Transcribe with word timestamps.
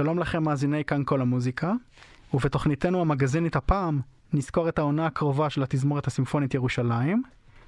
שלום 0.00 0.18
לכם 0.18 0.42
מאזיני 0.42 0.84
כאן 0.84 1.02
כל 1.04 1.20
המוזיקה, 1.20 1.72
ובתוכניתנו 2.34 3.00
המגזינית 3.00 3.56
הפעם 3.56 4.00
נזכור 4.32 4.68
את 4.68 4.78
העונה 4.78 5.06
הקרובה 5.06 5.50
של 5.50 5.62
התזמורת 5.62 6.06
הסימפונית 6.06 6.54
ירושלים, 6.54 7.22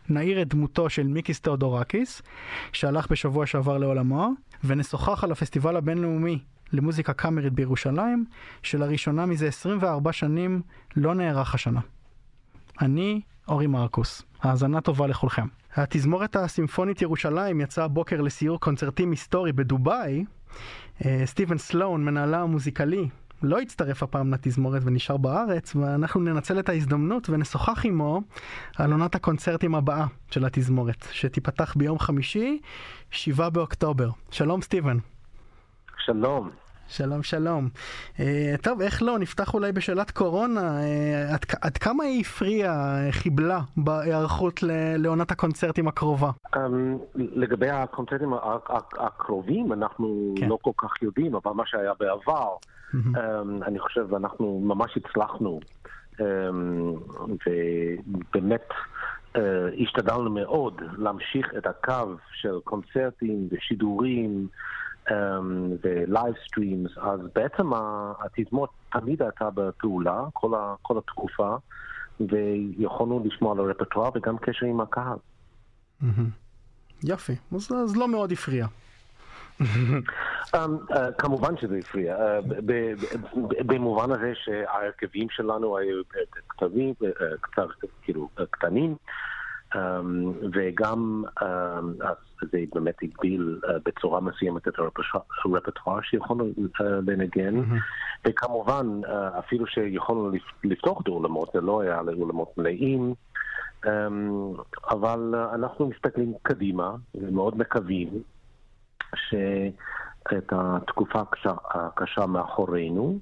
נעיר 0.08 0.42
את 0.42 0.48
דמותו 0.48 0.90
של 0.90 1.06
מיקיס 1.06 1.40
תאודורקיס, 1.40 2.22
שהלך 2.72 3.10
בשבוע 3.10 3.46
שעבר 3.46 3.78
לעולמו, 3.78 4.30
ונשוחח 4.64 5.24
על 5.24 5.32
הפסטיבל 5.32 5.76
הבינלאומי 5.76 6.38
למוזיקה 6.72 7.12
קאמרית 7.12 7.52
בירושלים, 7.52 8.24
שלראשונה 8.62 9.26
מזה 9.26 9.46
24 9.46 10.12
שנים 10.12 10.62
לא 10.96 11.14
נערך 11.14 11.54
השנה. 11.54 11.80
אני 12.80 13.20
אורי 13.48 13.66
מרקוס. 13.66 14.22
האזנה 14.40 14.80
טובה 14.80 15.06
לכולכם. 15.06 15.46
התזמורת 15.74 16.36
הסימפונית 16.36 17.02
ירושלים 17.02 17.60
יצאה 17.60 17.84
הבוקר 17.84 18.20
לסיור 18.20 18.60
קונצרטים 18.60 19.10
היסטורי 19.10 19.52
בדובאי. 19.52 20.24
אה, 21.04 21.22
סטיבן 21.24 21.58
סלון, 21.58 22.04
מנהלה 22.04 22.40
המוזיקלי, 22.40 23.08
לא 23.42 23.60
הצטרף 23.60 24.02
הפעם 24.02 24.34
לתזמורת 24.34 24.82
ונשאר 24.84 25.16
בארץ, 25.16 25.76
ואנחנו 25.76 26.20
ננצל 26.20 26.58
את 26.58 26.68
ההזדמנות 26.68 27.30
ונשוחח 27.30 27.84
עמו 27.86 28.20
על 28.76 28.92
עונת 28.92 29.14
הקונצרטים 29.14 29.74
הבאה 29.74 30.06
של 30.30 30.44
התזמורת, 30.44 31.06
שתיפתח 31.10 31.74
ביום 31.76 31.98
חמישי, 31.98 32.60
7 33.10 33.48
באוקטובר. 33.48 34.10
שלום 34.30 34.62
סטיבן. 34.62 34.98
שלום. 36.04 36.61
שלום 36.92 37.22
שלום. 37.22 37.68
Uh, 38.16 38.20
טוב, 38.62 38.80
איך 38.80 39.02
לא, 39.02 39.18
נפתח 39.18 39.54
אולי 39.54 39.72
בשאלת 39.72 40.10
קורונה. 40.10 40.78
Uh, 40.80 41.34
עד, 41.34 41.40
עד 41.62 41.78
כמה 41.78 42.04
היא 42.04 42.20
הפריעה, 42.20 42.98
חיבלה, 43.10 43.60
בהיערכות 43.76 44.60
לעונת 44.98 45.30
הקונצרטים 45.30 45.88
הקרובה? 45.88 46.30
Um, 46.56 46.58
לגבי 47.14 47.70
הקונצרטים 47.70 48.32
הקרובים, 48.98 49.72
אנחנו 49.72 50.34
כן. 50.38 50.48
לא 50.48 50.58
כל 50.62 50.70
כך 50.78 51.02
יודעים, 51.02 51.34
אבל 51.34 51.52
מה 51.52 51.62
שהיה 51.66 51.92
בעבר, 52.00 52.48
mm-hmm. 52.54 52.96
um, 52.96 53.66
אני 53.66 53.78
חושב 53.78 54.14
אנחנו 54.14 54.60
ממש 54.64 54.96
הצלחנו, 54.96 55.60
um, 56.18 56.22
ובאמת... 57.46 58.68
uh, 59.34 59.38
השתדלנו 59.82 60.30
מאוד 60.30 60.82
להמשיך 60.98 61.46
את 61.58 61.66
הקו 61.66 62.16
של 62.32 62.58
קונצרטים 62.64 63.48
ושידורים 63.50 64.48
ו 65.82 65.93
live 65.93 66.34
streams, 66.46 66.90
אז 66.98 67.20
בעצם 67.34 67.70
התזמורת 68.20 68.70
תמיד 68.92 69.22
הייתה 69.22 69.50
בפעולה 69.54 70.24
כל, 70.32 70.54
ה, 70.54 70.74
כל 70.82 70.98
התקופה, 70.98 71.56
ויכולנו 72.20 73.22
לשמוע 73.24 73.52
על 73.52 73.60
הרפטואר 73.60 74.10
וגם 74.14 74.38
קשר 74.38 74.66
עם 74.66 74.80
הקהל. 74.80 75.16
יופי, 77.04 77.36
אז, 77.54 77.72
אז 77.84 77.96
לא 77.96 78.08
מאוד 78.08 78.32
הפריע. 78.32 78.66
um, 79.60 79.64
uh, 80.54 80.94
כמובן 81.18 81.56
שזה 81.56 81.78
הפריע, 81.78 82.16
uh, 82.16 82.42
במובן 83.66 84.12
הזה 84.12 84.32
שההרכבים 84.34 85.30
שלנו 85.30 85.78
היו 85.78 86.02
קטנים, 86.46 86.94
קצת, 87.40 87.66
כאילו, 88.02 88.28
קטנים, 88.50 88.96
um, 89.74 89.78
וגם 90.52 91.24
um, 91.40 92.04
זה 92.52 92.58
באמת 92.74 92.96
הגביל 93.02 93.60
uh, 93.64 93.68
בצורה 93.84 94.20
מסוימת 94.20 94.68
את 94.68 94.78
הרפטואר 94.78 96.00
שיכולנו 96.02 96.44
uh, 96.44 96.82
לנגן, 96.82 97.60
mm-hmm. 97.60 98.28
וכמובן 98.28 98.86
uh, 99.04 99.08
אפילו 99.38 99.66
שיכולנו 99.66 100.30
לפתוח 100.64 101.00
את 101.00 101.08
האולמות, 101.08 101.50
זה 101.54 101.60
לא 101.60 101.80
היה 101.80 102.02
לאולמות 102.02 102.58
מלאים, 102.58 103.14
um, 103.84 103.88
אבל 104.90 105.34
uh, 105.34 105.54
אנחנו 105.54 105.88
מסתכלים 105.88 106.34
קדימה 106.42 106.94
ומאוד 107.14 107.58
מקווים 107.58 108.08
שאת 109.16 110.52
התקופה 110.52 111.20
הקשה, 111.20 111.52
הקשה 111.64 112.26
מאחורינו, 112.26 113.18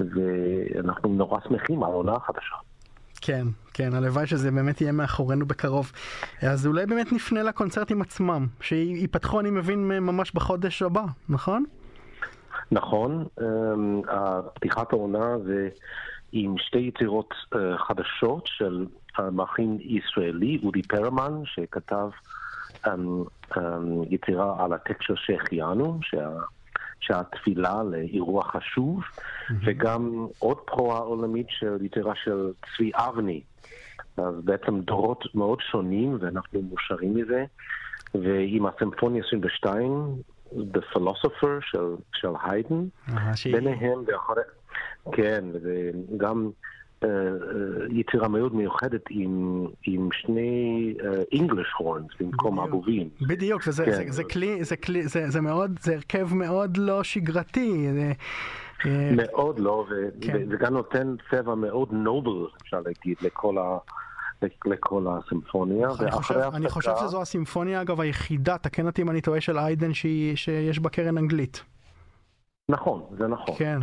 ואנחנו 0.00 1.08
נורא 1.08 1.40
שמחים 1.48 1.82
על 1.82 1.90
העונה 1.90 2.12
החדשה. 2.12 2.56
כן, 3.26 3.46
כן, 3.74 3.94
הלוואי 3.94 4.26
שזה 4.26 4.50
באמת 4.50 4.80
יהיה 4.80 4.92
מאחורינו 4.92 5.46
בקרוב. 5.46 5.92
אז 6.42 6.66
אולי 6.66 6.86
באמת 6.86 7.12
נפנה 7.12 7.42
לקונצרטים 7.42 8.02
עצמם, 8.02 8.46
שייפתחו, 8.60 9.40
אני 9.40 9.50
מבין, 9.50 9.88
ממש 9.88 10.32
בחודש 10.34 10.82
הבא, 10.82 11.04
נכון? 11.28 11.64
נכון, 12.72 13.26
אמ, 13.40 14.02
פתיחת 14.54 14.92
העונה 14.92 15.38
זה 15.44 15.68
עם 16.32 16.54
שתי 16.58 16.78
יצירות 16.78 17.34
אה, 17.54 17.78
חדשות 17.78 18.46
של 18.46 18.86
מלחין 19.32 19.78
ישראלי, 19.80 20.60
אודי 20.64 20.82
פרמן, 20.82 21.32
שכתב 21.44 22.08
אמ, 22.86 23.22
אמ, 23.56 24.02
יצירה 24.10 24.64
על 24.64 24.72
הטקסט 24.72 25.02
של 25.02 25.14
שהחיינו, 25.16 25.98
שה... 26.02 26.28
שהתפילה 27.06 27.82
לאירוע 27.82 28.44
חשוב, 28.44 29.00
mm-hmm. 29.00 29.52
וגם 29.64 30.26
עוד 30.38 30.56
פרועה 30.58 30.98
עולמית 30.98 31.46
של 31.50 31.78
יתרה 31.80 32.12
של 32.24 32.52
צבי 32.76 32.90
אבני. 32.94 33.40
אז 34.16 34.34
בעצם 34.44 34.80
דורות 34.80 35.24
מאוד 35.34 35.58
שונים, 35.70 36.18
ואנחנו 36.20 36.62
מאושרים 36.62 37.14
מזה. 37.14 37.44
ועם 38.14 38.66
הסימפוניה 38.66 39.22
22, 39.26 40.06
The 40.52 40.94
Philosopher 40.94 41.60
של, 41.60 41.94
של 42.14 42.28
היידן, 42.44 42.84
ביניהם, 43.52 44.04
ואחרי, 44.06 44.42
כן, 45.12 45.44
וגם 45.62 46.50
יצירה 47.90 48.28
מאוד 48.28 48.54
מיוחדת 48.54 49.02
עם, 49.10 49.66
עם 49.86 50.08
שני 50.12 50.94
אינגליש 51.32 51.66
uh, 51.66 51.78
הורנס 51.78 52.10
במקום 52.20 52.60
אבובים. 52.60 53.08
בדיוק, 53.20 53.62
וזה 53.66 53.84
כן. 53.84 53.92
זה, 53.92 54.04
זה 54.08 54.24
כלי, 54.24 54.64
זה 54.64 54.76
כלי, 54.76 55.08
זה, 55.08 55.30
זה 55.30 55.40
מאוד, 55.40 55.78
זה 55.80 55.94
הרכב 55.94 56.34
מאוד 56.34 56.76
לא 56.76 57.02
שגרתי. 57.02 57.88
זה, 57.92 58.12
אה, 58.86 59.10
מאוד 59.16 59.58
לא, 59.58 59.86
ו, 59.90 60.08
כן. 60.20 60.42
וזה 60.46 60.56
גם 60.56 60.74
נותן 60.74 61.14
צבע 61.30 61.54
מאוד 61.54 61.88
נובל, 61.92 62.46
אפשר 62.62 62.80
להגיד, 62.80 63.16
לכל 63.22 63.58
ה... 63.58 63.78
לכל 64.64 65.06
הסימפוניה. 65.08 65.88
אני 66.00 66.10
חושב, 66.10 66.34
אני 66.54 66.68
חושב 66.68 66.92
שזו 67.00 67.22
הסימפוניה, 67.22 67.82
אגב, 67.82 68.00
היחידה, 68.00 68.58
תקן 68.58 68.86
אותי 68.86 69.02
אם 69.02 69.10
אני 69.10 69.20
טועה, 69.20 69.40
של 69.40 69.58
איידן 69.58 69.94
שהיא, 69.94 70.36
שיש 70.36 70.78
בה 70.78 70.90
קרן 70.90 71.18
אנגלית. 71.18 71.62
נכון, 72.68 73.02
זה 73.18 73.26
נכון. 73.26 73.54
כן. 73.58 73.78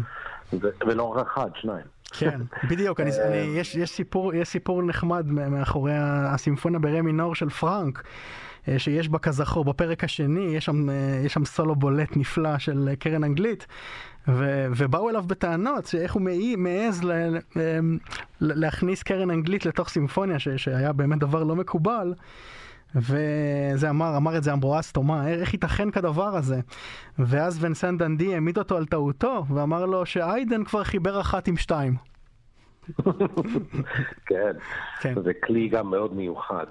ולא 0.88 1.04
רק 1.04 1.28
אחד, 1.28 1.50
שניים. 1.56 1.86
כן, 2.12 2.42
בדיוק, 2.70 3.00
אני, 3.00 3.10
אני, 3.10 3.38
אה, 3.38 3.60
יש, 3.60 3.76
יש, 3.76 3.90
סיפור, 3.90 4.34
יש 4.34 4.48
סיפור 4.48 4.84
נחמד 4.84 5.32
מאחורי 5.32 5.94
הסימפוניה 5.96 6.80
ברה 6.80 7.02
מינור 7.02 7.36
של 7.36 7.50
פרנק. 7.50 8.04
אה, 8.68 8.80
שיש 8.80 9.10
בה 9.10 9.20
כזכור, 9.20 9.66
בפרק 9.66 10.04
השני 10.04 10.56
יש 10.56 10.66
שם, 10.66 10.90
אה, 10.90 11.22
יש 11.26 11.34
שם 11.34 11.46
סולו 11.46 11.76
בולט 11.76 12.18
נפלא 12.18 12.58
של 12.58 12.90
קרן 13.00 13.24
אנגלית, 13.24 13.68
ו, 14.28 14.68
ובאו 14.76 15.10
אליו 15.10 15.24
בטענות 15.28 15.86
שאיך 15.86 16.14
הוא 16.14 16.22
מעז 16.58 17.04
ל, 17.04 17.38
להכניס 18.42 19.04
קרן 19.04 19.30
אנגלית 19.30 19.66
לתוך 19.66 19.90
סימפוניה, 19.90 20.40
ש, 20.40 20.48
שהיה 20.50 20.94
באמת 20.94 21.20
דבר 21.20 21.44
לא 21.44 21.56
מקובל. 21.56 22.14
וזה 22.96 23.90
אמר, 23.90 24.18
אמר 24.18 24.38
את 24.38 24.44
זה 24.44 24.54
אמברואס 24.54 24.92
תומה, 24.92 25.28
איך 25.28 25.54
ייתכן 25.54 25.92
כדבר 25.92 26.36
הזה? 26.36 26.60
ואז 27.20 27.64
ונסן 27.64 27.98
דנדי 27.98 28.34
העמיד 28.34 28.58
אותו 28.58 28.78
על 28.78 28.86
טעותו, 28.86 29.46
ואמר 29.56 29.86
לו 29.86 30.06
שאיידן 30.06 30.64
כבר 30.64 30.84
חיבר 30.84 31.22
אחת 31.22 31.48
עם 31.48 31.58
שתיים. 31.58 31.96
כן, 34.28 34.52
כן, 35.02 35.22
זה 35.24 35.34
כלי 35.34 35.68
גם 35.68 35.92
מאוד 35.92 36.14
מיוחד. 36.14 36.66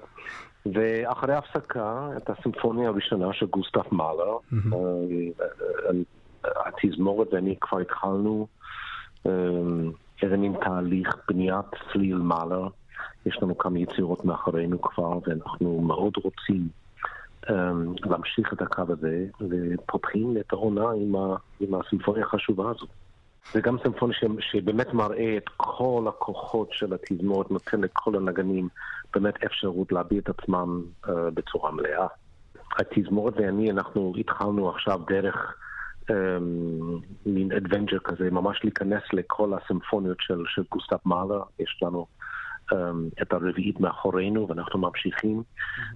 ואחרי 0.65 1.33
הפסקה, 1.33 2.09
את 2.17 2.29
הסימפוניה 2.29 2.89
הראשונה 2.89 3.33
של 3.33 3.45
גוסטף 3.45 3.91
מאלר, 3.91 4.37
אה, 4.53 4.77
אה, 6.45 6.51
התזמורת 6.65 7.33
ואני 7.33 7.55
כבר 7.61 7.79
התחלנו 7.79 8.47
אה, 9.25 9.31
איזה 10.21 10.37
מין 10.37 10.55
תהליך 10.65 11.15
בניית 11.27 11.65
צליל 11.91 12.17
מאלר. 12.17 12.67
יש 13.25 13.37
לנו 13.41 13.57
כמה 13.57 13.79
יצירות 13.79 14.25
מאחורינו 14.25 14.81
כבר, 14.81 15.19
ואנחנו 15.27 15.81
מאוד 15.81 16.13
רוצים 16.23 16.67
um, 17.45 17.51
להמשיך 18.09 18.53
את 18.53 18.61
הקו 18.61 18.83
הזה, 18.89 19.25
ופותחים 19.49 20.37
את 20.37 20.53
העונה 20.53 20.91
עם, 20.91 21.15
ה, 21.15 21.35
עם 21.59 21.75
הסימפוניה 21.75 22.25
החשובה 22.25 22.69
הזו. 22.69 22.85
זה 23.53 23.61
גם 23.61 23.77
סימפוניה 23.83 24.17
ש, 24.17 24.23
שבאמת 24.39 24.93
מראה 24.93 25.37
את 25.37 25.49
כל 25.57 26.05
הכוחות 26.09 26.69
של 26.71 26.93
התזמורת, 26.93 27.51
נותן 27.51 27.81
לכל 27.81 28.15
הנגנים 28.15 28.69
באמת 29.13 29.43
אפשרות 29.43 29.91
להביע 29.91 30.19
את 30.19 30.29
עצמם 30.29 30.81
uh, 31.05 31.09
בצורה 31.33 31.71
מלאה. 31.71 32.07
התזמורת 32.79 33.33
ואני, 33.37 33.71
אנחנו 33.71 34.13
התחלנו 34.19 34.69
עכשיו 34.69 34.99
דרך 35.07 35.55
um, 36.07 36.13
מין 37.25 37.51
adventure 37.51 37.99
כזה, 37.99 38.31
ממש 38.31 38.59
להיכנס 38.63 39.03
לכל 39.13 39.53
הסימפוניות 39.53 40.17
של, 40.19 40.43
של 40.47 40.63
גוסטב 40.71 41.05
מאלר, 41.05 41.41
יש 41.59 41.79
לנו 41.81 42.05
את 43.21 43.33
הרביעית 43.33 43.79
מאחורינו 43.79 44.47
ואנחנו 44.47 44.79
ממשיכים. 44.79 45.43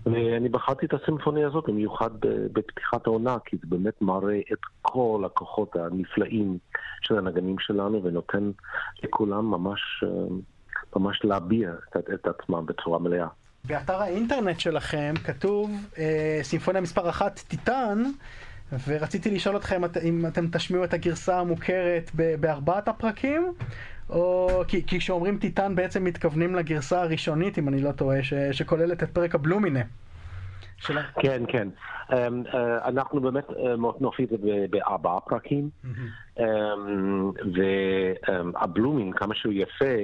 ואני 0.05 0.49
בחרתי 0.49 0.85
את 0.85 0.93
הסימפוניה 0.93 1.47
הזאת 1.47 1.63
במיוחד 1.67 2.09
בפתיחת 2.53 3.07
העונה, 3.07 3.37
כי 3.45 3.57
זה 3.61 3.67
באמת 3.67 4.01
מראה 4.01 4.39
את 4.53 4.59
כל 4.81 5.23
הכוחות 5.25 5.75
הנפלאים 5.75 6.57
של 7.01 7.17
הנגנים 7.17 7.55
שלנו 7.59 8.03
ונותן 8.03 8.51
לכולם 9.03 9.51
ממש, 9.51 10.03
אמ, 10.03 10.39
ממש 10.95 11.21
להביע 11.23 11.71
את, 11.97 12.09
את 12.13 12.27
עצמם 12.27 12.65
בצורה 12.65 12.99
מלאה. 12.99 13.27
באתר 13.67 14.01
האינטרנט 14.01 14.59
שלכם 14.59 15.13
כתוב 15.23 15.71
אה, 15.97 16.39
סימפוניה 16.43 16.81
מספר 16.81 17.09
אחת 17.09 17.39
טיטן, 17.47 18.03
ורציתי 18.87 19.31
לשאול 19.31 19.57
אתכם 19.57 19.81
אם 20.03 20.25
אתם 20.27 20.47
תשמיעו 20.51 20.83
את 20.83 20.93
הגרסה 20.93 21.39
המוכרת 21.39 22.11
בארבעת 22.39 22.87
הפרקים, 22.87 23.53
או 24.09 24.49
כי, 24.67 24.85
כי 24.85 24.99
כשאומרים 24.99 25.37
טיטן 25.37 25.75
בעצם 25.75 26.03
מתכוונים 26.03 26.55
לגרסה 26.55 27.01
הראשונית, 27.01 27.59
אם 27.59 27.67
אני 27.67 27.81
לא 27.81 27.91
טועה, 27.91 28.23
ש, 28.23 28.33
שכוללת 28.51 29.03
את 29.03 29.09
פרק 29.09 29.35
הבלומינה. 29.35 29.81
של... 30.77 30.97
כן, 31.19 31.43
כן. 31.47 31.67
Um, 32.09 32.13
uh, 32.13 32.55
אנחנו 32.85 33.21
באמת 33.21 33.49
uh, 33.49 33.53
נופיע 33.99 34.25
את 34.33 34.39
זה 34.41 34.65
בארבעה 34.69 35.19
פרקים, 35.19 35.69
mm-hmm. 35.83 36.39
um, 36.39 36.41
והבלומין, 37.55 39.13
um, 39.13 39.17
כמה 39.17 39.35
שהוא 39.35 39.53
יפה, 39.53 39.95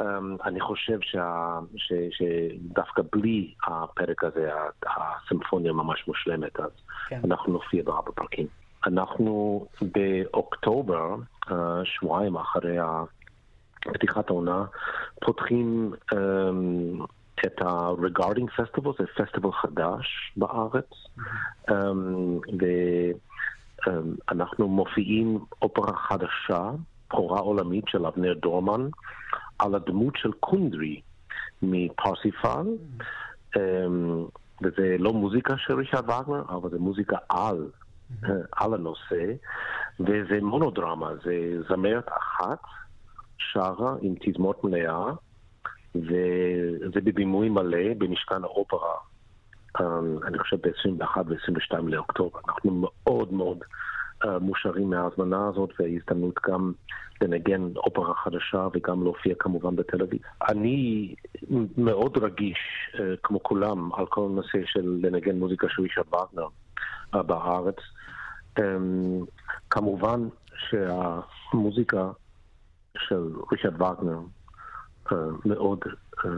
um, 0.00 0.04
אני 0.44 0.60
חושב 0.60 0.98
שה, 1.00 1.58
ש, 1.76 1.92
שדווקא 2.10 3.02
בלי 3.10 3.54
הפרק 3.66 4.24
הזה, 4.24 4.50
הסימפוניה 4.86 5.72
ממש 5.72 6.04
מושלמת, 6.08 6.60
אז 6.60 6.70
כן. 7.08 7.20
אנחנו 7.24 7.52
נופיע 7.52 7.82
בארבעה 7.82 8.12
פרקים. 8.12 8.46
אנחנו 8.86 9.66
באוקטובר, 9.82 11.16
uh, 11.44 11.52
שבועיים 11.84 12.36
אחרי 12.36 12.78
פתיחת 13.92 14.30
העונה, 14.30 14.64
פותחים 15.20 15.92
um, 16.12 16.16
את 17.46 17.62
ה-Regarding 17.62 18.60
Festival, 18.60 18.90
זה 18.98 19.04
פסטיבל 19.16 19.52
חדש 19.52 20.32
בארץ, 20.36 20.90
um, 21.70 21.72
ואנחנו 23.86 24.64
um, 24.64 24.68
מופיעים 24.68 25.38
אופרה 25.62 25.96
חדשה, 25.96 26.70
בכורה 27.08 27.40
עולמית 27.40 27.84
של 27.88 28.06
אבנר 28.06 28.34
דורמן, 28.34 28.88
על 29.58 29.74
הדמות 29.74 30.16
של 30.16 30.32
קונדרי 30.32 31.00
מפרסיפל, 31.62 32.66
um, 33.56 33.60
וזה 34.62 34.96
לא 34.98 35.12
מוזיקה 35.12 35.54
של 35.56 35.74
רישרד 35.74 36.04
וגנר, 36.04 36.42
אבל 36.48 36.70
זה 36.70 36.78
מוזיקה 36.78 37.16
על, 37.28 37.66
mm-hmm. 38.10 38.26
על 38.52 38.74
הנושא, 38.74 39.32
וזה 40.00 40.38
מונודרמה, 40.42 41.10
זה 41.24 41.62
זמרת 41.68 42.08
אחת. 42.18 42.58
שרה 43.56 43.94
עם 44.02 44.14
תזמורת 44.20 44.64
מלאה, 44.64 45.12
וזה 45.94 47.00
בבימוי 47.04 47.48
מלא 47.48 47.94
במשכן 47.98 48.44
האופרה, 48.44 48.94
אמ, 49.80 50.18
אני 50.26 50.38
חושב 50.38 50.56
ב-21 50.56 51.16
ו-22 51.26 51.78
לאוקטובר. 51.82 52.38
אנחנו 52.48 52.70
מאוד 52.82 53.32
מאוד 53.32 53.58
uh, 54.24 54.26
מאושרים 54.40 54.90
מההזמנה 54.90 55.48
הזאת, 55.48 55.70
והזדמנות 55.78 56.34
גם 56.48 56.72
לנגן 57.22 57.62
אופרה 57.76 58.14
חדשה 58.14 58.68
וגם 58.74 59.02
להופיע 59.02 59.34
כמובן 59.38 59.76
בתל 59.76 60.02
אביב. 60.02 60.20
אני 60.48 61.14
מאוד 61.76 62.18
רגיש, 62.18 62.58
uh, 62.94 62.98
כמו 63.22 63.42
כולם, 63.42 63.94
על 63.94 64.06
כל 64.06 64.28
הנושא 64.30 64.58
של 64.64 65.00
לנגן 65.02 65.38
מוזיקה 65.38 65.66
של 65.70 65.82
רישרד 65.82 66.06
וגנר 66.06 66.48
uh, 67.16 67.22
בארץ. 67.22 67.76
Um, 68.58 68.62
כמובן 69.70 70.28
שהמוזיקה 70.56 72.10
של 73.08 73.28
ריצ'רד 73.52 73.82
וגנר 73.82 74.18
אה, 75.12 75.16
מאוד, 75.44 75.78
אה, 76.24 76.30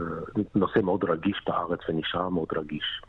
נושא 0.55 0.79
מאוד 0.83 1.03
רגיש 1.03 1.41
בארץ 1.47 1.79
ונשאר 1.89 2.29
מאוד 2.29 2.47
רגיש. 2.55 3.01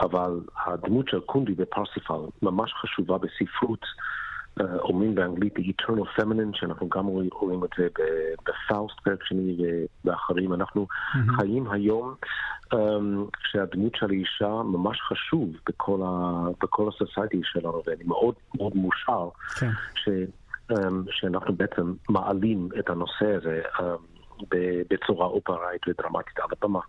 אבל 0.00 0.40
הדמות 0.66 1.08
של 1.08 1.20
קונדי 1.20 1.54
בפרסיפל 1.54 2.20
ממש 2.42 2.72
חשובה 2.74 3.18
בספרות. 3.18 3.84
אה, 4.60 4.78
אומרים 4.78 5.14
באנגלית 5.14 5.56
The 5.56 5.60
Eternal 5.60 6.20
Feminine, 6.20 6.58
שאנחנו 6.58 6.88
גם 6.88 7.06
רואים 7.32 7.64
את 7.64 7.70
זה 7.78 7.88
בפאוסט 8.46 9.00
פרק 9.00 9.24
שני 9.24 9.56
ובאחרים. 10.04 10.54
אנחנו 10.54 10.86
mm-hmm. 10.90 11.36
חיים 11.36 11.70
היום 11.70 12.14
um, 12.74 12.76
שהדמות 13.50 13.94
של 13.94 14.10
האישה 14.10 14.62
ממש 14.64 15.00
חשוב 15.00 15.50
בכל, 15.68 16.00
ה, 16.04 16.44
בכל 16.60 16.88
הסוסייטי 16.88 17.40
שלנו, 17.44 17.82
ואני 17.86 18.04
מאוד 18.04 18.34
מאוד 18.54 18.76
מאושר 18.76 19.28
כן. 19.58 19.70
אמ, 20.70 21.02
שאנחנו 21.10 21.54
בעצם 21.54 21.94
מעלים 22.08 22.68
את 22.78 22.90
הנושא 22.90 23.36
הזה 23.36 23.62
אמ, 23.80 23.86
בצורה 24.90 25.26
אופראית 25.26 25.88
ודרמטית 25.88 26.38
על 26.38 26.48
הבמה. 26.62 26.80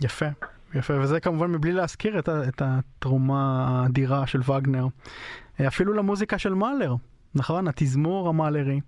יפה, 0.00 0.26
יפה, 0.74 0.94
וזה 1.00 1.20
כמובן 1.20 1.52
מבלי 1.52 1.72
להזכיר 1.72 2.18
את, 2.18 2.28
את 2.28 2.62
התרומה 2.64 3.66
האדירה 3.68 4.26
של 4.26 4.40
וגנר, 4.40 4.86
אפילו 5.66 5.92
למוזיקה 5.92 6.38
של 6.38 6.54
מאלר, 6.54 6.94
נכון? 7.34 7.68
התזמור 7.68 8.28
המאלרי. 8.28 8.80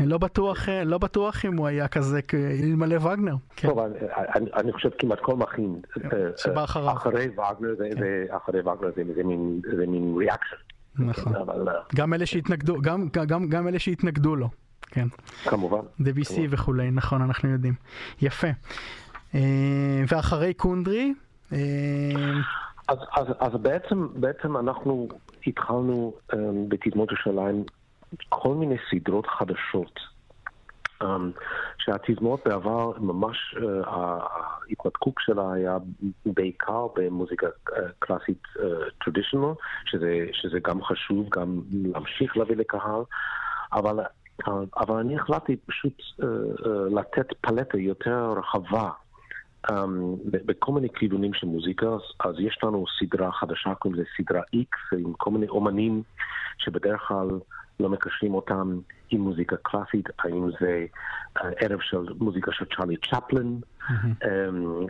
לא 0.00 0.18
בטוח, 0.18 0.68
לא 0.68 0.98
בטוח 0.98 1.44
אם 1.44 1.56
הוא 1.56 1.66
היה 1.66 1.88
כזה 1.88 2.20
אלמלא 2.62 2.96
וגנר. 2.96 3.34
כן. 3.56 3.68
טוב, 3.68 3.78
אני, 3.78 4.50
אני 4.54 4.72
חושב 4.72 4.88
כמעט 4.98 5.20
כל 5.20 5.36
מכין, 5.36 5.80
אה, 6.04 6.10
שבא 6.36 6.64
אחריו. 6.64 6.92
אחרי 6.92 7.28
וגנר 7.28 7.74
זה, 7.78 7.88
כן. 7.94 8.00
זה, 8.00 8.26
אחרי 8.36 8.60
וגנר 8.60 8.90
זה, 8.96 9.02
זה 9.76 9.86
מין 9.86 10.14
ריאקשן. 10.18 10.56
נכון. 10.98 11.32
גם 11.94 12.14
אלה 12.14 12.26
שהתנגדו, 12.26 12.80
גם, 12.80 13.08
גם, 13.26 13.48
גם 13.48 13.68
אלה 13.68 13.78
שהתנגדו 13.78 14.36
לו, 14.36 14.48
כן. 14.82 15.08
כמובן. 15.44 15.80
דביסי 16.00 16.46
וכולי, 16.50 16.90
נכון, 16.90 17.22
אנחנו 17.22 17.48
יודעים. 17.48 17.74
יפה. 18.22 18.48
אה, 19.34 20.02
ואחרי 20.08 20.54
קונדרי? 20.54 21.14
אה, 21.52 21.58
אז, 22.88 22.98
אז, 23.16 23.26
אז 23.40 23.52
בעצם, 23.62 24.08
בעצם 24.14 24.56
אנחנו 24.56 25.08
התחלנו 25.46 26.14
אה, 26.34 26.38
בתדמות 26.68 27.08
ירושלים 27.12 27.64
כל 28.28 28.54
מיני 28.54 28.76
סדרות 28.90 29.26
חדשות. 29.26 30.00
Um, 31.02 31.06
שהתזמורת 31.78 32.40
בעבר, 32.44 32.92
ממש 32.98 33.56
uh, 33.56 33.60
ההתנתקות 33.86 35.14
שלה 35.18 35.52
היה 35.52 35.76
בעיקר 36.26 36.86
במוזיקה 36.96 37.46
uh, 37.46 37.72
קלאסית 37.98 38.42
טרדישיונל, 39.04 39.52
uh, 39.52 39.90
שזה, 39.90 40.26
שזה 40.32 40.58
גם 40.60 40.82
חשוב, 40.82 41.28
גם 41.28 41.60
להמשיך 41.72 42.36
להביא 42.36 42.56
לקהל, 42.56 43.02
אבל, 43.72 44.00
אבל 44.76 44.96
אני 44.96 45.16
החלטתי 45.16 45.56
פשוט 45.56 46.02
לתת 46.90 47.26
פלטה 47.40 47.78
יותר 47.78 48.34
רחבה. 48.36 48.90
Um, 49.70 49.72
בכל 50.24 50.72
מיני 50.72 50.88
כיוונים 50.88 51.34
של 51.34 51.46
מוזיקה, 51.46 51.86
אז 52.20 52.34
יש 52.38 52.58
לנו 52.62 52.84
סדרה 52.98 53.32
חדשה, 53.32 53.74
קוראים 53.74 54.00
לזה 54.00 54.08
סדרה 54.16 54.40
X, 54.40 54.98
עם 54.98 55.12
כל 55.12 55.30
מיני 55.30 55.48
אומנים 55.48 56.02
שבדרך 56.58 57.00
כלל 57.08 57.28
לא 57.80 57.88
מקשרים 57.88 58.34
אותם 58.34 58.78
עם 59.10 59.20
מוזיקה 59.20 59.56
קלאסית, 59.56 60.08
האם 60.18 60.50
זה 60.60 60.86
אה, 61.36 61.50
ערב 61.56 61.80
של 61.80 61.98
מוזיקה 62.20 62.52
של 62.52 62.64
צ'ארלי 62.76 62.96
צ'פלין, 62.96 63.60
mm-hmm. 63.80 64.24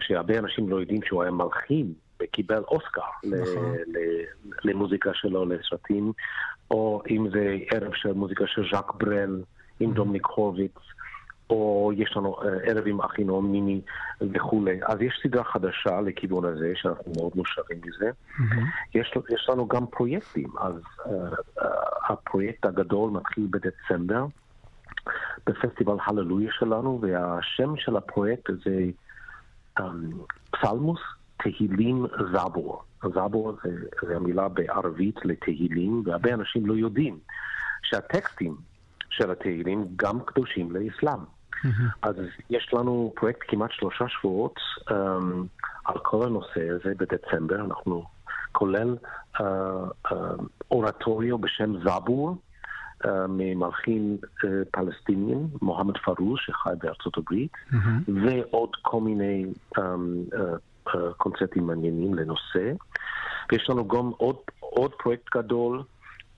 שהרבה 0.01 0.39
אנשים 0.39 0.69
לא 0.69 0.77
יודעים 0.77 1.01
שהוא 1.05 1.23
היה 1.23 1.31
מלחין 1.31 1.93
וקיבל 2.23 2.63
אוסקר 2.69 3.01
נכון. 3.25 3.77
למוזיקה 4.65 5.11
שלו 5.15 5.45
לסרטים, 5.45 6.13
או 6.71 7.03
אם 7.11 7.27
זה 7.33 7.57
ערב 7.71 7.93
של 7.95 8.13
מוזיקה 8.13 8.45
של 8.47 8.63
ז'אק 8.73 8.93
ברל 8.95 9.43
עם 9.81 9.93
דומיניק 9.93 10.27
הורוביץ. 10.27 10.77
או 11.51 11.93
יש 11.97 12.17
לנו 12.17 12.37
אה, 12.43 12.49
ערב 12.63 12.87
עם 12.87 13.01
אחינועם 13.01 13.53
ניני 13.53 13.81
וכולי. 14.21 14.81
אז 14.87 15.01
יש 15.01 15.21
סדרה 15.23 15.45
חדשה 15.45 16.01
לכיוון 16.01 16.45
הזה, 16.45 16.73
שאנחנו 16.75 17.13
מאוד 17.17 17.33
מאושרים 17.35 17.81
מזה. 17.85 18.11
Mm-hmm. 18.11 18.55
יש, 18.95 19.15
יש 19.31 19.49
לנו 19.49 19.69
גם 19.69 19.87
פרויקטים, 19.87 20.49
אז 20.61 20.75
uh, 20.75 21.09
uh, 21.59 21.65
הפרויקט 22.09 22.67
הגדול 22.67 23.11
מתחיל 23.11 23.49
בדצמבר, 23.51 24.27
בפסטיבל 25.47 25.97
הללויה 26.07 26.51
שלנו, 26.53 27.01
והשם 27.03 27.77
של 27.77 27.97
הפרויקט 27.97 28.51
זה 28.65 28.85
um, 29.79 29.83
פסלמוס 30.51 31.01
תהילים 31.37 32.07
זבור. 32.33 32.83
זבור 33.15 33.53
זה, 33.65 33.71
זה 34.07 34.17
המילה 34.17 34.49
בערבית 34.49 35.17
לתהילים, 35.25 36.03
והרבה 36.07 36.35
אנשים 36.35 36.67
לא 36.67 36.75
יודעים 36.75 37.19
שהטקסטים 37.83 38.57
של 39.11 39.31
התהילים 39.31 39.89
גם 39.97 40.21
קדושים 40.21 40.73
לאסלאם. 40.73 41.38
Mm-hmm. 41.65 41.99
אז 42.03 42.15
יש 42.51 42.71
לנו 42.73 43.13
פרויקט 43.17 43.41
כמעט 43.49 43.71
שלושה 43.73 44.05
שבועות 44.09 44.55
um, 44.91 44.93
על 45.85 45.99
כל 45.99 46.27
הנושא 46.27 46.71
הזה 46.71 46.93
בדצמבר, 46.99 47.61
אנחנו 47.61 48.05
כולל 48.53 48.97
uh, 49.37 49.41
uh, 50.09 50.15
אורטוריו 50.71 51.39
בשם 51.39 51.73
זבור. 51.85 52.37
uh, 53.05 53.09
ממלחין 53.29 54.17
uh, 54.23 54.47
פלסטינים, 54.71 55.49
מוחמד 55.63 55.97
פרוז 55.99 56.39
שחי 56.41 56.71
בארצות 56.83 57.19
הברית, 57.19 57.53
mm-hmm. 57.53 58.11
ועוד 58.25 58.71
כל 58.83 59.01
מיני 59.01 59.47
um, 59.77 59.81
uh, 59.81 60.37
uh, 60.89 60.99
קונצרטים 61.17 61.67
מעניינים 61.67 62.15
לנושא. 62.15 62.73
ויש 63.53 63.71
לנו 63.71 63.89
גם 63.89 64.11
עוד, 64.17 64.37
עוד 64.61 64.93
פרויקט 64.93 65.37
גדול 65.37 65.83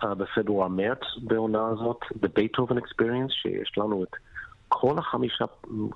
uh, 0.02 0.06
בפברואר-מרץ 0.06 1.00
בעונה 1.22 1.68
הזאת, 1.68 2.00
The 2.10 2.28
Beethoven 2.38 2.76
Experience, 2.76 3.32
שיש 3.32 3.78
לנו 3.78 4.02
את 4.02 4.16
כל 4.72 4.98
החמישה 4.98 5.44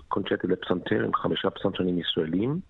קונצ'טי 0.08 0.46
לפסנתר 0.46 1.04
עם 1.04 1.14
חמישה 1.14 1.50
פסנתרנים 1.50 1.98
ישראלים, 1.98 2.60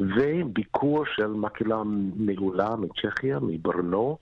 וביקור 0.00 1.04
של 1.06 1.26
מקהלה 1.26 1.82
מעולה 2.16 2.76
מצ'כיה, 2.76 3.38
מברנו, 3.42 4.18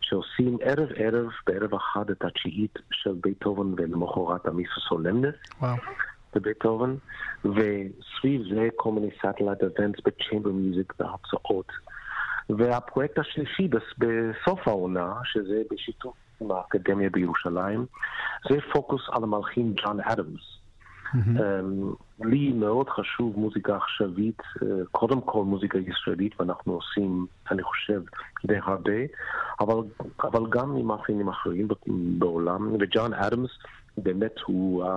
שעושים 0.00 0.58
ערב 0.60 0.88
ערב, 0.94 1.26
בערב 1.46 1.74
אחד 1.74 2.10
את 2.10 2.24
התשיעית 2.24 2.78
של 2.92 3.14
בייטהובן 3.20 3.72
ולמחרת 3.76 4.46
המיסה 4.46 4.80
סולמניס. 4.88 5.34
וואו. 5.60 5.76
בבטהובן, 6.34 6.94
וסביב 7.44 8.42
זה 8.54 8.68
כל 8.76 8.92
מיני 8.92 9.08
satellite 9.22 9.62
events 9.62 10.00
ב 10.04 10.10
chamber 10.10 10.50
music 10.50 10.94
והרצאות. 11.00 11.72
והפרויקט 12.48 13.18
השלישי 13.18 13.68
בסוף 13.98 14.68
העונה, 14.68 15.12
שזה 15.24 15.62
בשיתוף 15.70 16.14
עם 16.44 16.50
האקדמיה 16.50 17.10
בירושלים, 17.10 17.86
זה 18.50 18.58
פוקוס 18.72 19.02
על 19.12 19.22
המלחין 19.22 19.74
ג'ון 19.76 20.00
אדמס. 20.00 20.54
Mm-hmm. 21.14 21.38
Um, 21.38 22.24
לי 22.24 22.52
מאוד 22.52 22.88
חשוב 22.88 23.38
מוזיקה 23.38 23.76
עכשווית, 23.76 24.40
uh, 24.40 24.64
קודם 24.92 25.20
כל 25.20 25.44
מוזיקה 25.44 25.78
ישראלית, 25.78 26.40
ואנחנו 26.40 26.72
עושים, 26.72 27.26
אני 27.50 27.62
חושב, 27.62 28.02
די 28.46 28.56
הרבה, 28.62 29.00
אבל, 29.60 29.76
אבל 30.22 30.50
גם 30.50 30.76
עם 30.76 30.86
מאפיינים 30.86 31.28
אחרים 31.28 31.68
בעולם, 32.18 32.72
וג'ון 32.80 33.14
אדמס 33.14 33.50
באמת 33.98 34.34
הוא, 34.46 34.84
uh, 34.84 34.88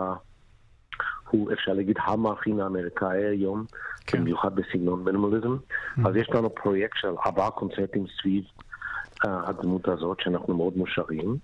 הוא 1.29 1.53
אפשר 1.53 1.73
להגיד 1.73 1.95
המאפין 2.05 2.59
האמריקאי 2.59 3.25
היום, 3.25 3.65
כן. 4.07 4.21
במיוחד 4.21 4.55
בסגנון 4.55 5.03
מינימליזם. 5.03 5.57
Mm-hmm. 5.57 6.07
אז 6.07 6.15
יש 6.15 6.29
לנו 6.29 6.55
פרויקט 6.55 6.97
של 6.97 7.13
ארבעה 7.25 7.51
קונצרטים 7.51 8.05
סביב 8.21 8.43
הדמות 9.23 9.87
הזאת, 9.87 10.19
שאנחנו 10.19 10.57
מאוד 10.57 10.77
מאושרים. 10.77 11.37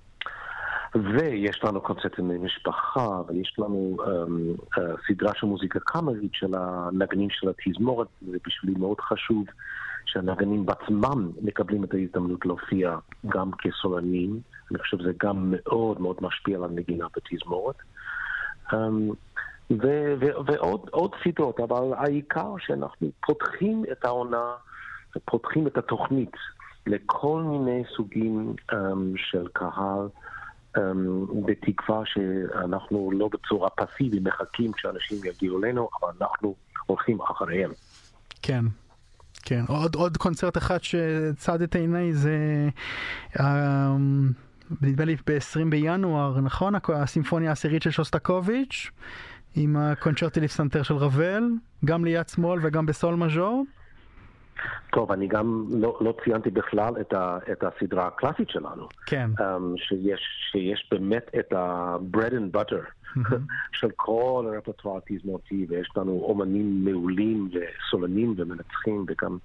ויש 0.95 1.63
לנו 1.63 1.81
קונצרטים 1.81 2.31
למשפחה, 2.31 3.21
ויש 3.27 3.55
לנו 3.59 3.97
um, 3.99 4.75
uh, 4.75 4.81
סדרה 5.07 5.31
של 5.35 5.47
מוזיקה 5.47 5.79
קאמרית 5.79 6.33
של 6.33 6.53
הנגנים 6.57 7.29
של 7.29 7.49
התזמורת, 7.49 8.07
זה 8.31 8.37
בשבילי 8.47 8.79
מאוד 8.79 8.99
חשוב 8.99 9.45
שהנגנים 10.05 10.65
בעצמם 10.65 11.31
מקבלים 11.41 11.83
את 11.83 11.93
ההזדמנות 11.93 12.45
להופיע 12.45 12.97
גם 13.27 13.51
כסולנים, 13.51 14.39
אני 14.71 14.79
חושב 14.79 14.97
שזה 14.97 15.11
גם 15.17 15.53
מאוד 15.55 16.01
מאוד 16.01 16.15
משפיע 16.21 16.57
על 16.57 16.63
הנגינה 16.63 17.05
בתזמורת. 17.15 17.75
Um, 18.71 18.75
ו- 19.71 20.13
ו- 20.21 20.45
ועוד 20.45 21.11
סדרות, 21.23 21.59
אבל 21.59 21.93
העיקר 21.97 22.53
שאנחנו 22.59 23.11
פותחים 23.25 23.83
את 23.91 24.05
העונה, 24.05 24.51
פותחים 25.25 25.67
את 25.67 25.77
התוכנית 25.77 26.35
לכל 26.87 27.41
מיני 27.41 27.83
סוגים 27.95 28.55
um, 28.71 28.75
של 29.15 29.47
קהל. 29.53 30.07
אמ, 30.77 31.45
בתקווה 31.45 32.01
שאנחנו 32.05 33.11
לא 33.11 33.29
בצורה 33.33 33.69
פסיבית 33.69 34.23
מחכים 34.23 34.71
שאנשים 34.77 35.17
יגיעו 35.25 35.63
אלינו, 35.63 35.89
אבל 36.01 36.11
אנחנו 36.21 36.55
הולכים 36.85 37.21
אחריהם. 37.21 37.71
כן. 38.41 38.65
כן, 39.45 39.63
עוד, 39.67 39.95
עוד 39.95 40.17
קונצרט 40.17 40.57
אחד 40.57 40.77
שצד 40.83 41.61
את 41.61 41.75
עיניי 41.75 42.13
זה 42.13 42.37
אמ, 43.39 44.31
נדמה 44.81 45.05
לי 45.05 45.15
ב-20 45.15 45.69
בינואר, 45.69 46.39
נכון? 46.39 46.73
הסימפוניה 46.87 47.49
העשירית 47.49 47.81
של 47.81 47.91
שוסטקוביץ' 47.91 48.91
עם 49.55 49.75
הקונצ'רטי 49.77 50.39
לפסנתר 50.39 50.83
של 50.83 50.95
רבל, 50.95 51.43
גם 51.85 52.05
ליד 52.05 52.29
שמאל 52.29 52.59
וגם 52.63 52.85
בסול 52.85 53.15
מז'ור. 53.15 53.63
טוב, 54.91 55.11
אני 55.11 55.27
גם 55.27 55.65
לא, 55.71 55.97
לא 56.01 56.13
ציינתי 56.23 56.49
בכלל 56.49 56.93
את, 57.01 57.13
ה, 57.13 57.37
את 57.51 57.63
הסדרה 57.63 58.07
הקלאסית 58.07 58.49
שלנו. 58.49 58.87
כן. 59.05 59.29
Um, 59.39 59.43
שיש, 59.77 60.21
שיש 60.51 60.87
באמת 60.91 61.31
את 61.39 61.53
ה-bread 61.53 62.31
and 62.31 62.57
butter 62.57 62.83
mm-hmm. 63.17 63.35
של 63.79 63.87
כל 63.95 64.45
הרפרטואר 64.53 64.97
התזמורתי, 64.97 65.65
ויש 65.69 65.89
לנו 65.97 66.21
אומנים 66.23 66.85
מעולים 66.85 67.49
וסולנים 67.53 68.33
ומנצחים, 68.37 69.05
וגם 69.07 69.37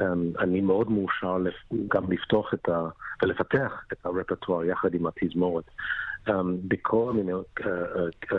um, 0.00 0.04
אני 0.38 0.60
מאוד 0.60 0.90
מאושר 0.90 1.38
לפ, 1.38 1.54
גם 1.88 2.12
לפתוח 2.12 2.54
את 2.54 2.68
ה... 2.68 2.88
ולפתח 3.22 3.84
את 3.92 4.06
הרפרטואר 4.06 4.64
יחד 4.64 4.94
עם 4.94 5.06
התזמורת. 5.06 5.64
um, 6.26 6.32
בכל 6.68 7.12
מיני 7.12 7.32
uh, 7.32 7.60
uh, 7.60 7.64
uh, 7.64 8.32
uh, 8.32 8.34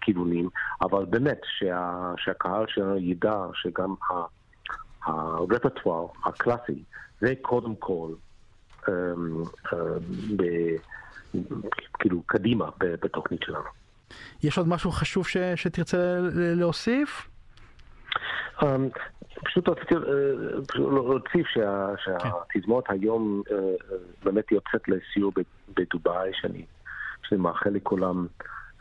כיוונים, 0.00 0.48
אבל 0.82 1.04
באמת 1.04 1.40
שה, 1.58 2.12
שהקהל 2.16 2.64
שלנו 2.68 2.98
ידע 2.98 3.46
שגם 3.54 3.94
ה... 4.10 4.14
הרפרטואר 5.06 6.06
הקלאסי, 6.24 6.82
זה 7.20 7.34
קודם 7.42 7.76
כל 7.76 8.08
um, 8.82 8.88
um, 9.66 9.74
ב, 10.36 10.42
כאילו 11.98 12.22
קדימה 12.26 12.68
בתוכנית 12.80 13.42
שלנו. 13.42 13.68
יש 14.42 14.58
עוד 14.58 14.68
משהו 14.68 14.90
חשוב 14.90 15.26
ש, 15.26 15.36
שתרצה 15.36 16.18
להוסיף? 16.34 17.28
Um, 18.60 18.64
פשוט 19.44 19.68
רציתי 19.68 19.94
uh, 19.94 19.98
להוסיף 20.78 21.46
שה, 21.46 21.88
שהתזמורת 22.04 22.86
כן. 22.86 22.92
היום 22.92 23.42
uh, 23.48 23.52
באמת 24.24 24.52
יוצאת 24.52 24.88
לסיור 24.88 25.32
בדובאי, 25.76 26.30
שאני, 26.34 26.64
שאני 27.28 27.40
מאחל 27.40 27.70
לכולם 27.70 28.26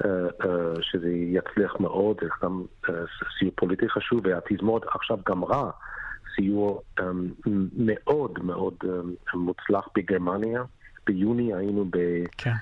uh, 0.04 0.06
uh, 0.06 0.46
שזה 0.82 1.10
יצליח 1.10 1.80
מאוד, 1.80 2.18
זה 2.22 2.28
גם 2.44 2.64
סיור 3.40 3.52
פוליטי 3.56 3.90
חשוב, 3.90 4.22
והתזמורת 4.24 4.84
עכשיו 4.88 5.18
גמרה 5.26 5.72
סיור 6.36 6.82
um, 7.00 7.04
מאוד 7.78 8.40
מאוד 8.44 8.74
um, 8.84 9.38
מוצלח 9.38 9.88
בגרמניה. 9.96 10.64
ביוני 11.08 11.54
היינו 11.54 11.86
בברלין 11.86 12.28
כן. 12.38 12.54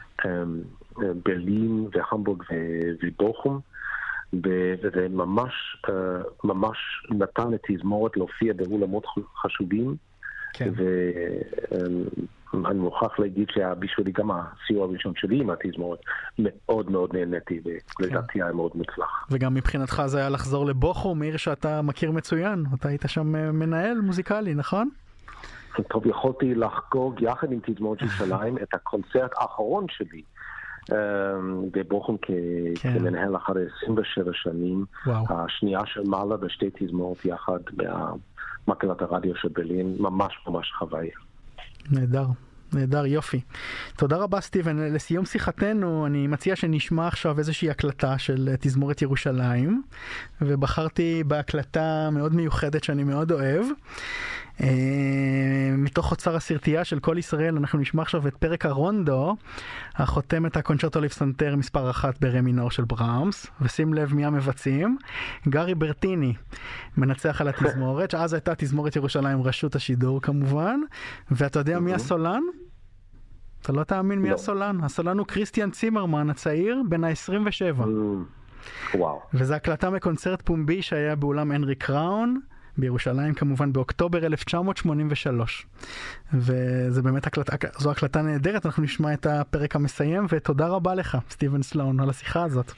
um, 1.93 1.97
והמבורג 2.11 2.43
ובוכום, 3.03 3.59
וזה 4.33 5.07
ממש, 5.09 5.53
uh, 5.87 5.91
ממש 6.43 6.77
נתן 7.09 7.51
לתזמורת 7.51 8.17
להופיע 8.17 8.53
באולמות 8.53 9.05
חשובים. 9.41 9.95
כן. 10.53 10.69
אני 12.65 12.79
מוכרח 12.79 13.19
להגיד 13.19 13.47
שבשבילי 13.49 14.11
גם 14.11 14.31
הסיור 14.31 14.83
הראשון 14.83 15.13
שלי 15.15 15.39
עם 15.39 15.49
התזמורת 15.49 15.99
מאוד 16.39 16.91
מאוד 16.91 17.15
נהניתי 17.15 17.61
ולדעתי 17.99 18.43
היה 18.43 18.53
מאוד 18.53 18.71
מוצלח. 18.75 19.27
וגם 19.31 19.53
מבחינתך 19.53 20.03
זה 20.05 20.19
היה 20.19 20.29
לחזור 20.29 20.65
לבוכו, 20.65 21.15
מעיר 21.15 21.37
שאתה 21.37 21.81
מכיר 21.81 22.11
מצוין, 22.11 22.65
אתה 22.73 22.87
היית 22.87 23.03
שם 23.07 23.35
אה, 23.35 23.51
מנהל 23.51 24.01
מוזיקלי, 24.01 24.53
נכון? 24.53 24.89
טוב, 25.89 26.07
יכולתי 26.07 26.55
לחגוג 26.55 27.21
יחד 27.21 27.51
עם 27.51 27.59
תזמורת 27.65 28.01
ירושלים 28.01 28.57
את 28.63 28.73
הקונצרט 28.73 29.31
האחרון 29.37 29.85
שלי. 29.89 30.21
אה, 30.91 30.97
בבוכם 31.71 32.17
כן. 32.17 32.99
כמנהל 32.99 33.35
אחרי 33.35 33.61
27 33.83 34.31
שנים, 34.33 34.85
וואו. 35.07 35.25
השנייה 35.29 35.79
של 35.85 36.01
מעלה 36.05 36.37
בשתי 36.37 36.69
תזמורות 36.79 37.25
יחד 37.25 37.59
במקהלת 38.67 39.01
הרדיו 39.01 39.35
של 39.35 39.47
ברלין, 39.47 39.95
ממש 39.99 40.33
ממש 40.47 40.71
חוויה. 40.77 41.15
נהדר. 41.91 42.25
נהדר, 42.73 43.05
יופי. 43.05 43.41
תודה 43.97 44.17
רבה 44.17 44.41
סטיבן. 44.41 44.93
לסיום 44.93 45.25
שיחתנו, 45.25 46.05
אני 46.05 46.27
מציע 46.27 46.55
שנשמע 46.55 47.07
עכשיו 47.07 47.39
איזושהי 47.39 47.69
הקלטה 47.69 48.17
של 48.17 48.49
תזמורת 48.59 49.01
ירושלים, 49.01 49.83
ובחרתי 50.41 51.23
בהקלטה 51.27 52.09
מאוד 52.11 52.35
מיוחדת 52.35 52.83
שאני 52.83 53.03
מאוד 53.03 53.31
אוהב. 53.31 53.65
אה, 54.61 54.67
מתוך 55.77 56.11
אוצר 56.11 56.35
הסרטייה 56.35 56.83
של 56.83 56.99
כל 56.99 57.17
ישראל 57.17 57.57
אנחנו 57.57 57.79
נשמע 57.79 58.01
עכשיו 58.01 58.27
את 58.27 58.37
פרק 58.37 58.65
הרונדו, 58.65 59.35
החותם 59.95 60.45
את 60.45 60.57
הקונצ'רטו 60.57 61.01
לפסנתר 61.01 61.55
מספר 61.55 61.89
אחת 61.89 62.21
ברה 62.21 62.41
מינור 62.41 62.71
של 62.71 62.83
בראמס, 62.83 63.47
ושים 63.61 63.93
לב 63.93 64.13
מי 64.13 64.25
המבצעים, 64.25 64.97
גארי 65.47 65.75
ברטיני, 65.75 66.33
מנצח 66.97 67.41
על 67.41 67.47
התזמורת, 67.47 68.11
שאז 68.11 68.33
הייתה 68.33 68.55
תזמורת 68.55 68.95
ירושלים 68.95 69.41
רשות 69.41 69.75
השידור 69.75 70.21
כמובן, 70.21 70.79
ואתה 71.31 71.59
יודע 71.59 71.79
מי 71.79 71.93
הסולן? 71.93 72.41
אתה 73.61 73.73
לא 73.73 73.83
תאמין 73.83 74.19
מי 74.19 74.29
לא. 74.29 74.35
הסולן, 74.35 74.83
הסולן 74.83 75.17
הוא 75.17 75.27
כריסטיאן 75.27 75.71
צימרמן 75.71 76.29
הצעיר, 76.29 76.81
בן 76.89 77.03
ה-27. 77.03 77.81
וואו. 78.95 79.21
וזו 79.33 79.53
הקלטה 79.53 79.89
מקונצרט 79.89 80.41
פומבי 80.41 80.81
שהיה 80.81 81.15
באולם 81.15 81.51
הנרי 81.51 81.75
קראון. 81.75 82.39
בירושלים 82.77 83.33
כמובן 83.33 83.73
באוקטובר 83.73 84.25
1983. 84.25 85.65
וזה 86.33 87.01
באמת 87.01 87.27
הקלטה, 87.27 87.55
זו 87.77 87.91
הקלטה 87.91 88.21
נהדרת, 88.21 88.65
אנחנו 88.65 88.83
נשמע 88.83 89.13
את 89.13 89.25
הפרק 89.25 89.75
המסיים, 89.75 90.25
ותודה 90.29 90.67
רבה 90.67 90.95
לך, 90.95 91.17
סטיבן 91.29 91.61
סלון, 91.61 91.99
על 91.99 92.09
השיחה 92.09 92.43
הזאת. 92.43 92.71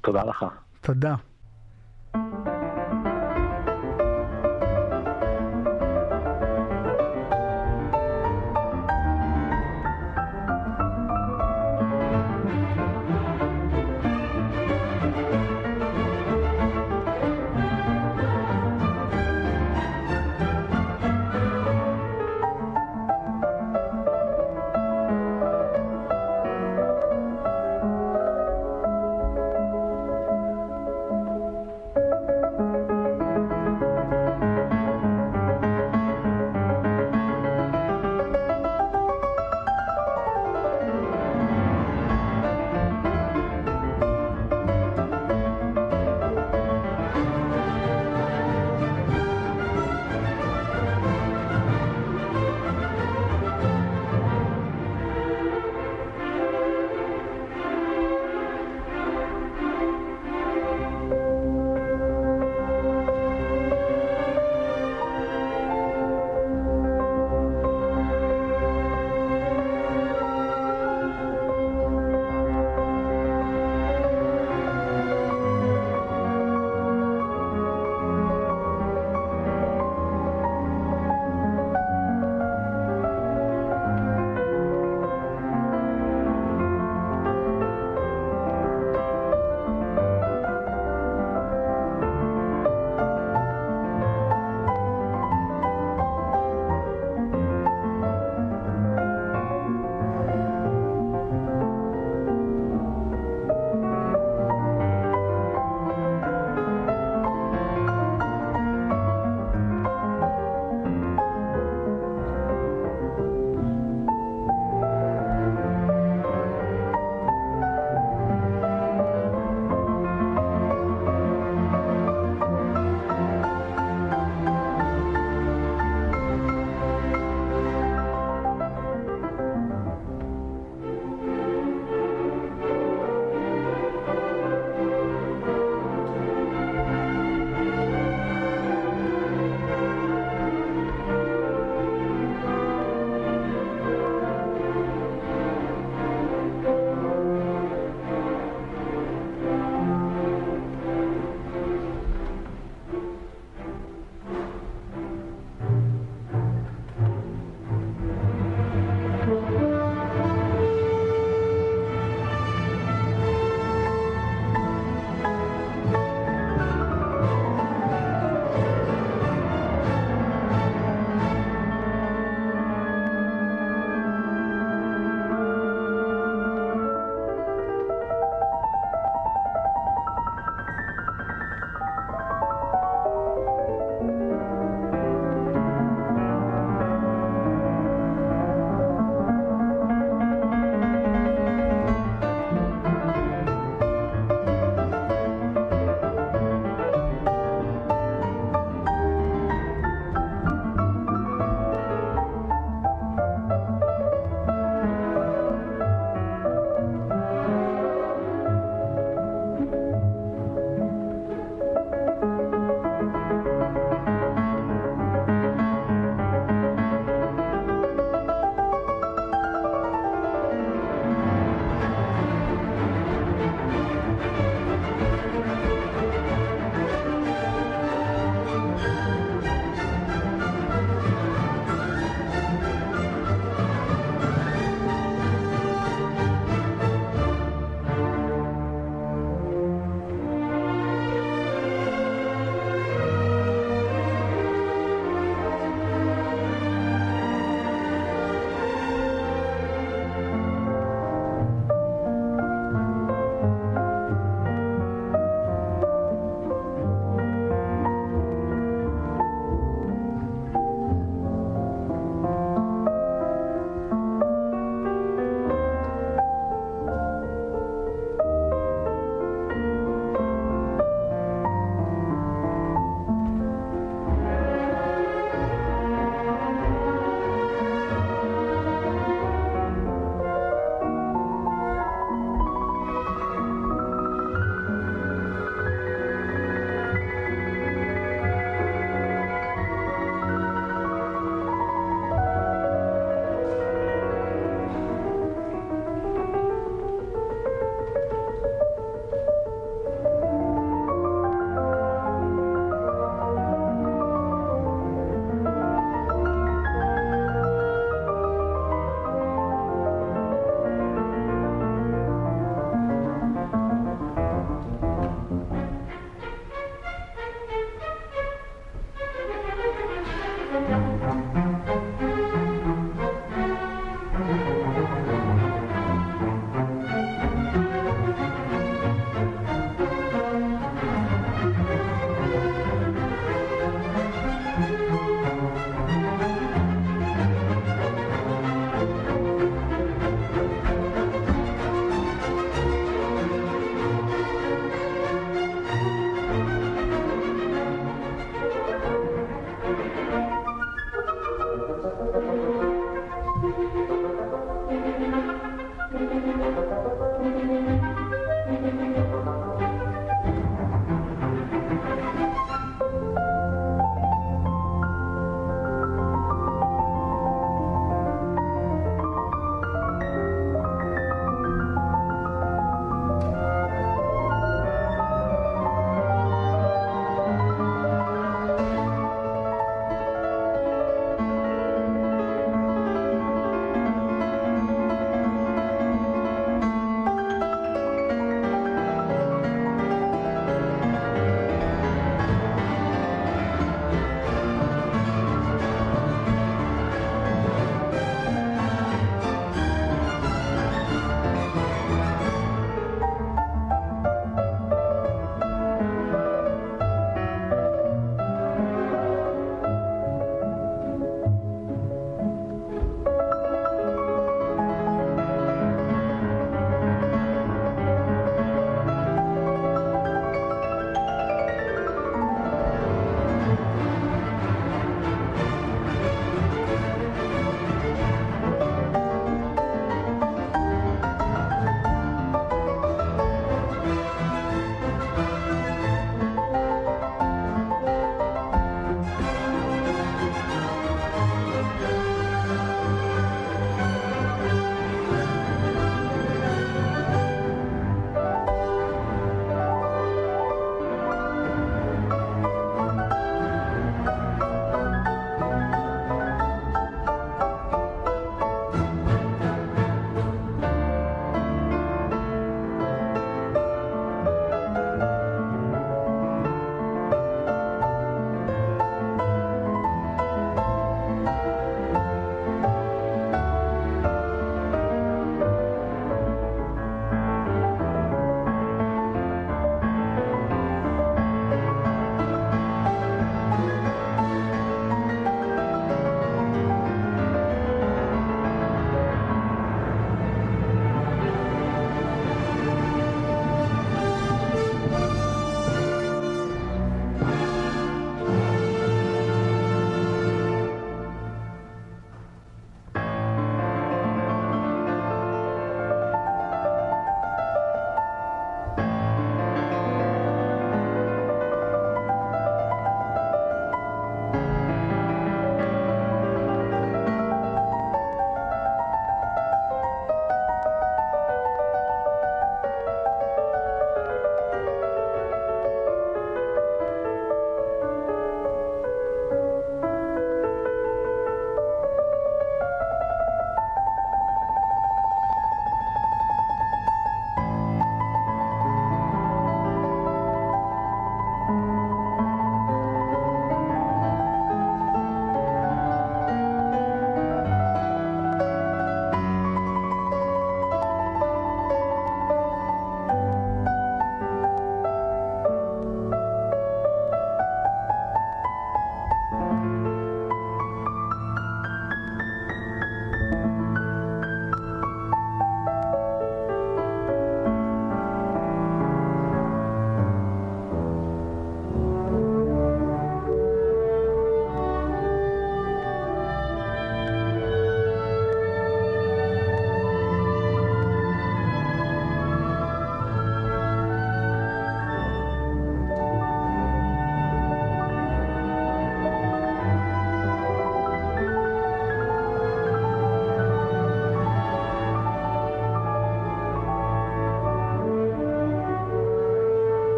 תודה 0.00 0.24
לך. 0.24 0.46
תודה. 0.80 1.14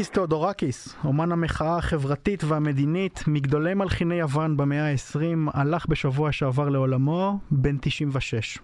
מיקיס 0.00 0.12
תאודורקיס, 0.12 0.96
אומן 1.04 1.32
המחאה 1.32 1.76
החברתית 1.76 2.44
והמדינית, 2.44 3.24
מגדולי 3.26 3.74
מלחיני 3.74 4.14
יוון 4.14 4.56
במאה 4.56 4.90
ה-20, 4.90 5.50
הלך 5.54 5.86
בשבוע 5.86 6.32
שעבר 6.32 6.68
לעולמו, 6.68 7.38
בן 7.50 7.76
96. 7.80 8.58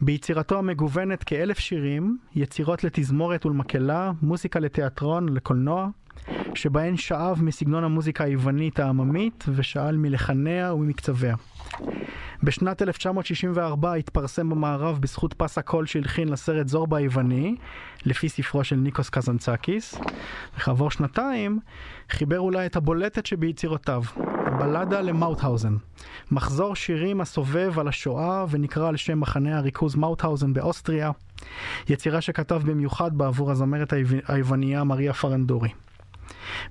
ביצירתו 0.00 0.58
המגוונת 0.58 1.24
כאלף 1.24 1.58
שירים, 1.58 2.18
יצירות 2.34 2.84
לתזמורת 2.84 3.46
ולמקהלה, 3.46 4.12
מוזיקה 4.22 4.60
לתיאטרון, 4.60 5.28
לקולנוע, 5.28 5.88
שבהן 6.54 6.96
שאב 6.96 7.42
מסגנון 7.42 7.84
המוזיקה 7.84 8.24
היוונית 8.24 8.80
העממית 8.80 9.44
ושאל 9.54 9.96
מלחניה 9.96 10.74
וממקצביה. 10.74 11.34
בשנת 12.44 12.82
1964 12.82 13.94
התפרסם 13.94 14.50
במערב 14.50 14.98
בזכות 15.00 15.34
פס 15.34 15.58
הקול 15.58 15.86
שהלחין 15.86 16.28
לסרט 16.28 16.68
זורבה 16.68 16.98
היווני, 16.98 17.56
לפי 18.06 18.28
ספרו 18.28 18.64
של 18.64 18.76
ניקוס 18.76 19.10
קזנצקיס, 19.10 19.94
וכעבור 20.56 20.90
שנתיים 20.90 21.58
חיבר 22.10 22.40
אולי 22.40 22.66
את 22.66 22.76
הבולטת 22.76 23.26
שביצירותיו, 23.26 24.02
בלדה 24.58 25.00
למאוטהאוזן, 25.00 25.76
מחזור 26.30 26.76
שירים 26.76 27.20
הסובב 27.20 27.78
על 27.78 27.88
השואה 27.88 28.44
ונקרא 28.50 28.88
על 28.88 28.96
שם 28.96 29.20
מחנה 29.20 29.58
הריכוז 29.58 29.94
מאוטהאוזן 29.94 30.52
באוסטריה, 30.52 31.10
יצירה 31.88 32.20
שכתב 32.20 32.62
במיוחד 32.64 33.18
בעבור 33.18 33.50
הזמרת 33.50 33.92
היווניה 34.28 34.84
מריה 34.84 35.12
פרנדורי. 35.12 35.70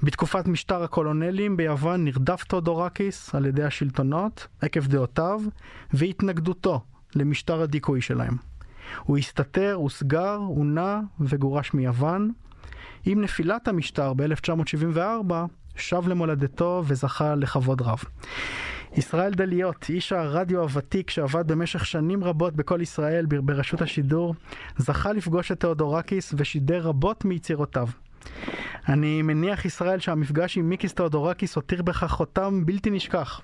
בתקופת 0.04 0.48
משטר 0.48 0.84
הקולונלים 0.84 1.58
ביוון 1.58 2.06
נרדף 2.06 2.44
תאודורקיס 2.44 3.36
על 3.36 3.46
ידי 3.46 3.64
השלטונות 3.64 4.48
עקב 4.62 4.88
דעותיו 4.88 5.42
והתנגדותו 5.94 6.82
למשטר 7.16 7.62
הדיכוי 7.62 8.02
שלהם. 8.02 8.38
הוא 9.04 9.18
הסתתר, 9.18 9.74
הוסגר, 9.74 10.36
הונע 10.36 11.00
וגורש 11.20 11.74
מיוון. 11.74 12.32
עם 13.06 13.22
נפילת 13.22 13.68
המשטר 13.68 14.14
ב-1974 14.14 15.34
שב 15.76 16.08
למולדתו 16.08 16.84
וזכה 16.88 17.36
לכבוד 17.36 17.82
רב. 17.82 18.00
ישראל 18.98 19.34
דליות, 19.34 19.86
איש 19.90 20.14
הרדיו 20.14 20.62
הוותיק 20.62 21.10
שעבד 21.10 21.48
במשך 21.48 21.86
שנים 21.86 22.24
רבות 22.24 22.56
בכל 22.56 22.82
ישראל 22.82 23.26
ברשות 23.26 23.82
השידור, 23.82 24.36
זכה 24.78 25.14
לפגוש 25.14 25.52
את 25.52 25.60
תאודורקיס 25.60 26.34
ושידר 26.38 26.82
רבות 26.82 27.26
מיצירותיו. 27.26 27.88
אני 28.90 29.22
מניח, 29.22 29.66
ישראל, 29.66 30.00
שהמפגש 30.00 30.58
עם 30.58 30.70
מיקיס 30.70 30.94
תאודורקיס 30.94 31.56
הותיר 31.56 31.82
בך 31.82 32.04
חותם 32.08 32.66
בלתי 32.66 32.90
נשכח. 32.90 33.42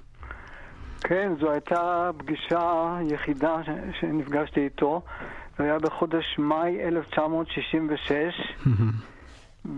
כן, 1.01 1.31
זו 1.39 1.51
הייתה 1.51 2.11
פגישה 2.17 2.97
יחידה 3.11 3.55
ש... 3.63 3.69
שנפגשתי 3.99 4.59
איתו. 4.59 5.01
זה 5.57 5.63
היה 5.63 5.79
בחודש 5.79 6.35
מאי 6.39 6.87
1966, 6.87 8.13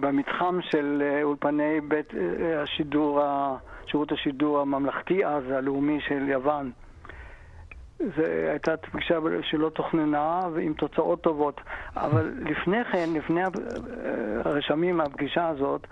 במתחם 0.00 0.58
של 0.70 1.02
אה, 1.04 1.22
אולפני 1.22 1.80
בית 1.88 2.14
אה, 2.14 2.62
השידור, 2.62 3.20
שירות 3.86 4.12
השידור 4.12 4.60
הממלכתי 4.60 5.24
אז, 5.26 5.42
הלאומי 5.50 6.00
של 6.08 6.28
יוון. 6.28 6.70
זו 7.98 8.22
הייתה 8.50 8.76
פגישה 8.76 9.18
שלא 9.42 9.68
תוכננה 9.68 10.40
ועם 10.54 10.72
תוצאות 10.72 11.20
טובות. 11.20 11.60
אבל 11.96 12.32
לפני 12.40 12.84
כן, 12.92 13.08
לפני 13.14 13.40
הרשמים 14.44 14.96
מהפגישה 14.96 15.48
הזאת, 15.48 15.86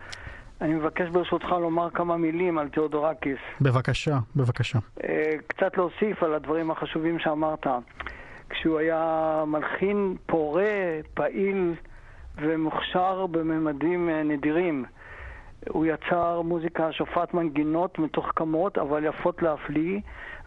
אני 0.60 0.74
מבקש 0.74 1.08
ברשותך 1.08 1.46
לומר 1.48 1.90
כמה 1.90 2.16
מילים 2.16 2.58
על 2.58 2.68
תיאודורקיס. 2.68 3.38
בבקשה, 3.60 4.18
בבקשה. 4.36 4.78
אה, 5.04 5.32
קצת 5.46 5.76
להוסיף 5.76 6.22
על 6.22 6.34
הדברים 6.34 6.70
החשובים 6.70 7.18
שאמרת. 7.18 7.66
כשהוא 8.50 8.78
היה 8.78 9.44
מלחין 9.46 10.16
פורה, 10.26 11.00
פעיל 11.14 11.74
ומוכשר 12.36 13.26
בממדים 13.26 14.08
אה, 14.08 14.22
נדירים. 14.22 14.84
הוא 15.68 15.86
יצר 15.86 16.42
מוזיקה 16.42 16.92
שופעת 16.92 17.34
מנגינות 17.34 17.98
מתוחכמות 17.98 18.78
אבל 18.78 19.04
יפות 19.04 19.42
להפליא. 19.42 20.00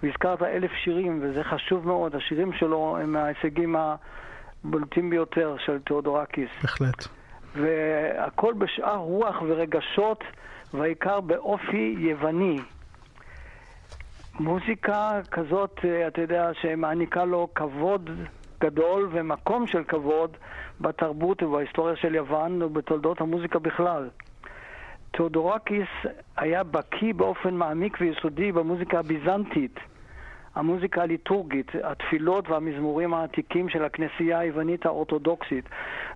והזכרת 0.03 0.41
אלף 0.41 0.71
שירים, 0.83 1.19
וזה 1.23 1.43
חשוב 1.43 1.87
מאוד. 1.87 2.15
השירים 2.15 2.53
שלו 2.53 2.97
הם 3.01 3.13
מההישגים 3.13 3.75
הבולטים 3.75 5.09
ביותר 5.09 5.55
של 5.65 5.79
תיאודורקיס. 5.79 6.49
בהחלט. 6.61 7.07
והכל 7.55 8.53
בשאר 8.53 8.97
רוח 8.97 9.35
ורגשות, 9.41 10.23
והעיקר 10.73 11.21
באופי 11.21 11.95
יווני. 11.97 12.59
מוזיקה 14.39 15.19
כזאת, 15.31 15.79
אתה 16.07 16.21
יודע, 16.21 16.51
שמעניקה 16.61 17.25
לו 17.25 17.47
כבוד 17.55 18.09
גדול 18.61 19.09
ומקום 19.11 19.67
של 19.67 19.83
כבוד 19.83 20.37
בתרבות 20.81 21.43
ובהיסטוריה 21.43 21.95
של 21.95 22.15
יוון 22.15 22.61
ובתולדות 22.61 23.21
המוזיקה 23.21 23.59
בכלל. 23.59 24.09
תאודורקיס 25.11 25.87
היה 26.37 26.63
בקיא 26.63 27.13
באופן 27.13 27.53
מעמיק 27.53 27.97
ויסודי 28.01 28.51
במוזיקה 28.51 28.99
הביזנטית, 28.99 29.79
המוזיקה 30.55 31.01
הליטורגית, 31.01 31.71
התפילות 31.83 32.49
והמזמורים 32.49 33.13
העתיקים 33.13 33.69
של 33.69 33.83
הכנסייה 33.83 34.39
היוונית 34.39 34.85
האורתודוקסית, 34.85 35.69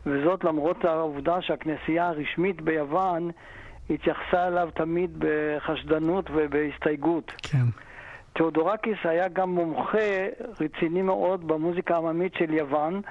וזאת 0.05 0.43
למרות 0.43 0.85
העובדה 0.85 1.41
שהכנסייה 1.41 2.07
הרשמית 2.07 2.61
ביוון 2.61 3.31
התייחסה 3.89 4.47
אליו 4.47 4.69
תמיד 4.73 5.11
בחשדנות 5.19 6.25
ובהסתייגות. 6.33 7.31
כן. 7.43 7.65
תאודורקיס 8.33 8.97
היה 9.03 9.27
גם 9.27 9.49
מומחה 9.49 10.27
רציני 10.61 11.01
מאוד 11.01 11.47
במוזיקה 11.47 11.95
העממית 11.95 12.33
של 12.35 12.53
יוון, 12.53 13.01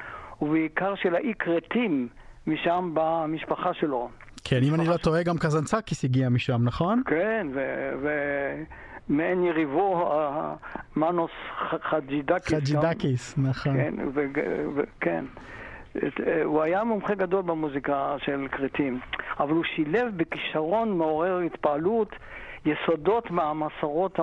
ובעיקר 0.42 0.94
של 0.94 1.14
האי 1.14 1.32
כרתים, 1.38 2.08
משם 2.46 2.90
באה 2.94 3.24
המשפחה 3.24 3.74
שלו. 3.74 4.08
כן, 4.44 4.60
אם 4.62 4.74
אני 4.74 4.86
לא 4.86 4.96
טועה, 4.96 5.22
גם 5.22 5.38
קזנצקיס 5.38 6.04
הגיע 6.04 6.28
משם, 6.28 6.64
נכון? 6.64 7.02
כן, 7.06 7.46
ומעין 9.08 9.44
יריבו, 9.44 10.12
מנוס 10.96 11.30
חג'ידקיס. 11.82 12.54
חג'ידקיס, 12.54 13.38
נכון. 13.38 13.76
כן, 13.76 13.94
כן. 15.00 15.24
הוא 16.44 16.62
היה 16.62 16.84
מומחה 16.84 17.14
גדול 17.14 17.42
במוזיקה 17.42 18.16
של 18.18 18.46
כרתים, 18.52 19.00
אבל 19.40 19.50
הוא 19.50 19.64
שילב 19.64 20.16
בכישרון 20.16 20.98
מעורר 20.98 21.38
התפעלות 21.38 22.08
יסודות 22.66 23.30
מהמסורות 23.30 24.18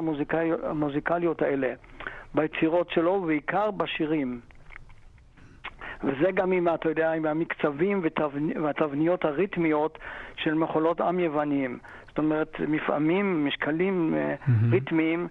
המוזיקליות 0.63 1.41
האלה 1.41 1.73
ביצירות 2.35 2.89
שלו, 2.89 3.11
ובעיקר 3.11 3.71
בשירים. 3.71 4.39
וזה 6.03 6.31
גם 6.31 6.51
עם, 6.51 6.67
אתה 6.73 6.89
יודע, 6.89 7.11
עם 7.11 7.25
המקצבים 7.25 8.01
והתבניות 8.63 9.25
הריתמיות 9.25 9.97
של 10.35 10.53
מחולות 10.53 11.01
עם 11.01 11.19
יווניים. 11.19 11.77
זאת 12.07 12.17
אומרת, 12.17 12.59
מפעמים, 12.67 13.45
משקלים 13.45 14.13
mm-hmm. 14.13 14.51
ריתמיים, 14.71 15.27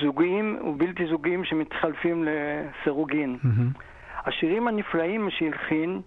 זוגיים 0.00 0.58
ובלתי 0.64 1.06
זוגיים 1.06 1.44
שמתחלפים 1.44 2.24
לסירוגין. 2.24 3.38
Mm-hmm. 3.42 3.78
השירים 4.26 4.68
הנפלאים 4.68 5.30
שהלחין, 5.30 6.00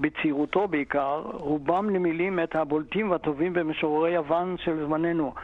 בצעירותו 0.00 0.68
בעיקר, 0.68 1.22
רובם 1.32 1.90
למילים 1.90 2.40
את 2.40 2.56
הבולטים 2.56 3.10
והטובים 3.10 3.52
במשוררי 3.52 4.10
יוון 4.10 4.56
של 4.58 4.86
זמננו. 4.86 5.34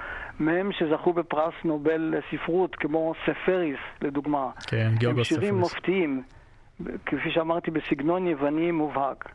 מהם 0.40 0.72
שזכו 0.72 1.12
בפרס 1.12 1.54
נובל 1.64 2.14
לספרות, 2.16 2.76
כמו 2.76 3.12
ספריס, 3.26 3.78
לדוגמה. 4.02 4.50
כן, 4.66 4.90
גיאוגוס 4.98 5.26
ספריס. 5.26 5.38
הם 5.38 5.44
שירים 5.44 5.60
מופתיים. 5.60 6.22
כפי 7.06 7.30
שאמרתי, 7.30 7.70
בסגנון 7.70 8.26
יווני 8.26 8.70
מובהק. 8.70 9.28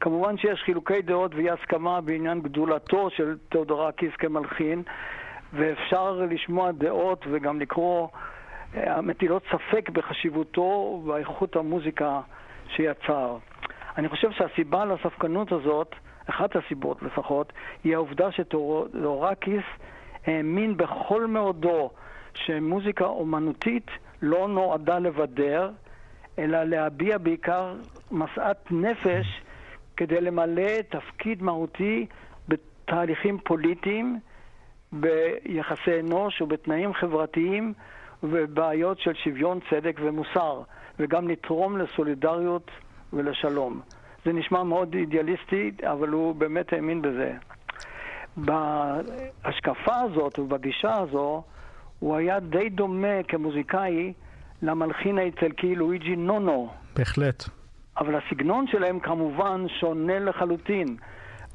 כמובן 0.00 0.36
שיש 0.36 0.62
חילוקי 0.62 1.02
דעות 1.02 1.34
ואי 1.34 1.50
הסכמה 1.50 2.00
בעניין 2.00 2.40
גדולתו 2.40 3.10
של 3.10 3.36
תיאודורקיס 3.48 4.12
כמלחין, 4.18 4.82
ואפשר 5.52 6.12
לשמוע 6.30 6.72
דעות 6.72 7.24
וגם 7.30 7.60
לקרוא 7.60 8.08
המטילות 8.74 9.42
ספק 9.52 9.90
בחשיבותו 9.90 10.62
ובאיכות 10.62 11.56
המוזיקה 11.56 12.20
שיצר. 12.68 13.36
אני 13.98 14.08
חושב 14.08 14.30
שהסיבה 14.30 14.84
לספקנות 14.84 15.52
הזאת, 15.52 15.94
אחת 16.26 16.56
הסיבות 16.56 17.02
לפחות, 17.02 17.52
היא 17.84 17.94
העובדה 17.94 18.32
שתיאודורקיס 18.32 19.64
האמין 20.26 20.76
בכל 20.76 21.26
מאודו 21.26 21.90
שמוזיקה 22.34 23.04
אומנותית 23.04 23.90
לא 24.22 24.48
נועדה 24.48 24.98
לבדר, 24.98 25.70
אלא 26.40 26.64
להביע 26.64 27.18
בעיקר 27.18 27.74
משאת 28.10 28.70
נפש 28.70 29.42
כדי 29.96 30.20
למלא 30.20 30.82
תפקיד 30.88 31.42
מהותי 31.42 32.06
בתהליכים 32.48 33.38
פוליטיים, 33.38 34.18
ביחסי 34.92 36.00
אנוש 36.00 36.42
ובתנאים 36.42 36.94
חברתיים 36.94 37.72
ובבעיות 38.22 38.98
של 39.00 39.14
שוויון, 39.14 39.58
צדק 39.70 40.00
ומוסר, 40.02 40.62
וגם 40.98 41.28
לתרום 41.28 41.76
לסולידריות 41.78 42.70
ולשלום. 43.12 43.80
זה 44.24 44.32
נשמע 44.32 44.62
מאוד 44.62 44.94
אידיאליסטי, 44.94 45.70
אבל 45.82 46.08
הוא 46.08 46.34
באמת 46.34 46.72
האמין 46.72 47.02
בזה. 47.02 47.32
בהשקפה 48.36 50.00
הזאת 50.00 50.38
ובגישה 50.38 50.98
הזו, 50.98 51.42
הוא 51.98 52.16
היה 52.16 52.40
די 52.40 52.68
דומה 52.68 53.22
כמוזיקאי 53.28 54.12
למלחין 54.62 55.18
האיטלקי 55.18 55.74
לואיג'י 55.74 56.16
נונו. 56.16 56.68
בהחלט. 56.96 57.44
אבל 57.98 58.14
הסגנון 58.14 58.66
שלהם 58.66 59.00
כמובן 59.00 59.66
שונה 59.80 60.18
לחלוטין. 60.18 60.96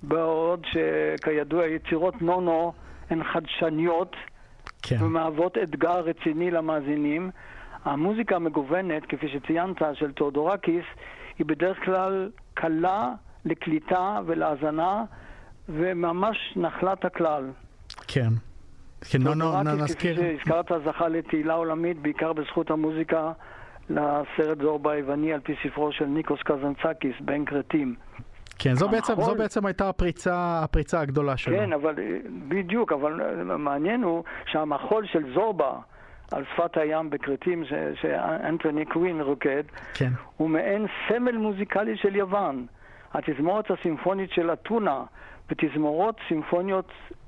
בעוד 0.03 0.65
שכידוע 0.65 1.65
יצירות 1.65 2.21
נונו 2.21 2.73
הן 3.09 3.23
חדשניות 3.23 4.15
כן. 4.81 4.95
ומהוות 4.99 5.57
אתגר 5.57 5.99
רציני 5.99 6.51
למאזינים. 6.51 7.31
המוזיקה 7.83 8.35
המגוונת, 8.35 9.05
כפי 9.09 9.27
שציינת, 9.29 9.81
של 9.93 10.11
תאודורקיס, 10.11 10.85
היא 11.37 11.45
בדרך 11.45 11.77
כלל 11.85 12.31
קלה 12.53 13.11
לקליטה 13.45 14.19
ולהאזנה, 14.25 15.03
וממש 15.69 16.37
נחלת 16.55 17.05
הכלל. 17.05 17.51
כן. 18.07 18.29
כן, 19.01 19.21
נו, 19.21 19.33
נו, 19.33 19.63
נזכיר. 19.63 20.15
כפי 20.15 20.37
שהזכרת, 20.37 20.71
זכה 20.85 21.07
לתהילה 21.07 21.53
עולמית, 21.53 22.01
בעיקר 22.01 22.33
בזכות 22.33 22.71
המוזיקה 22.71 23.31
לסרט 23.89 24.61
זורבה 24.61 24.91
היווני 24.91 25.33
על 25.33 25.39
פי 25.39 25.55
ספרו 25.63 25.91
של 25.91 26.05
ניקוס 26.05 26.39
קזנצקיס, 26.43 27.15
בן 27.21 27.45
כרתים. 27.45 27.95
כן, 28.59 28.73
זו 28.75 28.89
בעצם, 28.89 29.13
זו 29.21 29.35
בעצם 29.35 29.65
הייתה 29.65 29.89
הפריצה, 29.89 30.59
הפריצה 30.63 31.01
הגדולה 31.01 31.37
שלו. 31.37 31.57
כן, 31.57 31.73
אבל 31.73 31.95
בדיוק, 32.47 32.91
אבל 32.91 33.43
מעניין 33.57 34.03
הוא 34.03 34.23
שהמחול 34.45 35.05
של 35.05 35.33
זורבה 35.33 35.71
על 36.31 36.43
שפת 36.53 36.77
הים 36.77 37.09
בכרתים, 37.09 37.63
שאנטוני 38.01 38.85
קווין 38.85 39.21
רוקד, 39.21 39.63
כן. 39.93 40.09
הוא 40.37 40.49
מעין 40.49 40.85
סמל 41.07 41.37
מוזיקלי 41.37 41.97
של 41.97 42.15
יוון. 42.15 42.65
התזמורת 43.13 43.71
הסימפונית 43.71 44.31
של 44.31 44.53
אתונה 44.53 45.03
ותזמורות 45.49 46.15
סימפוניות 46.27 46.91
אה, 46.91 47.24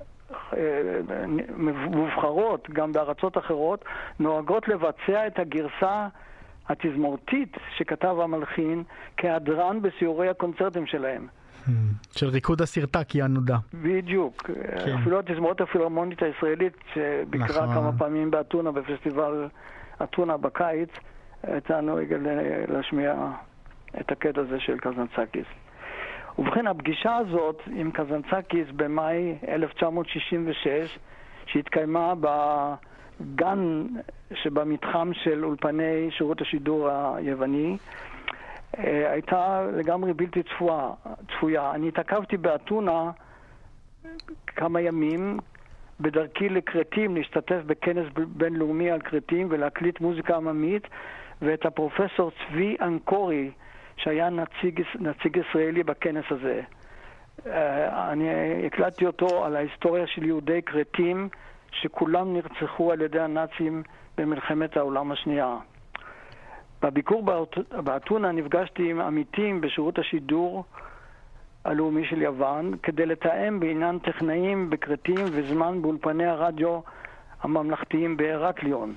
מובחרות 1.90 2.70
גם 2.70 2.92
בארצות 2.92 3.38
אחרות, 3.38 3.84
נוהגות 4.18 4.68
לבצע 4.68 5.26
את 5.26 5.38
הגרסה 5.38 6.08
התזמורתית 6.68 7.56
שכתב 7.76 8.16
המלחין 8.20 8.82
כהדרן 9.16 9.82
בסיורי 9.82 10.28
הקונצרטים 10.28 10.86
שלהם. 10.86 11.26
של 12.16 12.28
ריקוד 12.28 12.62
הסרטקי 12.62 13.22
הנודע. 13.22 13.56
בדיוק. 13.74 14.50
כן. 14.84 14.96
אפילו 15.00 15.18
התזמורת 15.18 15.60
הפילהרמונית 15.60 16.22
הישראלית, 16.22 16.76
שביקרה 16.94 17.62
נכון. 17.64 17.74
כמה 17.74 17.92
פעמים 17.98 18.30
באתונה, 18.30 18.72
בפסטיבל 18.72 19.48
אתונה 20.02 20.36
בקיץ, 20.36 20.88
הייתה 21.42 21.80
נוהגת 21.80 22.18
להשמיע 22.68 23.14
את 24.00 24.12
הקטע 24.12 24.40
הזה 24.40 24.60
של 24.60 24.78
קזנצקיס. 24.78 25.46
ובכן, 26.38 26.66
הפגישה 26.66 27.16
הזאת 27.16 27.62
עם 27.66 27.90
קזנצקיס 27.90 28.68
במאי 28.76 29.38
1966, 29.48 30.98
שהתקיימה 31.46 32.14
בגן 32.20 33.86
שבמתחם 34.34 35.10
של 35.14 35.44
אולפני 35.44 36.10
שירות 36.10 36.40
השידור 36.40 36.88
היווני, 36.90 37.76
אה, 38.78 39.10
הייתה 39.12 39.66
לגמרי 39.76 40.12
בלתי 40.12 40.42
צפויה. 40.42 40.90
צפויה. 41.28 41.70
אני 41.74 41.88
התעכבתי 41.88 42.36
באתונה 42.36 43.10
כמה 44.46 44.80
ימים 44.80 45.38
בדרכי 46.00 46.48
לכרתים 46.48 47.16
להשתתף 47.16 47.60
בכנס 47.66 48.06
בינלאומי 48.14 48.90
על 48.90 49.00
כרתים 49.00 49.46
ולהקליט 49.50 50.00
מוזיקה 50.00 50.36
עממית 50.36 50.88
ואת 51.42 51.66
הפרופסור 51.66 52.30
צבי 52.30 52.76
אנקורי 52.80 53.50
שהיה 53.98 54.30
נציג, 54.30 54.82
נציג 55.00 55.36
ישראלי 55.36 55.82
בכנס 55.82 56.24
הזה. 56.30 56.60
אה, 57.46 58.12
אני 58.12 58.28
הקלטתי 58.66 59.06
אותו 59.06 59.44
על 59.44 59.56
ההיסטוריה 59.56 60.06
של 60.06 60.24
יהודי 60.24 60.62
כרתים 60.62 61.28
שכולם 61.70 62.32
נרצחו 62.32 62.92
על 62.92 63.00
ידי 63.00 63.20
הנאצים 63.20 63.82
במלחמת 64.18 64.76
העולם 64.76 65.12
השנייה. 65.12 65.56
בביקור 66.82 67.22
באתונה 67.84 68.32
נפגשתי 68.32 68.90
עם 68.90 69.00
עמיתים 69.00 69.60
בשירות 69.60 69.98
השידור 69.98 70.64
הלאומי 71.64 72.06
של 72.06 72.22
יוון 72.22 72.74
כדי 72.82 73.06
לתאם 73.06 73.60
בעניין 73.60 73.98
טכנאים 73.98 74.70
בכרתים 74.70 75.24
וזמן 75.24 75.82
באולפני 75.82 76.26
הרדיו 76.26 76.80
הממלכתיים 77.42 78.16
בהרקליון. 78.16 78.94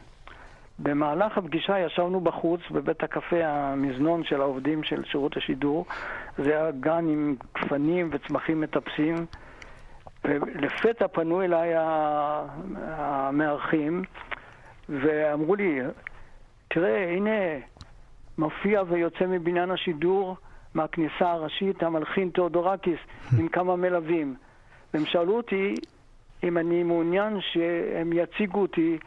במהלך 0.83 1.37
הפגישה 1.37 1.79
ישבנו 1.79 2.21
בחוץ 2.21 2.61
בבית 2.71 3.03
הקפה 3.03 3.45
המזנון 3.45 4.23
של 4.23 4.41
העובדים 4.41 4.83
של 4.83 5.03
שירות 5.05 5.37
השידור. 5.37 5.85
זה 6.37 6.49
היה 6.49 6.71
גן 6.71 7.07
עם 7.09 7.35
גפנים 7.57 8.09
וצמחים 8.11 8.61
מטפסים. 8.61 9.15
ולפתע 10.23 11.07
פנו 11.07 11.41
אליי 11.41 11.73
המארחים 12.87 14.03
ואמרו 14.89 15.55
לי, 15.55 15.79
תראה, 16.67 17.09
הנה, 17.09 17.39
מופיע 18.37 18.83
ויוצא 18.87 19.25
מבניין 19.27 19.71
השידור 19.71 20.35
מהכניסה 20.73 21.31
הראשית 21.31 21.83
המלחין 21.83 22.29
תיאודורקיס 22.29 22.99
עם 23.39 23.47
כמה 23.47 23.75
מלווים. 23.75 24.35
והם 24.93 25.05
שאלו 25.05 25.37
אותי 25.37 25.75
אם 26.43 26.57
אני 26.57 26.83
מעוניין 26.83 27.37
שהם 27.41 28.13
יציגו 28.13 28.61
אותי 28.61 28.97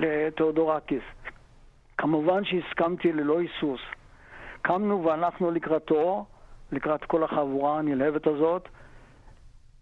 לתיאודורקיס. 0.00 1.02
כמובן 1.98 2.44
שהסכמתי 2.44 3.12
ללא 3.12 3.40
היסוס. 3.40 3.80
קמנו 4.62 5.04
והלכנו 5.04 5.50
לקראתו, 5.50 6.24
לקראת 6.72 7.04
כל 7.04 7.24
החבורה 7.24 7.78
הנלהבת 7.78 8.26
הזאת. 8.26 8.68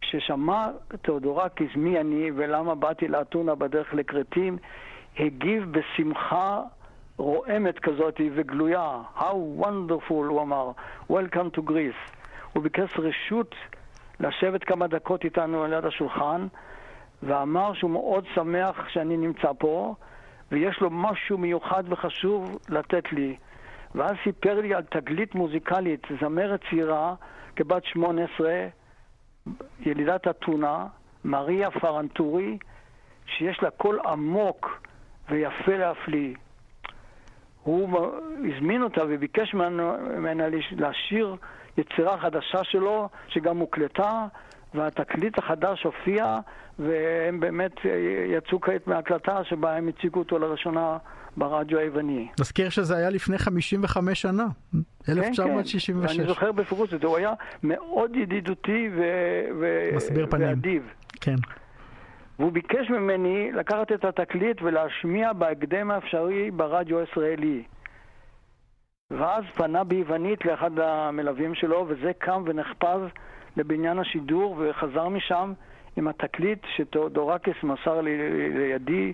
כששמע 0.01 0.69
תיאודורקיס 1.03 1.71
מי 1.77 2.01
אני 2.01 2.31
ולמה 2.37 2.75
באתי 2.75 3.09
לאתונה 3.09 3.55
בדרך 3.55 3.95
לכרתים, 3.95 4.59
הגיב 5.19 5.65
בשמחה 5.73 6.63
רועמת 7.17 7.79
כזאת 7.79 8.21
וגלויה. 8.35 9.01
How 9.17 9.63
wonderful, 9.63 10.11
הוא 10.11 10.43
אמר. 10.43 10.71
Welcome 11.11 11.57
to 11.57 11.61
Greece. 11.71 12.13
הוא 12.53 12.63
ביקש 12.63 12.99
רשות 12.99 13.55
לשבת 14.21 14.65
כמה 14.65 14.87
דקות 14.87 15.25
איתנו 15.25 15.63
על 15.65 15.73
יד 15.73 15.85
השולחן, 15.85 16.47
ואמר 17.23 17.75
שהוא 17.75 17.91
מאוד 17.91 18.25
שמח 18.35 18.89
שאני 18.89 19.17
נמצא 19.17 19.53
פה, 19.59 19.95
ויש 20.53 20.81
לו 20.81 20.91
משהו 20.91 21.39
מיוחד 21.39 21.85
וחשוב 21.89 22.59
לתת 22.69 23.13
לי. 23.13 23.37
ואז 23.95 24.13
סיפר 24.25 24.61
לי 24.61 24.75
על 24.75 24.83
תגלית 24.83 25.35
מוזיקלית, 25.35 26.07
זמרת 26.21 26.61
צעירה, 26.71 27.15
כבת 27.57 27.85
18, 27.85 28.67
ילידת 29.81 30.29
אתונה, 30.29 30.87
מריה 31.25 31.71
פרנטורי, 31.71 32.59
שיש 33.27 33.63
לה 33.63 33.71
קול 33.71 34.01
עמוק 34.07 34.81
ויפה 35.29 35.77
להפליא. 35.77 36.35
הוא 37.63 38.09
הזמין 38.39 38.83
אותה 38.83 39.01
וביקש 39.09 39.55
ממנה 39.55 40.45
לשיר 40.77 41.37
יצירה 41.79 42.19
חדשה 42.19 42.65
שלו, 42.65 43.09
שגם 43.29 43.59
הוקלטה, 43.59 44.27
והתקליט 44.75 45.39
החדש 45.39 45.83
הופיע, 45.83 46.39
והם 46.79 47.41
באמת 47.41 47.73
יצאו 48.29 48.61
כעת 48.61 48.87
מההקלטה 48.87 49.45
שבה 49.45 49.77
הם 49.77 49.89
הציגו 49.89 50.19
אותו 50.19 50.39
לראשונה 50.39 50.99
ברדיו 51.37 51.79
היווני. 51.79 52.29
נזכיר 52.41 52.69
שזה 52.69 52.97
היה 52.97 53.11
לפני 53.11 53.39
55 53.39 54.23
שנה, 54.23 54.47
1966. 55.09 56.11
כן, 56.11 56.15
כן, 56.15 56.21
אני 56.21 56.29
זוכר 56.29 56.53
בפירוש 56.53 56.95
את 56.95 57.01
זה, 57.01 57.07
הוא 57.07 57.17
היה 57.17 57.33
מאוד 57.63 58.17
ידידותי 58.17 58.91
ו... 58.97 59.91
מסביר 59.97 60.27
פנים. 60.27 60.49
ואדיב. 60.49 60.93
כן. 61.21 61.37
והוא 62.39 62.53
ביקש 62.53 62.91
ממני 62.91 63.53
לקחת 63.53 63.93
את 63.93 64.05
התקליט 64.05 64.63
ולהשמיע 64.63 65.33
בהקדם 65.33 65.91
האפשרי 65.91 66.51
ברדיו 66.51 66.99
הישראלי. 66.99 67.63
ואז 69.11 69.45
פנה 69.55 69.85
ביוונית 69.85 70.45
לאחד 70.45 70.79
המלווים 70.79 71.55
שלו, 71.55 71.87
וזה 71.89 72.13
קם 72.19 72.43
ונחפז 72.47 73.01
לבניין 73.59 73.99
השידור 73.99 74.57
וחזר 74.59 75.09
משם 75.09 75.53
עם 75.97 76.09
התקליט 76.09 76.59
שתאודורקס 76.77 77.63
מסר 77.63 78.01
לי 78.01 78.17
לידי 78.55 79.13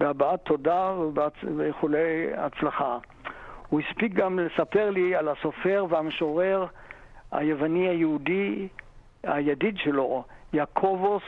בהבעת 0.00 0.40
תודה 0.44 0.92
ואיחולי 1.56 2.26
הצלחה. 2.36 2.98
הוא 3.68 3.80
הספיק 3.80 4.12
גם 4.14 4.38
לספר 4.38 4.90
לי 4.90 5.16
על 5.16 5.28
הסופר 5.28 5.86
והמשורר 5.88 6.66
היווני 7.32 7.88
היהודי, 7.88 8.68
הידיד 9.22 9.76
שלו, 9.78 10.24
יעקובוס 10.52 11.22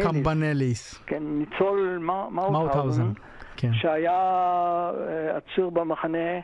קמבנליס. 0.00 1.02
כן, 1.06 1.22
ניצול 1.22 1.98
מאוטהאוזן, 2.30 3.12
כן. 3.56 3.72
שהיה 3.72 4.12
אה, 4.12 5.36
עצור 5.36 5.70
במחנה, 5.70 6.40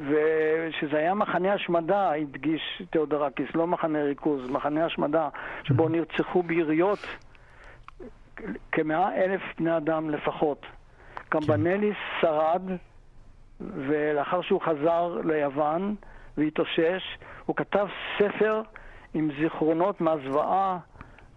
ושזה 0.00 0.96
היה 0.98 1.14
מחנה 1.14 1.52
השמדה, 1.52 2.12
הדגיש 2.12 2.82
תיאודורקיס, 2.90 3.48
לא 3.54 3.66
מחנה 3.66 4.02
ריכוז, 4.02 4.50
מחנה 4.50 4.84
השמדה, 4.84 5.28
שבו 5.64 5.86
mm-hmm. 5.86 5.90
נרצחו 5.90 6.42
ביריות 6.42 7.06
כמאה 8.72 9.24
אלף 9.24 9.40
בני 9.58 9.76
אדם 9.76 10.10
לפחות. 10.10 10.66
קמבנליס 11.28 11.96
כן. 11.96 12.26
שרד, 12.26 12.62
ולאחר 13.60 14.42
שהוא 14.42 14.60
חזר 14.60 15.20
ליוון 15.24 15.94
והתאושש, 16.36 17.18
הוא 17.46 17.56
כתב 17.56 17.86
ספר 18.18 18.62
עם 19.14 19.30
זיכרונות 19.40 20.00
מהזוועה 20.00 20.78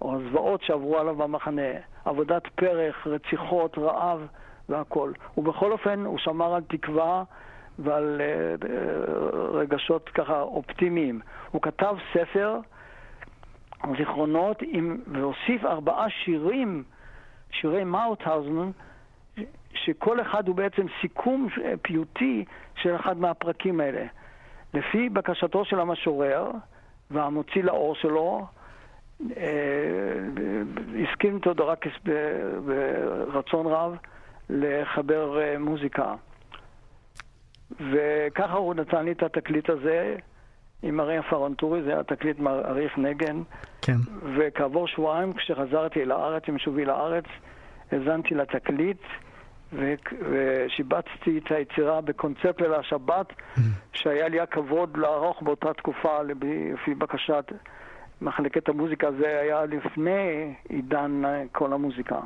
או 0.02 0.16
הזוועות 0.16 0.62
שעברו 0.64 0.98
עליו 0.98 1.16
במחנה, 1.16 1.72
עבודת 2.06 2.48
פרח, 2.56 3.08
רציחות, 3.08 3.78
רעב 3.78 4.28
והכול. 4.70 5.14
ובכל 5.38 5.72
אופן 5.72 6.06
הוא 6.06 6.18
שמר 6.18 6.56
על 6.56 6.62
תקווה 6.68 7.24
ועל 7.84 8.22
רגשות 9.34 10.10
ככה 10.10 10.42
אופטימיים. 10.42 11.20
הוא 11.52 11.62
כתב 11.62 11.96
ספר 12.14 12.60
זיכרונות 13.98 14.58
עם, 14.62 14.98
והוסיף 15.08 15.66
ארבעה 15.66 16.10
שירים, 16.10 16.84
שירי 17.52 17.84
מאוטהאוזן, 17.84 18.72
שכל 19.74 20.22
אחד 20.22 20.48
הוא 20.48 20.56
בעצם 20.56 20.86
סיכום 21.02 21.48
פיוטי 21.82 22.46
של 22.76 22.96
אחד 22.96 23.18
מהפרקים 23.18 23.80
האלה. 23.80 24.06
לפי 24.74 25.10
בקשתו 25.10 25.66
של 25.66 25.80
המשורר 25.80 26.52
והמוציא 27.12 27.64
לאור 27.64 27.96
שלו, 27.96 28.46
אה, 29.38 29.44
הסכים 31.04 31.40
תאודורקס 31.40 31.92
ברצון 32.66 33.68
רב 33.68 33.96
לחבר 34.50 35.42
אה, 35.42 35.60
מוזיקה. 35.60 36.16
וככה 37.92 38.54
הוא 38.54 38.76
נתן 38.76 39.06
לי 39.06 39.12
את 39.12 39.24
התקליט 39.24 39.70
הזה 39.70 40.16
עם 40.84 41.00
אריה 41.00 41.24
פרנטורי, 41.24 41.82
זה 41.84 41.94
היה 41.94 42.04
תקליט 42.04 42.40
מעריף 42.40 42.98
נגן. 42.98 43.42
כן. 43.82 43.98
וכעבור 44.36 44.88
שבועיים, 44.88 45.34
כשחזרתי 45.34 46.06
לארץ, 46.06 46.44
עם 46.48 46.58
שובי 46.58 46.86
לארץ, 46.86 47.26
האזנתי 47.92 48.36
לתקליט. 48.36 49.02
ושיבצתי 49.74 51.38
את 51.38 51.52
היצירה 51.52 52.02
בקונצפט 52.02 52.62
ליל 52.62 52.74
השבת, 52.74 53.34
שהיה 53.94 54.28
לי 54.28 54.40
הכבוד 54.40 54.98
לערוך 54.98 55.42
באותה 55.42 55.74
תקופה 55.74 56.22
לפי 56.24 56.96
בקשת 56.96 57.52
מחלקת 58.22 58.70
המוזיקה, 58.70 59.12
זה 59.12 59.40
היה 59.40 59.66
לפני 59.66 60.54
עידן 60.70 61.22
כל 61.52 61.74
המוזיקה. 61.74 62.20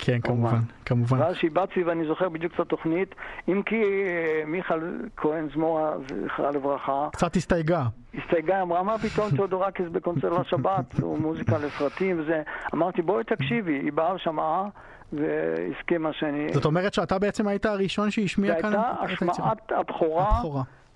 כן, 0.00 0.20
כמובן, 0.20 0.60
כמובן. 0.84 1.18
ואז 1.20 1.36
שיבצתי, 1.36 1.82
ואני 1.82 2.06
זוכר 2.06 2.28
בדיוק 2.28 2.54
את 2.54 2.60
התוכנית, 2.60 3.14
אם 3.48 3.62
כי 3.66 3.82
אה, 3.82 4.42
מיכל 4.46 4.80
כהן 5.16 5.48
זמורה, 5.54 5.92
זכרה 6.24 6.50
לברכה. 6.50 7.08
קצת 7.12 7.36
הסתייגה. 7.36 7.82
הסתייגה, 8.14 8.62
אמרה, 8.62 8.82
מה 8.82 8.98
פתאום 8.98 9.30
תיאודורקס 9.30 9.84
בקונצרט 9.92 10.46
לשבת, 10.46 10.94
הוא 11.02 11.18
מוזיקה 11.18 11.58
לסרטים 11.58 12.20
וזה. 12.20 12.42
אמרתי, 12.74 13.02
בואי 13.02 13.24
תקשיבי, 13.24 13.74
היא 13.74 13.92
באה 13.92 14.14
ושמעה. 14.14 14.68
והסכימה 15.12 16.12
שאני... 16.12 16.52
זאת 16.52 16.64
אומרת 16.64 16.94
שאתה 16.94 17.18
בעצם 17.18 17.48
היית 17.48 17.66
הראשון 17.66 18.10
שהשמיע 18.10 18.62
כאן... 18.62 18.70
זו 18.70 18.78
הייתה 18.78 19.24
השמעת 19.30 19.72
הבכורה 19.72 20.42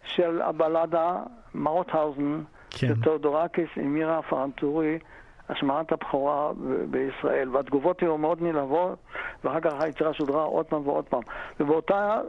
של 0.04 0.42
הבלדה 0.42 1.16
מאוטהאוזן, 1.54 2.42
כן. 2.70 2.88
של 2.88 3.02
תיאודורקס 3.02 3.68
עם 3.76 3.94
מירה 3.94 4.22
פרנטורי, 4.22 4.98
השמעת 5.48 5.92
הבכורה 5.92 6.52
בישראל. 6.90 7.48
והתגובות 7.48 8.00
היו 8.00 8.18
מאוד 8.18 8.42
נלהבות, 8.42 8.98
ואחר 9.44 9.60
כך 9.60 9.72
היצירה 9.80 10.14
שודרה 10.14 10.42
עוד 10.42 10.66
פעם 10.66 10.88
ועוד 10.88 11.04
פעם. 11.04 11.22
ובאותה... 11.60 12.20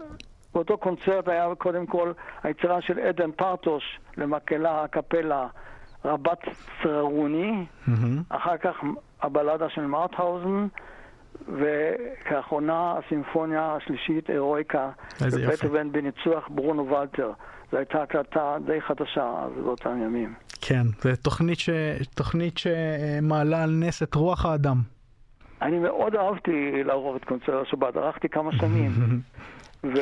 באותו 0.54 0.78
קונצרט 0.78 1.28
היה 1.28 1.56
קודם 1.58 1.86
כל 1.86 2.12
היצירה 2.44 2.82
של 2.82 3.00
עדן 3.00 3.32
פרטוש 3.32 4.00
למקהלה, 4.18 4.84
הקפלה 4.84 5.48
רבת 6.06 6.40
צררוני, 6.84 7.66
mm-hmm. 7.88 7.92
אחר 8.30 8.58
כך 8.58 8.76
הבלדה 9.22 9.70
של 9.70 9.82
מאוטהאוזן, 9.82 10.68
וכאחרונה 11.48 12.94
הסימפוניה 12.98 13.76
השלישית, 13.76 14.30
הירואיקה, 14.30 14.90
בבטהובן 15.22 15.92
בניצוח 15.92 16.48
ברונו 16.50 16.90
ולטר. 16.90 17.32
זו 17.76 17.80
הייתה 17.80 18.02
הקלטה 18.04 18.58
די 18.66 18.82
חדשה 18.82 19.34
אז 19.44 19.52
באותם 19.64 20.02
ימים. 20.02 20.34
כן, 20.62 20.84
זו 21.02 21.10
תוכנית, 21.24 21.60
ש... 21.60 21.70
תוכנית 22.16 22.58
שמעלה 22.58 23.64
על 23.64 23.70
נס 23.70 24.04
את 24.04 24.16
רוח 24.16 24.46
האדם. 24.46 24.78
אני 25.62 25.80
מאוד 25.80 26.16
אהבתי 26.16 26.84
לערוך 26.84 27.16
את 27.16 27.26
קונצרט 27.26 27.68
השבת, 27.68 27.96
ערכתי 27.96 28.30
כמה 28.30 28.52
שנים. 28.52 28.92
ו... 29.84 29.98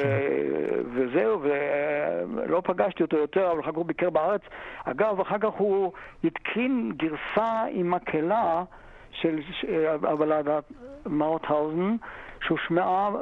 וזהו, 0.96 1.42
ולא 1.42 2.62
פגשתי 2.66 3.04
אותו 3.04 3.18
יותר, 3.18 3.52
אבל 3.52 3.60
אחר 3.60 3.72
כך 3.72 3.78
הוא 3.78 3.86
ביקר 3.86 4.10
בארץ. 4.10 4.42
אגב, 4.84 5.20
אחר 5.20 5.38
כך 5.38 5.54
הוא 5.58 5.92
התקין 6.24 6.92
גרסה 6.98 7.64
עם 7.72 7.92
מקהלה 7.92 8.64
של 9.12 9.40
הבלדה 10.04 10.60
מאוטהאוזן, 11.06 11.96
שהושמעה 12.48 13.10
אה, 13.10 13.14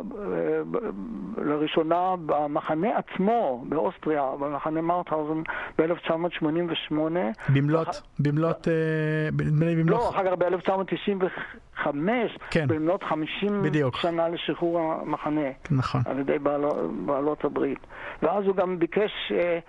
לראשונה 1.37 2.15
במחנה 2.25 2.87
עצמו, 2.97 3.63
באוסטריה, 3.69 4.23
במחנה 4.39 4.81
מאוטהאוזן 4.81 5.41
ב-1988. 5.77 6.93
במלאת, 7.49 7.87
במלאת, 8.19 8.67
אה, 8.67 8.73
נדמה 9.31 9.65
לי 9.65 9.75
במלאת... 9.75 9.99
לא, 9.99 10.09
אחר 10.09 10.23
כך 10.25 10.37
ב-1995, 10.37 11.87
כן. 12.51 12.67
במלאת 12.67 13.03
50 13.03 13.61
בדיוק. 13.61 13.97
שנה 13.97 14.29
לשחרור 14.29 14.79
המחנה. 14.79 15.49
נכון. 15.71 16.01
על 16.05 16.19
ידי 16.19 16.39
בעלות 17.05 17.45
הברית. 17.45 17.79
ואז 18.21 18.45
הוא 18.45 18.55
גם 18.55 18.79
ביקש 18.79 19.31
אה, 19.31 19.59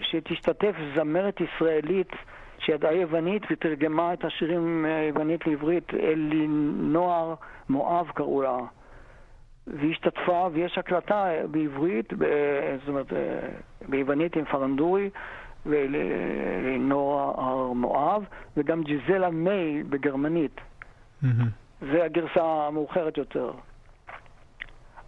שתשתתף 0.00 0.74
זמרת 0.96 1.40
ישראלית. 1.40 2.12
שידעה 2.66 2.94
יוונית 2.94 3.42
ותרגמה 3.50 4.12
את 4.12 4.24
השירים 4.24 4.82
מיוונית 4.82 5.46
לעברית, 5.46 5.94
אלינוער 5.94 7.34
מואב 7.68 8.06
קראו 8.14 8.42
לה. 8.42 8.58
והיא 9.66 9.92
השתתפה, 9.92 10.48
ויש 10.52 10.78
הקלטה 10.78 11.30
בעברית, 11.50 12.12
ב, 12.18 12.24
זאת 12.78 12.88
אומרת, 12.88 13.12
אה, 13.12 13.48
ביוונית 13.88 14.36
עם 14.36 14.44
פרנדורי 14.44 15.10
ולנוער 15.66 17.72
מואב, 17.72 18.24
וגם 18.56 18.82
ג'יזלה 18.82 19.30
מיי 19.30 19.82
בגרמנית. 19.82 20.60
Mm-hmm. 20.60 21.26
זה 21.80 22.04
הגרסה 22.04 22.42
המאוחרת 22.42 23.16
יותר. 23.16 23.52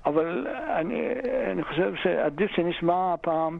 אבל 0.07 0.47
אני, 0.81 1.09
אני 1.53 1.65
חושב 1.65 1.95
שעדיף 2.03 2.51
שנשמע 2.51 3.15
הפעם 3.15 3.59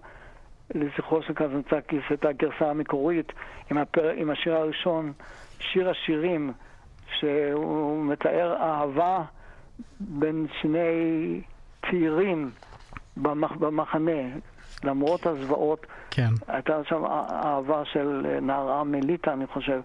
לזכרו 0.75 1.23
של 1.23 1.35
קזנצקיס 1.35 2.03
את 2.13 2.25
הגרסה 2.25 2.71
המקורית 2.71 3.33
עם, 3.71 3.79
הפר... 3.79 4.11
עם 4.11 4.31
השיר 4.31 4.57
הראשון, 4.57 5.13
שיר 5.59 5.91
השירים, 5.91 6.53
שהוא 7.19 8.05
מתאר 8.05 8.57
אהבה 8.61 9.23
בין 10.01 10.47
שני 10.61 11.41
צעירים 11.91 12.51
במח... 13.17 13.53
במחנה, 13.53 14.23
למרות 14.85 15.27
הזוועות. 15.27 15.87
כן. 16.11 16.31
הייתה 16.49 16.81
שם 16.89 17.05
אהבה 17.31 17.83
של 17.93 18.27
נערה 18.43 18.85
מליטה, 18.85 19.33
אני 19.33 19.47
חושב, 19.47 19.81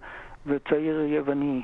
וצעיר 0.45 0.99
יווני. 0.99 1.61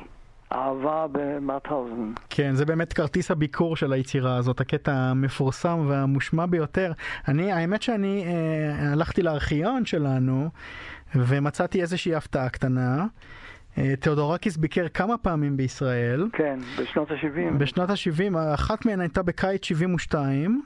אהבה 0.51 1.05
במאטהאוזן. 1.11 2.11
כן, 2.29 2.55
זה 2.55 2.65
באמת 2.65 2.93
כרטיס 2.93 3.31
הביקור 3.31 3.75
של 3.75 3.93
היצירה 3.93 4.35
הזאת, 4.35 4.61
הקטע 4.61 4.93
המפורסם 4.93 5.85
והמושמע 5.87 6.45
ביותר. 6.45 6.91
אני, 7.27 7.51
האמת 7.51 7.81
שאני 7.81 8.25
אה, 8.25 8.91
הלכתי 8.91 9.21
לארכיון 9.21 9.85
שלנו 9.85 10.49
ומצאתי 11.15 11.81
איזושהי 11.81 12.15
הפתעה 12.15 12.49
קטנה. 12.49 13.05
אה, 13.77 13.95
תיאודורקיס 13.95 14.57
ביקר 14.57 14.87
כמה 14.87 15.17
פעמים 15.17 15.57
בישראל. 15.57 16.27
כן, 16.33 16.59
בשנות 16.79 17.11
ה-70. 17.11 17.57
בשנות 17.57 17.89
ה-70, 17.89 18.53
אחת 18.53 18.85
מהן 18.85 19.01
הייתה 19.01 19.23
בקיץ 19.23 19.65
72. 19.65 20.61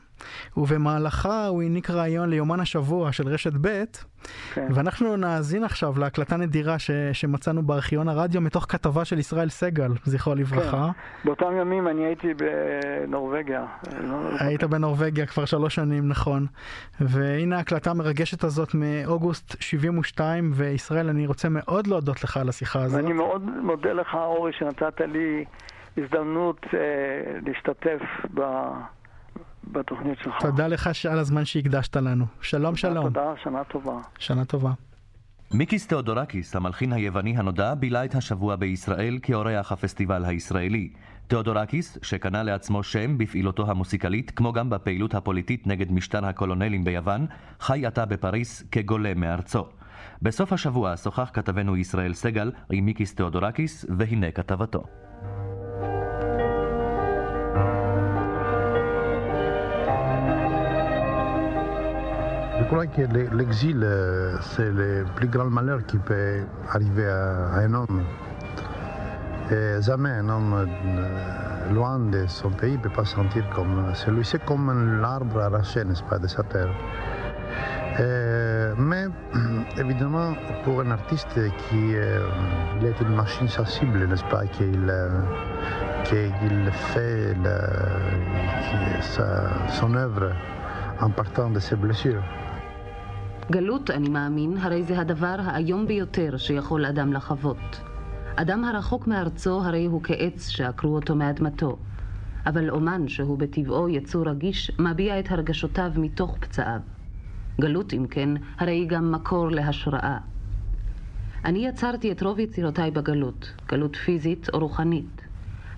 ובמהלכה 0.57 1.47
הוא 1.47 1.61
העניק 1.61 1.89
רעיון 1.89 2.30
ליומן 2.30 2.59
השבוע 2.59 3.11
של 3.11 3.28
רשת 3.28 3.53
ב', 3.61 3.84
כן. 4.53 4.67
ואנחנו 4.76 5.17
נאזין 5.17 5.63
עכשיו 5.63 5.99
להקלטה 5.99 6.38
נדירה 6.38 6.80
ש, 6.80 6.91
שמצאנו 7.13 7.63
בארכיון 7.63 8.09
הרדיו 8.09 8.41
מתוך 8.41 8.65
כתבה 8.70 9.05
של 9.05 9.20
ישראל 9.20 9.49
סגל, 9.49 9.91
זכרו 10.03 10.36
לברכה. 10.36 10.89
כן. 10.93 11.26
באותם 11.26 11.57
ימים 11.61 11.88
אני 11.88 12.05
הייתי 12.05 12.34
בנורבגיה. 12.34 13.65
היית 14.39 14.63
בנורבגיה 14.63 15.26
כבר 15.26 15.45
שלוש 15.45 15.76
שנים, 15.76 16.07
נכון. 16.07 16.45
והנה 16.99 17.57
ההקלטה 17.57 17.91
המרגשת 17.91 18.43
הזאת 18.43 18.70
מאוגוסט 18.74 19.55
72, 19.59 20.51
וישראל, 20.55 21.09
אני 21.09 21.28
רוצה 21.28 21.49
מאוד 21.49 21.88
להודות 21.88 22.24
לך 22.24 22.38
על 22.38 22.49
השיחה 22.49 22.84
הזאת. 22.84 22.99
אני 22.99 23.13
מאוד 23.13 23.41
מודה 23.61 23.93
לך, 23.93 24.13
אורי, 24.13 24.53
שנתת 24.53 25.01
לי 25.01 25.45
הזדמנות 25.97 26.65
אה, 26.74 26.80
להשתתף 27.45 28.01
ב... 28.34 28.41
בתוכנית 29.64 30.18
שלך. 30.24 30.36
תודה 30.41 30.68
לך 30.68 30.89
על 31.12 31.20
הזמן 31.20 31.45
שהקדשת 31.45 31.95
לנו. 31.95 32.26
שלום, 32.41 32.76
שלום. 32.76 33.03
תודה, 33.03 33.34
שנה 33.43 33.64
טובה. 33.64 33.97
שנה 34.20 34.45
טובה. 34.45 34.72
מיקיס 35.51 35.88
תאודורקיס, 35.88 36.55
המלחין 36.55 36.93
היווני 36.93 37.38
הנודע, 37.38 37.74
בילה 37.76 38.05
את 38.05 38.16
השבוע 38.16 38.55
בישראל 38.55 39.20
כאורח 39.22 39.72
הפסטיבל 39.72 40.26
הישראלי. 40.26 40.89
תאודורקיס, 41.28 41.97
שקנה 42.01 42.43
לעצמו 42.43 42.84
שם 42.84 43.18
בפעילותו 43.18 43.72
המוסיקלית, 43.72 44.32
כמו 44.32 44.53
גם 44.53 44.70
בפעילות 44.70 45.16
הפוליטית 45.16 45.68
נגד 45.68 45.91
משטר 45.91 46.26
הקולונלים 46.26 46.84
ביוון, 46.84 47.26
חי 47.60 47.86
עתה 47.86 48.05
בפריס 48.05 48.64
כגולה 48.72 49.14
מארצו. 49.16 49.66
בסוף 50.22 50.53
השבוע 50.53 50.97
שוחח 50.97 51.30
כתבנו 51.34 51.78
ישראל 51.78 52.14
סגל 52.14 52.51
עם 52.72 52.86
מיקיס 52.86 53.16
תאודורקיס, 53.16 53.86
והנה 53.97 54.32
כתבתו. 54.32 54.84
Crois 62.70 62.86
que 62.86 63.01
l'exil, 63.36 63.82
euh, 63.84 64.38
c'est 64.41 64.72
le 64.72 65.03
plus 65.15 65.28
grand 65.28 65.49
malheur 65.49 65.80
qui 65.88 65.97
peut 65.97 66.41
arriver 66.72 67.09
à, 67.09 67.55
un 67.65 67.74
homme. 67.74 68.03
Et 69.49 69.82
jamais 69.82 70.11
un 70.11 70.30
homme 70.30 70.53
euh, 70.53 71.74
loin 71.74 71.97
de 71.97 72.28
son 72.28 72.51
pays 72.51 72.74
ne 72.74 72.78
peut 72.78 72.91
pas 72.91 73.05
sentir 73.05 73.43
comme 73.55 73.86
celui. 73.95 74.24
C'est 74.24 74.45
comme 74.45 75.01
l'arbre 75.01 75.41
arraché, 75.41 75.84
n'est-ce 75.84 76.03
pas, 76.03 76.20
de 76.20 76.28
sa 76.28 76.43
terre. 76.43 76.70
Euh, 77.99 78.76
mais 78.78 79.05
évidemment, 79.80 80.36
pour 80.63 80.82
un 80.82 80.91
artiste 80.91 81.39
qui 81.57 81.93
est 81.95 83.01
une 83.01 83.15
machine 83.15 83.47
sensible, 83.47 84.05
n'est-ce 84.05 84.26
pas, 84.26 84.45
qu'il 84.45 84.91
fait 86.93 87.36
sa, 89.01 89.70
son 89.70 89.95
œuvre 89.95 90.34
en 91.01 91.09
partant 91.09 91.49
de 91.49 91.59
ses 91.59 91.76
blessures. 91.76 92.22
גלות, 93.52 93.89
אני 93.89 94.10
מאמין, 94.10 94.58
הרי 94.58 94.84
זה 94.84 95.00
הדבר 95.00 95.36
האיום 95.39 95.88
ביותר 95.88 96.38
שיכול 96.38 96.86
אדם 96.86 97.14
לחוות. 97.14 97.82
אדם 98.36 98.64
הרחוק 98.64 99.08
מארצו 99.08 99.62
הרי 99.62 99.86
הוא 99.86 100.02
כעץ 100.04 100.50
שעקרו 100.50 100.95
אותו 100.95 101.16
מאדמתו. 101.16 101.78
אבל 102.45 102.70
אומן 102.70 103.08
שהוא 103.08 103.38
בטבעו 103.38 103.89
יצור 103.89 104.30
רגיש, 104.30 104.72
מביע 104.80 105.20
את 105.20 105.32
הרגשותיו 105.32 105.91
מתוך 105.95 106.38
פצעיו. 106.39 106.80
גלות, 107.62 107.93
אם 107.93 108.06
כן, 108.10 108.30
הרי 108.58 108.72
היא 108.72 108.89
גם 108.89 109.12
מקור 109.12 109.52
להשראה. 109.52 110.18
אני 111.45 111.68
יצרתי 111.68 112.12
את 112.12 112.24
רוב 112.24 112.39
יצירותיי 112.39 112.91
בגלות, 112.91 113.54
גלות 113.68 113.95
פיזית 113.95 114.50
או 114.54 114.60
רוחנית. 114.60 115.22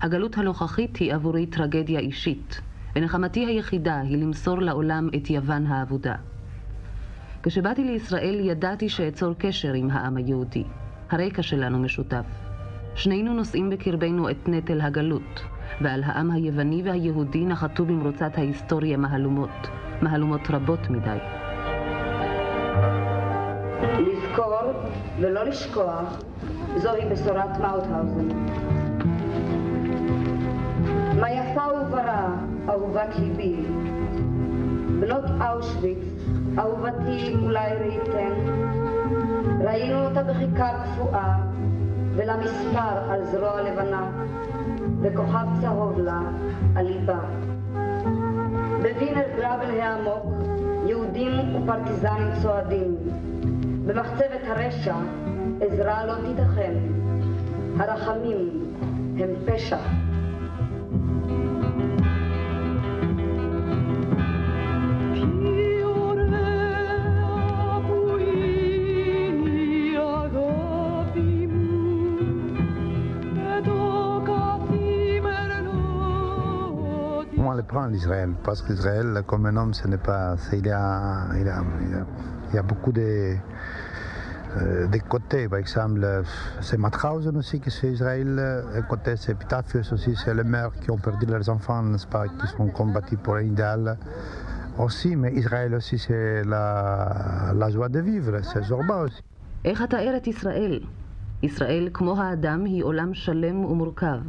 הגלות 0.00 0.38
הנוכחית 0.38 0.96
היא 0.96 1.14
עבורי 1.14 1.46
טרגדיה 1.46 2.00
אישית, 2.00 2.60
ונחמתי 2.96 3.46
היחידה 3.46 4.00
היא 4.00 4.16
למסור 4.16 4.62
לעולם 4.62 5.08
את 5.16 5.30
יוון 5.30 5.66
האבודה. 5.66 6.14
כשבאתי 7.42 7.84
לישראל 7.84 8.40
ידעתי 8.40 8.88
שאצור 8.88 9.34
קשר 9.38 9.72
עם 9.72 9.90
העם 9.90 10.16
היהודי. 10.16 10.64
הרקע 11.10 11.42
שלנו 11.42 11.78
משותף. 11.78 12.24
שנינו 12.94 13.34
נושאים 13.34 13.70
בקרבנו 13.70 14.30
את 14.30 14.48
נטל 14.48 14.80
הגלות, 14.80 15.42
ועל 15.80 16.02
העם 16.02 16.30
היווני 16.30 16.82
והיהודי 16.84 17.44
נחתו 17.44 17.84
במרוצת 17.84 18.38
ההיסטוריה 18.38 18.96
מהלומות, 18.96 19.68
מהלומות 20.02 20.40
רבות 20.50 20.90
מדי. 20.90 21.18
לזכור 23.98 24.72
ולא 25.20 25.44
לשכוח, 25.44 26.22
זוהי 26.76 27.08
בשורת 27.08 27.60
מאוטהאוזן. 27.60 28.28
מה 31.20 31.30
יפה 31.30 31.62
וברא, 31.62 32.28
אהובת 32.68 33.18
ליבי. 33.18 33.56
בנות 35.00 35.24
אושוויץ, 35.40 36.11
אהובתי 36.58 37.36
אולי 37.42 37.70
ראיתם. 37.80 38.32
ראינו 39.60 40.04
אותה 40.04 40.22
בכיכר 40.22 40.72
קפואה, 40.84 41.34
ולמספר 42.16 43.10
על 43.10 43.24
זרוע 43.24 43.62
לבנה, 43.62 44.10
וכוכב 45.00 45.46
צהוב 45.60 45.98
לה 45.98 46.20
על 46.76 46.86
ליבה. 46.86 47.20
בווינר 48.82 49.24
גרבל 49.36 49.80
העמוק, 49.80 50.26
יהודים 50.86 51.32
ופרטיזנים 51.54 52.28
צועדים. 52.42 52.96
במחצבת 53.86 54.40
הרשע, 54.46 54.96
עזרה 55.60 56.06
לא 56.06 56.14
תיתכן. 56.14 56.74
הרחמים 57.78 58.48
הם 59.18 59.30
פשע. 59.46 59.78
prend 77.71 77.87
l'Israël, 77.87 78.31
parce 78.43 78.61
qu'Israël, 78.61 79.23
comme 79.25 79.45
un 79.45 79.55
homme, 79.57 79.73
ce 79.73 79.87
n'est 79.87 79.97
pas. 79.97 80.35
Il 80.53 80.65
y, 80.65 80.71
a, 80.71 81.27
il, 81.35 81.45
y 81.45 81.49
a, 81.49 81.63
il 82.49 82.55
y 82.55 82.57
a 82.57 82.63
beaucoup 82.63 82.91
de, 82.91 83.35
euh, 84.57 84.87
de 84.87 84.97
côtés. 84.99 85.47
Par 85.47 85.59
exemple, 85.59 86.23
c'est 86.61 86.77
Mauthausen 86.77 87.35
aussi 87.37 87.59
qui 87.59 87.71
c'est 87.71 87.91
Israël. 87.91 88.39
Un 88.75 88.81
côté, 88.83 89.15
c'est 89.17 89.35
Pitafius 89.35 89.91
aussi, 89.93 90.15
c'est 90.15 90.33
les 90.33 90.43
mères 90.43 90.71
qui 90.81 90.91
ont 90.91 90.97
perdu 90.97 91.25
leurs 91.25 91.49
enfants, 91.49 91.83
n'est-ce 91.83 92.07
pas, 92.07 92.27
qui 92.27 92.47
sont 92.55 92.67
combattus 92.67 93.19
pour 93.23 93.35
un 93.35 93.41
idéal. 93.41 93.97
aussi, 94.77 95.15
mais 95.15 95.33
Israël 95.33 95.73
aussi, 95.75 95.97
c'est 95.97 96.43
la, 96.43 97.51
la 97.55 97.69
joie 97.69 97.89
de 97.89 97.99
vivre, 97.99 98.39
c'est 98.43 98.63
Zorba 98.63 98.97
aussi. 99.05 99.21
איך 99.65 99.83
אתאר 99.83 100.17
את 100.17 100.27
ישראל? 100.27 100.79
ישראל, 101.43 101.89
כמו 101.93 102.21
האדם, 102.21 102.63
היא 102.65 102.83
עולם 102.83 103.13
שלם 103.13 103.65
ומורכב. 103.65 104.19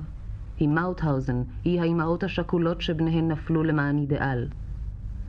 היא 0.59 0.69
מאוטהאוזן, 0.69 1.43
היא 1.65 1.81
האימהות 1.81 2.23
השכולות 2.25 2.81
שבניהן 2.81 3.29
נפלו 3.31 3.65
למען 3.65 3.99
אידיאל. 3.99 4.49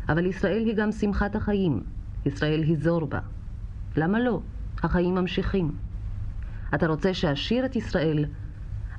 אבל 0.10 0.26
ישראל 0.26 0.66
היא 0.66 0.76
גם 0.76 0.92
שמחת 0.92 1.36
החיים. 1.36 1.84
ישראל 2.26 2.64
היא 2.64 2.78
זורבה. 2.80 3.20
למה 3.96 4.20
לא? 4.20 4.42
החיים 4.84 5.16
ממשיכים. 5.16 5.72
אתה 6.76 6.88
רוצה 6.88 7.14
שאשיר 7.14 7.66
את 7.66 7.76
ישראל? 7.76 8.26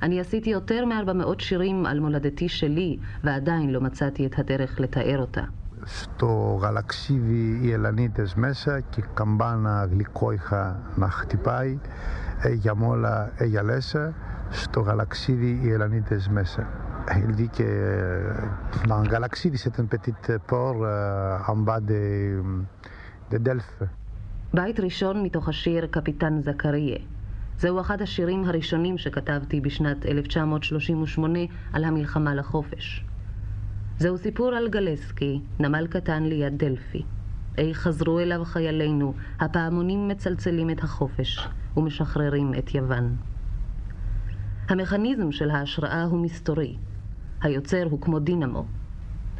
אני 0.01 0.19
עשיתי 0.19 0.49
יותר 0.49 0.85
מ-400 0.85 1.39
שירים 1.39 1.85
על 1.85 1.99
מולדתי 1.99 2.49
שלי, 2.49 2.97
ועדיין 3.23 3.69
לא 3.69 3.81
מצאתי 3.81 4.25
את 4.25 4.39
הדרך 4.39 4.79
לתאר 4.79 5.19
אותה. 5.19 5.43
στο 5.85 6.59
γαλαξίδι 6.61 7.59
οι 7.61 7.71
Ελλανίτες 7.71 8.35
μέσα 8.35 8.79
και 8.79 9.01
καμπάνα 9.13 9.85
γλυκό 9.91 10.31
είχα 10.31 10.79
να 10.95 11.09
χτυπάει, 11.09 11.77
για 12.53 12.73
μόλα 12.73 13.31
έγιαλέσα 13.37 14.13
στο 14.49 14.81
γαλαξίδι 14.81 15.59
οι 15.63 15.71
Ελλανίτες 15.71 16.27
μέσα. 16.27 16.67
Il 17.07 17.35
dit 17.35 17.51
que 17.59 17.69
dans 18.87 19.03
Galaxide, 19.13 19.55
c'est 19.63 19.79
un 19.79 19.87
petit 19.93 20.13
port 20.51 20.79
euh, 20.83 21.51
en 21.51 21.57
bas 21.67 21.79
de, 21.79 22.03
de 23.31 23.37
Delphes. 23.37 23.87
בית 24.53 24.79
ראשון 24.79 25.23
מתוך 25.23 25.49
השיר 25.49 25.85
קפיטן 25.85 26.41
זכריה. 26.41 26.97
זהו 27.57 27.79
אחד 27.79 28.01
השירים 28.01 28.43
הראשונים 28.43 28.97
שכתבתי 28.97 29.61
בשנת 29.61 30.05
1938 30.05 31.39
על 31.73 31.83
המלחמה 31.83 32.35
לחופש. 32.35 33.05
זהו 33.97 34.17
סיפור 34.17 34.53
על 34.53 34.69
גלסקי, 34.69 35.41
נמל 35.59 35.87
קטן 35.87 36.23
ליד 36.23 36.57
דלפי. 36.57 37.03
איך 37.57 37.77
חזרו 37.77 38.19
אליו 38.19 38.45
חיילינו, 38.45 39.13
הפעמונים 39.39 40.07
מצלצלים 40.07 40.69
את 40.69 40.83
החופש 40.83 41.47
ומשחררים 41.77 42.53
את 42.57 42.75
יוון. 42.75 43.15
המכניזם 44.68 45.32
של 45.32 45.50
ההשראה 45.50 46.04
הוא 46.04 46.20
מסתורי. 46.20 46.76
היוצר 47.42 47.86
הוא 47.90 48.00
כמו 48.00 48.18
דינמו. 48.18 48.64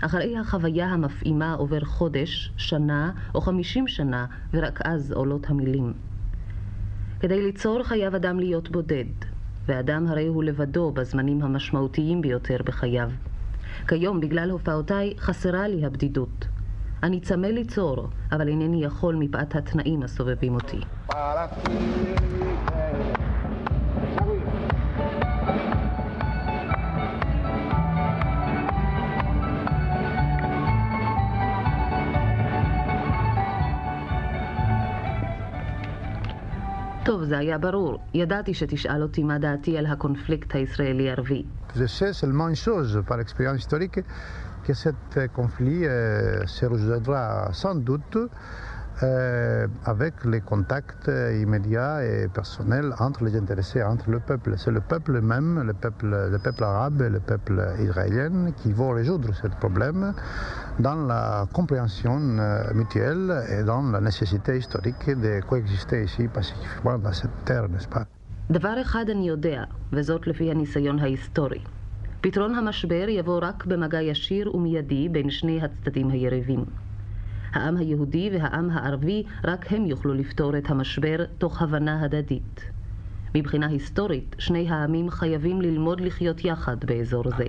אחרי 0.00 0.38
החוויה 0.38 0.86
המפעימה 0.86 1.54
עובר 1.54 1.84
חודש, 1.84 2.52
שנה 2.56 3.12
או 3.34 3.40
חמישים 3.40 3.88
שנה, 3.88 4.26
ורק 4.54 4.80
אז 4.84 5.12
עולות 5.12 5.50
המילים. 5.50 5.92
כדי 7.20 7.42
ליצור 7.42 7.82
חייב 7.82 8.14
אדם 8.14 8.38
להיות 8.38 8.70
בודד, 8.70 9.04
ואדם 9.66 10.06
הרי 10.06 10.26
הוא 10.26 10.44
לבדו 10.44 10.90
בזמנים 10.90 11.42
המשמעותיים 11.42 12.20
ביותר 12.20 12.56
בחייו. 12.64 13.10
כיום, 13.88 14.20
בגלל 14.20 14.50
הופעותיי, 14.50 15.14
חסרה 15.18 15.68
לי 15.68 15.86
הבדידות. 15.86 16.46
אני 17.02 17.20
צמא 17.20 17.46
ליצור, 17.46 18.08
אבל 18.32 18.48
אינני 18.48 18.84
יכול 18.84 19.14
מפאת 19.14 19.56
התנאים 19.56 20.02
הסובבים 20.02 20.54
אותי. 20.54 20.80
טוב, 37.05 37.23
זה 37.23 37.37
היה 37.37 37.57
ברור. 37.57 37.99
ידעתי 38.13 38.53
שתשאל 38.53 39.03
אותי 39.03 39.23
מה 39.23 39.37
דעתי 39.39 39.77
על 39.77 39.85
הקונפליקט 39.85 40.55
הישראלי-ערבי. 40.55 41.43
Je 41.75 41.87
sais 41.87 42.13
seulement 42.13 42.47
une 42.49 42.55
chose, 42.55 43.01
par 43.07 43.19
expérience 43.19 43.59
historique, 43.59 43.99
que 44.65 44.73
cet 44.73 45.19
conflit 45.33 45.85
euh, 45.85 46.45
se 46.45 46.65
résoudra 46.65 47.49
sans 47.53 47.75
doute 47.75 48.17
euh, 49.03 49.67
avec 49.85 50.13
les 50.25 50.41
contacts 50.41 51.09
immédiats 51.43 52.05
et 52.05 52.27
personnels 52.27 52.93
entre 52.99 53.23
les 53.23 53.35
intéressés, 53.35 53.81
entre 53.81 54.11
le 54.11 54.19
peuple. 54.19 54.53
C'est 54.57 54.69
le 54.69 54.81
peuple 54.81 55.21
même, 55.21 55.63
le 55.65 55.73
peuple, 55.73 56.05
le 56.31 56.37
peuple 56.37 56.63
arabe 56.63 57.01
et 57.01 57.09
le 57.09 57.19
peuple 57.19 57.57
israélien 57.79 58.51
qui 58.57 58.71
vont 58.71 58.91
résoudre 58.91 59.33
ce 59.33 59.47
problème 59.47 60.13
dans 60.79 60.95
la 61.13 61.47
compréhension 61.51 62.19
euh, 62.19 62.73
mutuelle 62.75 63.43
et 63.49 63.63
dans 63.63 63.81
la 63.81 64.01
nécessité 64.01 64.57
historique 64.57 65.05
de 65.09 65.41
coexister 65.49 66.03
ici 66.03 66.27
pacifiquement 66.27 66.97
dans 66.99 67.13
cette 67.13 67.37
terre, 67.45 67.67
n'est-ce 67.69 67.87
pas? 67.87 68.05
דבר 68.51 68.81
אחד 68.81 69.05
אני 69.09 69.27
יודע, 69.27 69.63
וזאת 69.93 70.27
לפי 70.27 70.51
הניסיון 70.51 70.99
ההיסטורי. 70.99 71.59
פתרון 72.21 72.55
המשבר 72.55 73.05
יבוא 73.09 73.39
רק 73.41 73.65
במגע 73.65 74.01
ישיר 74.01 74.55
ומיידי 74.55 75.09
בין 75.09 75.29
שני 75.29 75.61
הצדדים 75.61 76.09
היריבים. 76.09 76.65
העם 77.52 77.76
היהודי 77.76 78.30
והעם 78.32 78.70
הערבי, 78.70 79.22
רק 79.44 79.72
הם 79.72 79.86
יוכלו 79.86 80.14
לפתור 80.14 80.58
את 80.58 80.70
המשבר 80.70 81.24
תוך 81.38 81.62
הבנה 81.62 82.02
הדדית. 82.02 82.60
מבחינה 83.34 83.66
היסטורית, 83.66 84.36
שני 84.38 84.70
העמים 84.70 85.10
חייבים 85.10 85.62
ללמוד 85.62 86.00
לחיות 86.00 86.44
יחד 86.44 86.76
באזור 86.84 87.24
זה. 87.36 87.44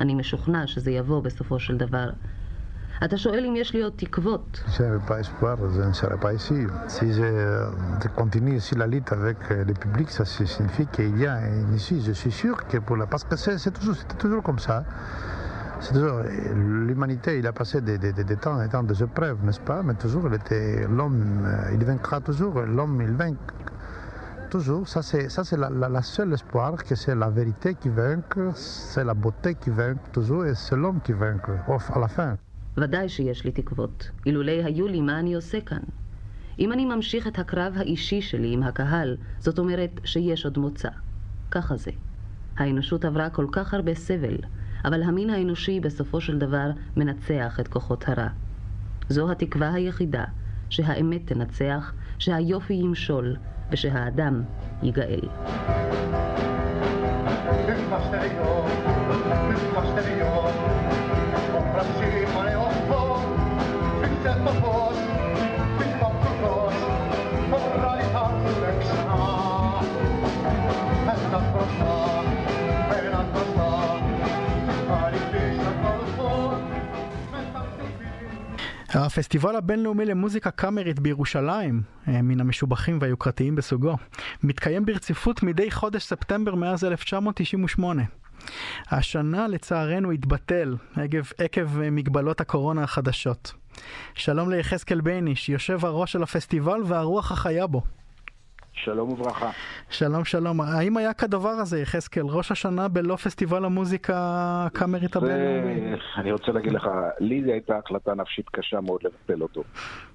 אני 0.00 0.14
משוכנע 0.14 0.66
שזה 0.66 0.90
יבוא 0.90 1.22
בסופו 1.22 1.58
של 1.58 1.76
דבר. 1.76 2.10
אתה 3.04 3.18
שואל 3.18 3.44
אם 3.44 3.56
יש 3.56 3.74
לי 3.74 3.82
עוד 3.82 3.92
תקוות. 3.96 4.60
Euh, 15.78 15.80
c'est 15.80 15.94
toujours. 15.94 16.22
L'humanité, 16.54 17.38
il 17.38 17.46
a 17.46 17.52
passé 17.52 17.80
des, 17.80 17.98
des, 17.98 18.12
des, 18.12 18.36
temps, 18.36 18.58
des 18.58 18.68
temps 18.68 18.82
des 18.82 19.02
épreuves, 19.02 19.44
n'est-ce 19.44 19.60
pas 19.60 19.82
Mais 19.82 19.94
toujours, 19.94 20.28
l'homme, 20.28 21.44
euh, 21.46 21.74
il 21.74 21.84
vaincra 21.84 22.20
toujours. 22.20 22.60
L'homme, 22.60 23.00
il 23.02 23.12
vainc 23.12 23.36
toujours. 24.50 24.88
Ça, 24.88 25.02
c'est, 25.02 25.28
ça, 25.28 25.44
c'est 25.44 25.56
la, 25.56 25.70
la, 25.70 25.88
la 25.88 26.02
seule 26.02 26.32
espoir, 26.32 26.76
que 26.84 26.94
c'est 26.94 27.14
la 27.14 27.28
vérité 27.30 27.74
qui 27.74 27.88
vainque, 27.88 28.34
c'est 28.54 29.04
la 29.04 29.14
beauté 29.14 29.54
qui 29.54 29.70
vainque 29.70 29.98
toujours, 30.12 30.46
et 30.46 30.54
c'est 30.54 30.76
l'homme 30.76 31.00
qui 31.04 31.12
vainque, 31.12 31.48
à 31.94 31.98
la 31.98 32.08
fin. 32.08 32.36
ודאי 32.80 33.08
שיש 33.08 33.44
לי 33.44 33.52
תקוות. 33.52 34.10
אילולא 34.26 34.52
היו 34.64 34.88
לי, 34.88 35.00
מה 35.00 35.18
אני 35.18 35.34
עושה 35.34 35.60
כאן? 35.60 35.78
אם 36.58 36.72
אני 36.72 36.84
ממשיך 36.84 37.26
את 37.26 37.38
הקרב 37.38 37.72
האישי 37.76 38.22
שלי 38.22 38.52
עם 38.52 38.62
הקהל, 38.62 39.16
זאת 39.38 39.58
אומרת 39.58 39.90
שיש 40.04 40.44
עוד 40.44 40.58
מוצא. 40.58 40.88
ככה 41.50 41.76
זה. 41.76 41.90
האנושות 42.56 43.04
עברה 43.04 43.30
כל 43.30 43.46
כך 43.52 43.74
הרבה 43.74 43.94
סבל, 43.94 44.36
אבל 44.84 45.02
המין 45.02 45.30
האנושי 45.30 45.80
בסופו 45.80 46.20
של 46.20 46.38
דבר 46.38 46.70
מנצח 46.96 47.60
את 47.60 47.68
כוחות 47.68 48.08
הרע. 48.08 48.28
זו 49.08 49.30
התקווה 49.30 49.72
היחידה, 49.72 50.24
שהאמת 50.70 51.26
תנצח, 51.26 51.92
שהיופי 52.18 52.74
ימשול, 52.74 53.36
ושהאדם 53.70 54.42
ייגאל. 54.82 55.20
הפסטיבל 78.88 79.56
הבינלאומי 79.56 80.04
למוזיקה 80.04 80.50
קאמרית 80.50 81.00
בירושלים, 81.00 81.82
אה, 82.08 82.22
מן 82.22 82.40
המשובחים 82.40 82.98
והיוקרתיים 83.00 83.54
בסוגו, 83.54 83.96
מתקיים 84.42 84.84
ברציפות 84.84 85.42
מדי 85.42 85.70
חודש 85.70 86.02
ספטמבר 86.02 86.54
מאז 86.54 86.84
1998. 86.84 88.02
השנה 88.90 89.48
לצערנו 89.48 90.10
התבטל 90.10 90.76
עקב, 90.96 91.22
עקב 91.38 91.78
מגבלות 91.78 92.40
הקורונה 92.40 92.82
החדשות. 92.82 93.52
שלום 94.14 94.50
ליחזקאל 94.50 95.00
בייניש, 95.00 95.48
יושב 95.48 95.84
הראש 95.84 96.12
של 96.12 96.22
הפסטיבל 96.22 96.80
והרוח 96.84 97.32
החיה 97.32 97.66
בו. 97.66 97.82
שלום 98.84 99.10
וברכה. 99.12 99.50
שלום 99.90 100.24
שלום. 100.24 100.60
האם 100.60 100.96
היה 100.96 101.14
כדבר 101.14 101.48
הזה, 101.48 101.80
יחזקאל, 101.80 102.22
ראש 102.26 102.52
השנה 102.52 102.88
בלא 102.88 103.16
פסטיבל 103.16 103.64
המוזיקה 103.64 104.14
הקאמרית 104.66 105.16
הבינלאומי? 105.16 105.94
אני 106.16 106.32
רוצה 106.32 106.52
להגיד 106.52 106.72
לך, 106.72 106.88
לי 107.20 107.42
זו 107.44 107.50
הייתה 107.50 107.78
החלטה 107.78 108.14
נפשית 108.14 108.48
קשה 108.48 108.80
מאוד 108.80 109.00
לבטל 109.02 109.42
אותו. 109.42 109.62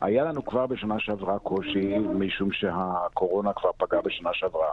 היה 0.02 0.24
לנו 0.24 0.46
כבר 0.46 0.68
בשנה 0.68 0.96
שעברה 1.00 1.40
קושי, 1.40 1.98
משום 2.00 2.50
שהקורונה 2.52 3.54
כבר 3.54 3.70
פגעה 3.78 4.02
בשנה 4.02 4.30
שעברה. 4.34 4.72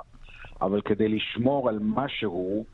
אבל 0.62 0.80
כדי 0.80 1.08
לשמור 1.08 1.68
על 1.68 1.78
משהו, 1.82 2.64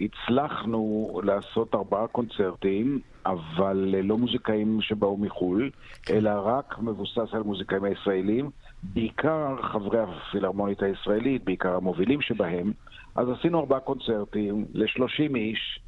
הצלחנו 0.00 1.10
לעשות 1.24 1.74
ארבעה 1.74 2.06
קונצרטים, 2.06 3.00
אבל 3.26 3.94
לא 4.02 4.18
מוזיקאים 4.18 4.78
שבאו 4.80 5.16
מחו"ל, 5.16 5.70
כן. 6.02 6.14
אלא 6.14 6.30
רק 6.44 6.78
מבוסס 6.78 7.32
על 7.32 7.42
מוזיקאים 7.42 7.84
הישראלים. 7.84 8.50
בעיקר 8.82 9.56
חברי 9.62 9.98
הפילהרמונית 10.00 10.82
הישראלית, 10.82 11.44
בעיקר 11.44 11.76
המובילים 11.76 12.20
שבהם, 12.20 12.72
אז 13.14 13.28
עשינו 13.28 13.60
ארבעה 13.60 13.80
קונצרטים 13.80 14.64
ל-30 14.74 15.36
איש. 15.36 15.80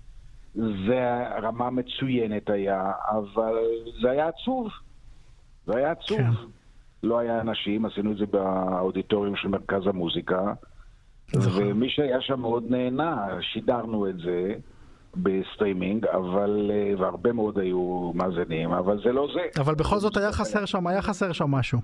זה 0.55 1.29
רמה 1.43 1.71
מצוינת 1.71 2.51
היה, 2.51 2.93
אבל 3.09 3.55
זה 4.03 4.11
היה 4.11 4.29
עצוב. 4.29 4.69
זה 5.67 5.77
היה 5.77 5.91
עצוב. 5.91 6.19
כן. 6.19 6.31
לא 7.03 7.19
היה 7.19 7.41
אנשים, 7.41 7.87
עשינו 7.87 8.13
את 8.13 8.17
זה 8.17 8.27
באודיטוריום 8.27 9.37
של 9.37 9.49
מרכז 9.49 9.87
המוזיקה, 9.87 10.53
ומי 11.35 11.91
שהיה 11.91 12.21
שם 12.21 12.41
מאוד 12.41 12.65
נהנה, 12.69 13.27
שידרנו 13.41 14.09
את 14.09 14.19
זה. 14.19 14.55
בסטרימינג, 15.17 16.07
אבל, 16.07 16.71
אה, 16.75 16.93
והרבה 16.99 17.33
מאוד 17.33 17.59
היו 17.59 18.13
מאזינים, 18.15 18.73
אבל 18.73 19.01
זה 19.05 19.13
לא 19.13 19.29
זה. 19.35 19.61
אבל 19.61 19.75
בכל 19.75 19.99
זאת 19.99 20.17
היה 20.17 20.33
חסר 20.33 20.65
שם, 20.65 20.87
היה 20.87 21.03
חסר 21.03 21.33
שם 21.33 21.51
משהו. 21.51 21.79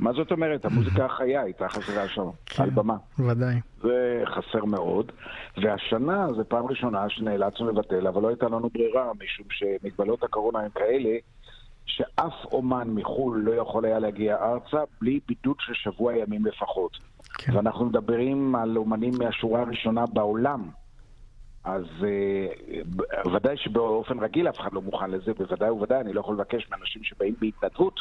מה 0.00 0.12
זאת 0.12 0.32
אומרת? 0.32 0.64
המוזיקה 0.64 1.04
החיה 1.04 1.42
הייתה 1.42 1.68
חסרה 1.68 2.08
שם, 2.08 2.24
כן, 2.46 2.62
על 2.62 2.70
במה. 2.70 2.96
ודאי. 3.18 3.54
זה 3.82 4.22
חסר 4.26 4.64
מאוד. 4.64 5.12
והשנה 5.62 6.26
זו 6.36 6.42
פעם 6.48 6.66
ראשונה 6.66 7.08
שנאלצנו 7.08 7.68
לבטל, 7.68 8.06
אבל 8.06 8.22
לא 8.22 8.28
הייתה 8.28 8.46
לנו 8.46 8.70
ברירה, 8.74 9.10
משום 9.24 9.46
שמגבלות 9.50 10.22
הקורונה 10.22 10.58
הן 10.58 10.70
כאלה, 10.74 11.10
שאף 11.96 12.44
אומן 12.52 12.88
מחו"ל 12.90 13.40
לא 13.44 13.52
יכול 13.52 13.84
היה 13.84 13.98
להגיע 13.98 14.36
ארצה 14.36 14.78
בלי 15.00 15.20
בידוד 15.28 15.56
של 15.60 15.74
שבוע 15.74 16.16
ימים 16.16 16.46
לפחות. 16.46 16.98
כן. 17.34 17.56
ואנחנו 17.56 17.84
מדברים 17.84 18.54
על 18.54 18.76
אומנים 18.76 19.12
מהשורה 19.18 19.60
הראשונה 19.60 20.06
בעולם. 20.06 20.70
אז 21.64 21.84
uh, 22.00 23.28
ודאי 23.34 23.56
שבאופן 23.56 24.18
רגיל 24.18 24.48
אף 24.48 24.60
אחד 24.60 24.72
לא 24.72 24.82
מוכן 24.82 25.10
לזה, 25.10 25.32
בוודאי 25.38 25.70
ובוודאי, 25.70 26.00
אני 26.00 26.12
לא 26.12 26.20
יכול 26.20 26.34
לבקש 26.34 26.68
מאנשים 26.70 27.04
שבאים 27.04 27.34
בהתנדבות 27.40 28.00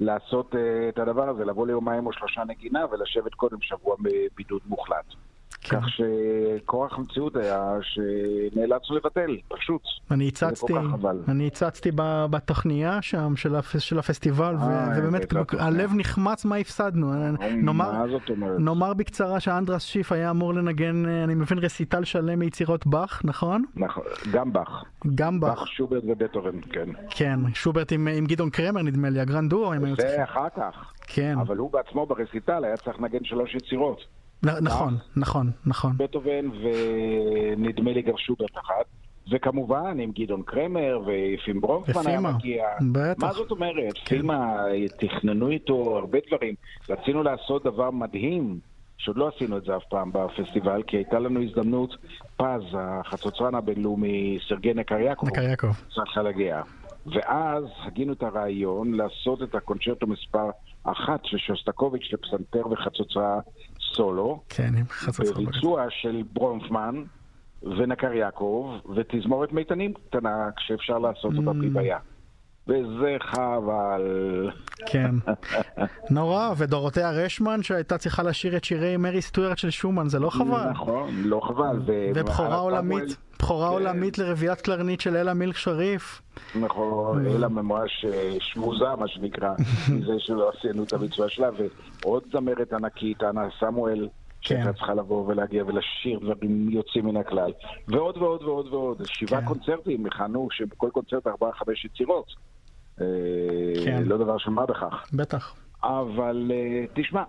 לעשות 0.00 0.54
uh, 0.54 0.58
את 0.88 0.98
הדבר 0.98 1.28
הזה, 1.28 1.44
לבוא 1.44 1.66
ליומיים 1.66 2.06
או 2.06 2.12
שלושה 2.12 2.44
נגינה 2.44 2.84
ולשבת 2.90 3.34
קודם 3.34 3.60
שבוע 3.60 3.96
בבידוד 4.00 4.62
מוחלט. 4.66 5.14
כן. 5.60 5.80
כך 5.80 5.86
שכורח 5.88 6.98
המציאות 6.98 7.36
היה 7.36 7.78
שנאלצנו 7.82 8.96
לבטל, 8.96 9.36
פשוט. 9.48 9.82
אני 10.10 10.28
הצצתי, 10.28 10.72
אני 11.28 11.46
הצצתי 11.46 11.90
בתוכניה 12.30 13.02
שם 13.02 13.36
של, 13.36 13.56
הפ, 13.56 13.78
של 13.78 13.98
הפסטיבל, 13.98 14.56
아, 14.56 14.62
אה, 14.62 14.88
ובאמת 14.98 15.32
הלב 15.58 15.90
נחמץ 15.94 16.44
מה 16.44 16.56
הפסדנו. 16.56 17.12
נאמר, 17.56 18.04
זאת 18.10 18.30
אומרת? 18.30 18.60
נאמר 18.60 18.94
בקצרה 18.94 19.40
שאנדרס 19.40 19.82
שיף 19.82 20.12
היה 20.12 20.30
אמור 20.30 20.54
לנגן, 20.54 21.06
אני 21.24 21.34
מבין, 21.34 21.58
רסיטל 21.58 22.04
שלם 22.04 22.38
מיצירות 22.38 22.86
באך, 22.86 23.22
נכון? 23.24 23.64
נכון, 23.76 24.04
גם 24.32 24.52
באך. 24.52 24.84
גם 25.14 25.40
באך. 25.40 25.58
באך, 25.58 25.68
שוברט 25.68 26.02
ובטהובן, 26.06 26.60
כן. 26.60 26.88
כן, 27.10 27.40
שוברט 27.54 27.92
עם, 27.92 28.08
עם 28.08 28.26
גדעון 28.26 28.50
קרמר 28.50 28.82
נדמה 28.82 29.10
לי, 29.10 29.20
הגרנדור. 29.20 29.72
זה 29.96 30.24
אחר 30.24 30.48
כך. 30.56 30.92
כן. 31.06 31.38
אבל 31.40 31.56
הוא 31.56 31.72
בעצמו 31.72 32.06
ברסיטל 32.06 32.64
היה 32.64 32.76
צריך 32.76 33.00
לנגן 33.00 33.24
שלוש 33.24 33.54
יצירות. 33.54 34.00
נכון, 34.42 34.96
נכון, 35.16 35.50
נכון. 35.66 35.92
בטהובן 35.96 36.48
ונדמה 36.62 37.92
לי 37.92 38.02
גם 38.02 38.14
שוברט 38.16 38.58
אחת. 38.58 38.84
וכמובן 39.32 40.00
עם 40.00 40.10
גדעון 40.18 40.42
קרמר 40.42 41.00
ויפים 41.06 41.60
ברונפמן 41.60 42.06
היה 42.06 42.20
מגיע. 42.20 42.64
בטח. 42.92 43.22
מה 43.22 43.32
זאת 43.32 43.50
אומרת? 43.50 43.92
כן. 43.94 44.16
פימה, 44.16 44.64
תכננו 44.98 45.50
איתו 45.50 45.98
הרבה 45.98 46.18
דברים. 46.28 46.54
רצינו 46.88 47.22
לעשות 47.22 47.64
דבר 47.64 47.90
מדהים, 47.90 48.58
שעוד 48.98 49.16
לא 49.16 49.30
עשינו 49.36 49.56
את 49.56 49.64
זה 49.64 49.76
אף 49.76 49.82
פעם 49.90 50.10
בפסטיבל, 50.12 50.82
כי 50.82 50.96
הייתה 50.96 51.18
לנו 51.18 51.42
הזדמנות, 51.42 51.96
פז, 52.36 52.62
החצוצרן 52.74 53.54
הבינלאומי, 53.54 54.38
סרגי 54.48 54.74
נקריאקוב, 54.74 55.28
נקריאקוב. 55.28 55.80
צריכה 55.94 56.22
להגיע. 56.22 56.62
ואז 57.06 57.64
הגינו 57.86 58.12
את 58.12 58.22
הרעיון 58.22 58.94
לעשות 58.94 59.42
את 59.42 59.54
הקונצ'רטו 59.54 60.06
מספר 60.06 60.50
אחת 60.84 61.20
של 61.24 61.38
שוסטקוביץ' 61.38 62.12
לפסנתר 62.12 62.68
וחצוצרה 62.70 63.40
סולו. 63.94 64.40
כן. 64.48 64.74
בביצוע 65.18 65.86
של 65.90 66.22
ברונפמן 66.32 67.02
ונקר 67.62 68.12
יעקב 68.12 68.76
ותזמורת 68.96 69.52
מיתנים 69.52 69.92
קטנה 69.92 70.50
כשאפשר 70.56 70.98
לעשות 70.98 71.32
אותה 71.36 71.52
בלי 71.52 71.68
mm. 71.68 71.72
בעיה. 71.72 71.98
וזה 72.70 73.16
חבל. 73.20 74.50
כן. 74.86 75.14
נורא, 76.10 76.50
ודורותיה 76.56 77.10
רשמן 77.10 77.62
שהייתה 77.62 77.98
צריכה 77.98 78.22
לשיר 78.22 78.56
את 78.56 78.64
שירי 78.64 78.96
מרי 78.96 79.22
סטוארט 79.22 79.58
של 79.58 79.70
שומן, 79.70 80.08
זה 80.08 80.18
לא 80.18 80.30
חבל? 80.30 80.70
נכון, 80.70 81.10
לא 81.24 81.40
חבל. 81.44 81.80
ובכורה 82.14 82.56
עולמית, 82.56 83.16
בכורה 83.38 83.68
כן. 83.68 83.72
עולמית 83.72 84.18
לרביית 84.18 84.60
קלרנית 84.60 85.00
של 85.00 85.16
אלה 85.16 85.34
מילק 85.34 85.56
שריף. 85.56 86.22
נכון, 86.54 87.26
אלה 87.26 87.48
ממש 87.48 88.04
אה, 88.08 88.36
שמוזה, 88.40 88.96
מה 88.98 89.08
שנקרא, 89.08 89.54
מזה 89.94 90.12
שלא 90.18 90.50
עשינו 90.58 90.84
את 90.84 90.92
הביצוע 90.92 91.28
שלה, 91.28 91.48
ועוד 92.02 92.22
זמרת 92.32 92.72
ענקית, 92.72 93.22
אנה 93.22 93.48
סמואל. 93.60 94.08
שהייתה 94.40 94.64
כן. 94.64 94.72
צריכה 94.72 94.94
לבוא 94.94 95.26
ולהגיע 95.26 95.64
ולשיר 95.66 96.18
דברים 96.18 96.70
יוצאים 96.70 97.06
מן 97.06 97.16
הכלל. 97.16 97.52
ועוד 97.88 98.16
ועוד 98.16 98.42
ועוד 98.42 98.66
ועוד. 98.66 99.02
שבעה 99.04 99.40
כן. 99.40 99.46
קונצרטים 99.46 100.06
הכנו, 100.06 100.48
שבכל 100.50 100.88
קונצרט 100.92 101.26
ארבעה 101.26 101.52
חמש 101.52 101.84
יצירות. 101.84 102.26
אה, 103.00 103.06
כן. 103.84 104.02
לא 104.04 104.16
דבר 104.18 104.38
של 104.38 104.50
מה 104.50 104.66
בכך. 104.66 105.06
בטח. 105.12 105.54
אבל 105.82 106.50
אה, 106.54 106.84
תשמע, 106.94 107.22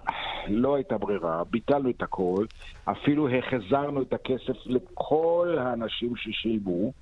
לא 0.48 0.76
הייתה 0.76 0.98
ברירה, 0.98 1.44
ביטלנו 1.44 1.90
את 1.90 2.02
הכל, 2.02 2.46
אפילו 2.84 3.30
החזרנו 3.30 4.02
את 4.02 4.14
הכסף 4.14 4.66
לכל 4.66 5.56
האנשים 5.60 6.16
ששילמו, 6.16 6.94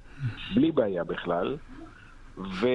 בלי 0.55 0.72
בעיה 0.72 1.03
בכלל. 1.03 1.57
ו... 2.38 2.67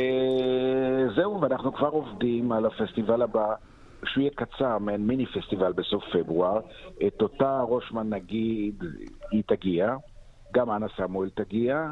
זהו, 1.17 1.41
ואנחנו 1.41 1.73
כבר 1.73 1.89
עובדים 1.89 2.53
על 2.53 2.67
הפסטיבל 2.67 3.23
הבא, 3.23 3.55
שהוא 4.05 4.23
יהיה 4.23 4.31
קצר, 4.35 4.79
מעין 4.79 5.07
מיני 5.07 5.27
פסטיבל 5.27 5.73
בסוף 5.73 6.05
פברואר. 6.13 6.61
את 7.07 7.23
אותה 7.23 7.61
רושמן 7.61 8.09
נגיד, 8.09 8.83
היא 9.31 9.43
תגיע, 9.47 9.97
גם 10.55 10.71
אנה 10.71 10.87
סמואל 10.97 11.31
תגיע. 11.31 11.91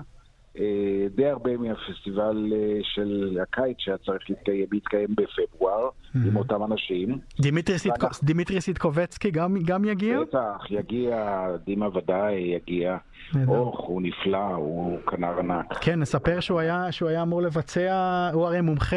אה, 0.58 1.06
די 1.14 1.26
הרבה 1.26 1.56
מהפסטיבל 1.56 2.52
אה, 2.52 2.78
של 2.82 3.38
הקיץ 3.42 3.76
שהיה 3.78 3.98
צריך 3.98 4.30
להתקיים, 4.30 4.66
להתקיים 4.72 5.08
בפברואר 5.10 5.88
mm-hmm. 5.88 6.18
עם 6.28 6.36
אותם 6.36 6.64
אנשים. 6.64 7.18
דימיטרי 8.22 8.60
סיטקובצקי 8.60 9.30
גם, 9.30 9.56
גם 9.66 9.84
יגיע? 9.84 10.20
בטח, 10.20 10.70
יגיע, 10.70 11.46
דימה 11.64 11.88
ודאי 11.96 12.34
יגיע. 12.34 12.96
אוח, 13.48 13.80
הוא 13.88 14.02
נפלא, 14.02 14.54
הוא 14.54 14.98
כנר 15.06 15.38
ענק. 15.38 15.78
כן, 15.80 16.00
נספר 16.00 16.40
שהוא 16.40 16.60
היה, 16.60 16.92
שהוא 16.92 17.08
היה 17.08 17.22
אמור 17.22 17.42
לבצע, 17.42 18.30
הוא 18.32 18.46
הרי 18.46 18.60
מומחה, 18.60 18.96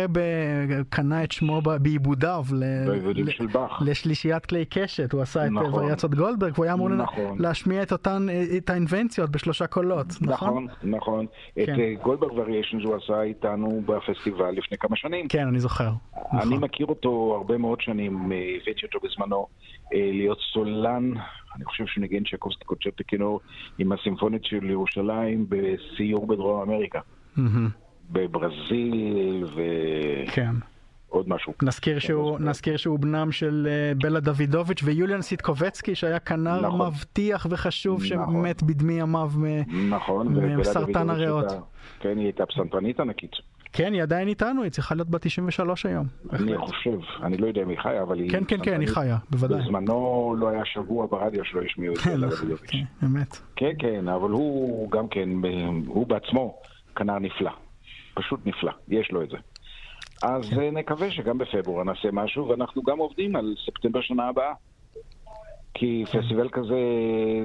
קנה 0.89 1.23
את 1.23 1.31
שמו 1.31 1.61
בעיבודיו. 1.61 2.43
בעיבודים 2.87 3.29
של 3.29 3.47
באך. 3.47 3.81
לשלישיית 3.81 4.45
כלי 4.45 4.65
קשת, 4.65 5.13
הוא 5.13 5.21
עשה 5.21 5.49
נכון. 5.49 5.69
את 5.69 5.73
וריאציות 5.73 6.15
גולדברג, 6.15 6.51
והוא 6.53 6.65
היה 6.65 6.73
אמור 6.73 6.89
נכון. 6.89 7.37
להשמיע 7.39 7.83
את 7.83 7.91
אותן, 7.91 8.27
את 8.57 8.69
האינבנציות 8.69 9.29
בשלושה 9.29 9.67
קולות, 9.67 10.07
נכון? 10.21 10.65
נכון, 10.65 10.67
נכון. 10.83 11.25
כן. 11.55 11.63
את 11.63 11.79
אה, 11.79 11.93
Goldberg 12.01 12.31
Variations 12.37 12.83
הוא 12.83 12.95
עשה 12.95 13.21
איתנו 13.21 13.81
בפסטיבל 13.85 14.51
לפני 14.51 14.77
כמה 14.77 14.95
שנים. 14.95 15.27
כן, 15.27 15.47
אני 15.47 15.59
זוכר. 15.59 15.89
אני 16.31 16.45
נכון. 16.45 16.57
מכיר 16.57 16.85
אותו 16.85 17.35
הרבה 17.37 17.57
מאוד 17.57 17.81
שנים, 17.81 18.31
אה, 18.31 18.37
הבאתי 18.61 18.85
אותו 18.85 18.99
בזמנו 19.03 19.47
אה, 19.93 20.09
להיות 20.13 20.39
סולן. 20.53 21.11
אני 21.55 21.65
חושב 21.65 21.85
שהוא 21.85 22.01
ניגן 22.01 22.23
צ'קובסקי 22.31 22.65
קונצ'רטו 22.65 23.03
כינור 23.07 23.39
עם 23.77 23.91
הסימפונית 23.91 24.45
של 24.45 24.69
ירושלים 24.69 25.45
בסיור 25.49 26.27
בדרום 26.27 26.61
אמריקה. 26.61 26.99
בברזיל 28.11 29.45
ו... 29.55 29.61
כן. 30.31 30.55
עוד 31.15 31.29
משהו. 31.29 31.53
נזכיר 31.63 31.99
שהוא, 31.99 32.39
נזכיר 32.39 32.77
שהוא 32.77 32.99
בנם 32.99 33.31
של 33.31 33.67
אה, 33.69 33.93
בלה 33.95 34.19
דוידוביץ' 34.19 34.81
ויוליאן 34.83 35.21
סיטקובצקי 35.21 35.95
שהיה 35.95 36.19
כנר 36.19 36.61
נכון. 36.61 36.87
מבטיח 36.87 37.47
וחשוב 37.49 38.03
נכון. 38.03 38.45
שמת 38.45 38.63
בדמי 38.63 38.93
ימיו 38.93 39.31
נכון, 39.89 40.27
מסרטן 40.57 41.09
הריאות. 41.09 41.45
כן, 41.99 42.17
היא 42.17 42.25
הייתה 42.25 42.45
פסנתרנית 42.45 42.99
ענקית. 42.99 43.31
כן, 43.73 43.93
היא 43.93 44.01
עדיין 44.01 44.27
איתנו, 44.27 44.63
היא 44.63 44.71
צריכה 44.71 44.95
להיות 44.95 45.09
בת 45.09 45.21
93 45.21 45.85
היום. 45.85 46.05
אני 46.33 46.57
חושב, 46.57 46.99
אני 47.23 47.37
לא 47.37 47.47
יודע 47.47 47.61
אם 47.61 47.69
היא 47.69 47.77
חיה, 47.79 48.01
אבל 48.01 48.19
היא... 48.19 48.31
כן, 48.31 48.43
כן, 48.47 48.57
כן, 48.63 48.79
היא 48.79 48.87
חיה, 48.87 49.17
בוודאי. 49.29 49.61
בזמנו 49.61 50.35
לא 50.39 50.49
היה 50.49 50.65
שבוע 50.65 51.05
ברדיו 51.05 51.45
שלא 51.45 51.61
השמיעו 51.61 51.93
את 51.93 51.99
זה 51.99 52.17
לדוידוביץ'. 52.25 52.71
כן, 52.71 53.05
אמת. 53.05 53.37
כן, 53.55 53.71
כן, 53.79 54.07
אבל 54.07 54.29
הוא 54.29 54.91
גם 54.91 55.07
כן, 55.07 55.29
הוא 55.87 56.07
בעצמו 56.07 56.61
כנר 56.95 57.19
נפלא. 57.19 57.51
פשוט 58.13 58.39
נפלא, 58.45 58.71
יש 58.87 59.11
לו 59.11 59.23
את 59.23 59.29
זה. 59.29 59.37
אז 60.21 60.49
כן. 60.49 60.77
נקווה 60.77 61.11
שגם 61.11 61.37
בפברואר 61.37 61.83
נעשה 61.83 62.11
משהו, 62.13 62.47
ואנחנו 62.47 62.83
גם 62.83 62.97
עובדים 62.97 63.35
על 63.35 63.55
ספטמבר 63.65 64.01
שנה 64.01 64.27
הבאה. 64.27 64.53
כי 65.73 66.03
כן. 66.11 66.21
פסטיבל 66.21 66.49
כזה 66.49 66.79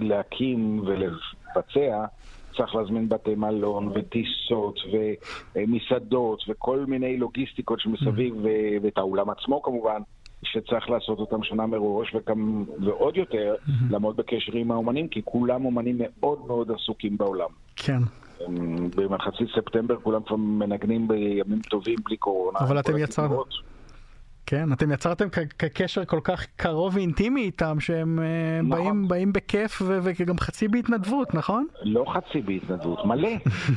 להקים 0.00 0.82
ולבצע, 0.86 2.04
צריך 2.56 2.74
להזמין 2.74 3.08
בתי 3.08 3.34
מלון 3.34 3.92
וטיסות 3.94 4.78
ומסעדות 5.54 6.42
וכל 6.48 6.84
מיני 6.88 7.16
לוגיסטיקות 7.16 7.80
שמסביב, 7.80 8.34
mm-hmm. 8.34 8.82
ואת 8.82 8.98
האולם 8.98 9.30
עצמו 9.30 9.62
כמובן, 9.62 10.02
שצריך 10.42 10.90
לעשות 10.90 11.18
אותם 11.18 11.42
שנה 11.42 11.66
מראש, 11.66 12.14
וגם, 12.14 12.64
ועוד 12.84 13.16
יותר, 13.16 13.54
mm-hmm. 13.54 13.70
לעמוד 13.90 14.16
בקשר 14.16 14.52
עם 14.52 14.70
האומנים, 14.70 15.08
כי 15.08 15.20
כולם 15.24 15.64
אומנים 15.64 15.98
מאוד 15.98 16.46
מאוד 16.46 16.70
עסוקים 16.70 17.16
בעולם. 17.16 17.48
כן. 17.76 17.98
במחצית 18.97 19.49
ספטמבר 19.55 19.97
כולם 20.01 20.22
כבר 20.22 20.36
מנגנים 20.36 21.09
בימים 21.09 21.61
טובים 21.70 21.97
בלי 22.05 22.16
קורונה. 22.16 22.59
אבל 22.59 22.80
אתם 22.80 22.99
יצרתם... 22.99 23.34
כן, 24.51 24.72
אתם 24.72 24.93
יצרתם 24.93 25.28
קשר 25.74 26.05
כל 26.05 26.20
כך 26.24 26.47
קרוב 26.57 26.97
ואינטימי 26.97 27.41
איתם, 27.41 27.80
שהם 27.80 28.18
אה, 28.18 28.61
נכון. 28.62 28.70
באים, 28.70 29.09
באים 29.09 29.32
בכיף 29.32 29.82
ו- 29.82 29.99
וגם 30.03 30.38
חצי 30.38 30.68
בהתנדבות, 30.68 31.34
נכון? 31.34 31.66
לא 31.82 32.05
חצי 32.14 32.41
בהתנדבות, 32.41 33.05
מלא. 33.05 33.28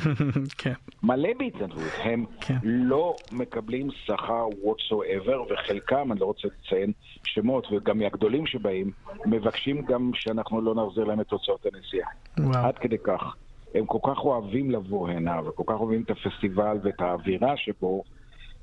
כן. 0.57 0.74
מלא 1.03 1.30
בהתנדבות. 1.39 1.91
הם 2.03 2.26
כן. 2.41 2.57
לא 2.64 3.16
מקבלים 3.32 3.89
שכר 4.05 4.47
whatsoever, 4.64 5.53
וחלקם, 5.53 6.11
אני 6.11 6.20
לא 6.20 6.26
רוצה 6.26 6.47
לציין 6.47 6.91
שמות, 7.24 7.68
וגם 7.72 7.97
מהגדולים 7.97 8.47
שבאים, 8.47 8.91
מבקשים 9.26 9.82
גם 9.82 10.11
שאנחנו 10.14 10.61
לא 10.61 10.76
נחזיר 10.76 11.03
להם 11.03 11.22
את 11.22 11.32
הוצאות 11.32 11.66
הנסיעה. 11.66 12.07
וואו. 12.39 12.66
עד 12.66 12.78
כדי 12.78 12.97
כך. 13.03 13.36
הם 13.74 13.86
כל 13.86 13.99
כך 14.03 14.19
אוהבים 14.19 14.71
לבוא 14.71 15.09
הנה, 15.09 15.41
וכל 15.45 15.63
כך 15.67 15.80
אוהבים 15.80 16.01
את 16.01 16.11
הפסטיבל 16.11 16.78
ואת 16.84 17.01
האווירה 17.01 17.57
שבו, 17.57 18.03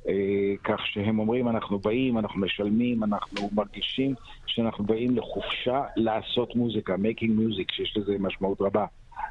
אה, 0.08 0.54
כך 0.64 0.86
שהם 0.86 1.18
אומרים, 1.18 1.48
אנחנו 1.48 1.78
באים, 1.78 2.18
אנחנו 2.18 2.40
משלמים, 2.40 3.04
אנחנו 3.04 3.50
מרגישים 3.52 4.14
שאנחנו 4.46 4.84
באים 4.84 5.16
לחופשה 5.16 5.82
לעשות 5.96 6.56
מוזיקה, 6.56 6.94
making 6.94 7.30
music, 7.30 7.72
שיש 7.72 7.96
לזה 7.96 8.16
משמעות 8.18 8.61
רבה. 8.61 8.86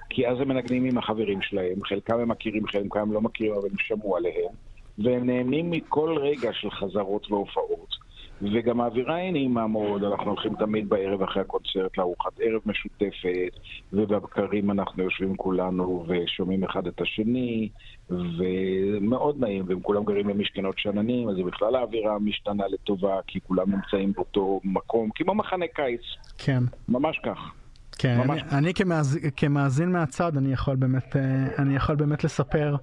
כי 0.10 0.28
אז 0.28 0.40
הם 0.40 0.48
מנגנים 0.48 0.86
עם 0.86 0.98
החברים 0.98 1.42
שלהם, 1.42 1.84
חלקם 1.84 2.20
הם 2.20 2.30
מכירים, 2.30 2.68
חלקם 2.68 3.12
לא 3.12 3.22
מכירים, 3.22 3.54
אבל 3.54 3.68
הם 3.72 3.78
שמעו 3.78 4.18
עליהם, 4.18 4.54
והם 4.98 5.26
נהנים 5.26 5.72
מכל 5.72 6.18
רגע 6.18 6.54
של 6.54 6.72
חזרות 6.72 7.32
והופעות. 7.32 7.99
וגם 8.42 8.82
האווירה 8.82 9.16
היא 9.16 9.32
נעימה 9.32 9.68
מאוד, 9.68 10.04
אנחנו 10.04 10.32
הולכים 10.32 10.56
תמיד 10.56 10.90
בערב 10.90 11.22
אחרי 11.22 11.42
הקונצרט 11.42 11.98
לארוחת 11.98 12.40
ערב 12.40 12.62
משותפת, 12.66 13.60
ובבקרים 13.94 14.72
אנחנו 14.72 15.04
יושבים 15.04 15.36
כולנו 15.36 16.06
ושומעים 16.08 16.64
אחד 16.64 16.88
את 16.88 17.02
השני, 17.02 17.70
ומאוד 18.10 19.40
נעים, 19.40 19.66
והם 19.68 19.80
כולם 19.80 20.04
גרים 20.04 20.28
במשכנות 20.28 20.80
שאננים, 20.80 21.30
אז 21.30 21.36
בכלל 21.46 21.76
האווירה 21.76 22.20
משתנה 22.20 22.68
לטובה, 22.68 23.20
כי 23.28 23.40
כולם 23.42 23.72
נמצאים 23.72 24.14
באותו 24.14 24.60
מקום, 24.64 25.10
כמו 25.16 25.36
מחנה 25.36 25.66
קיץ. 25.68 26.02
כן. 26.38 26.64
ממש 26.90 27.20
כך. 27.24 27.59
כן, 28.02 28.20
אני, 28.20 28.42
אני 28.58 28.74
כמאז, 28.74 29.20
כמאזין 29.38 29.92
מהצד, 29.92 30.38
אני 30.38 30.54
יכול 30.54 30.76
באמת, 30.76 31.16
אה, 31.16 31.22
אני 31.60 31.76
יכול 31.76 31.96
באמת 31.96 32.24
לספר 32.24 32.76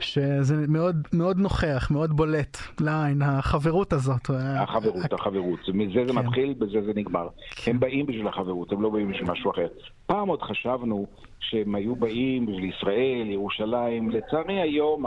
שזה 0.00 0.66
מאוד, 0.68 0.96
מאוד 1.12 1.38
נוכח, 1.38 1.88
מאוד 1.90 2.16
בולט 2.16 2.56
לעין, 2.80 3.22
החברות 3.22 3.92
הזאת. 3.92 4.30
החברות, 4.60 5.12
החברות. 5.12 5.60
מזה 5.74 6.06
זה 6.06 6.12
כן. 6.12 6.18
מתחיל, 6.18 6.54
בזה 6.58 6.82
זה 6.86 6.92
נגמר. 6.94 7.28
כן. 7.50 7.70
הם 7.70 7.80
באים 7.80 8.06
בשביל 8.06 8.28
החברות, 8.28 8.72
הם 8.72 8.82
לא 8.82 8.90
באים 8.90 9.10
בשביל 9.12 9.30
משהו 9.30 9.50
אחר. 9.50 9.66
פעם 10.06 10.28
עוד 10.28 10.42
חשבנו 10.42 11.06
שהם 11.40 11.74
היו 11.74 11.96
באים 11.96 12.46
בשביל 12.46 12.70
ישראל, 12.78 13.26
ירושלים. 13.30 14.10
לצערי 14.10 14.60
היום 14.60 15.04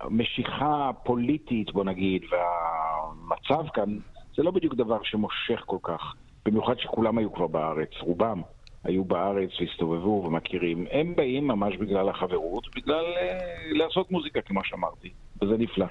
המשיכה 0.00 0.88
הפוליטית, 0.88 1.72
בוא 1.72 1.84
נגיד, 1.84 2.22
והמצב 2.30 3.68
כאן, 3.74 3.98
זה 4.36 4.42
לא 4.42 4.50
בדיוק 4.50 4.74
דבר 4.74 4.98
שמושך 5.02 5.62
כל 5.66 5.78
כך. 5.82 6.14
במיוחד 6.46 6.78
שכולם 6.78 7.18
היו 7.18 7.32
כבר 7.32 7.46
בארץ, 7.46 7.90
רובם 8.00 8.42
היו 8.84 9.04
בארץ 9.04 9.50
והסתובבו 9.60 10.22
ומכירים. 10.26 10.86
הם 10.90 11.14
באים 11.16 11.48
ממש 11.48 11.76
בגלל 11.76 12.08
החברות, 12.08 12.64
בגלל 12.76 13.04
uh, 13.04 13.78
לעשות 13.78 14.10
מוזיקה, 14.10 14.40
כמו 14.40 14.60
שאמרתי, 14.64 15.10
וזה 15.42 15.56
נפלא. 15.58 15.86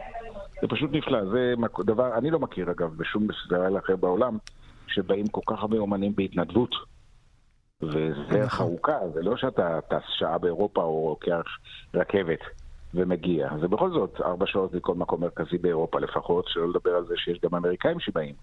זה 0.62 0.68
פשוט 0.68 0.92
נפלא, 0.94 1.26
זה 1.26 1.54
דבר, 1.86 2.18
אני 2.18 2.32
לא 2.32 2.40
מכיר 2.40 2.72
אגב 2.72 2.94
בשום 2.98 3.28
פסטיבל 3.28 3.78
אחר 3.78 3.96
בעולם, 3.96 4.38
שבאים 4.88 5.28
כל 5.28 5.42
כך 5.48 5.62
הרבה 5.62 5.78
אומנים 5.78 6.16
בהתנדבות. 6.16 6.76
וזה 7.82 8.40
נכון. 8.46 8.66
ארוכה, 8.66 8.98
זה 9.14 9.22
לא 9.22 9.38
שאתה 9.38 9.80
טס 9.90 10.04
שעה 10.18 10.38
באירופה 10.38 10.82
או 10.82 11.10
לוקח 11.10 11.44
רכבת 11.94 12.40
ומגיע. 12.94 13.50
זה 13.62 13.68
בכל 13.68 13.92
זאת 13.92 14.22
ארבע 14.22 14.46
שעות 14.48 14.74
מכל 14.74 14.96
מקום 14.96 15.22
מרכזי 15.22 15.58
באירופה 15.58 16.00
לפחות, 16.00 16.46
שלא 16.48 16.70
לדבר 16.70 16.96
על 16.96 17.06
זה 17.06 17.14
שיש 17.18 17.40
גם 17.44 17.56
אמריקאים 17.56 18.00
שבאים. 18.00 18.36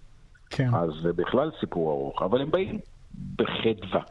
כן. 0.49 0.75
אז 0.75 0.89
זה 1.01 1.13
בכלל 1.13 1.51
סיפור 1.59 1.91
ארוך, 1.91 2.21
אבל 2.21 2.41
הם 2.41 2.51
באים 2.51 2.79
בחדווה. 3.35 4.01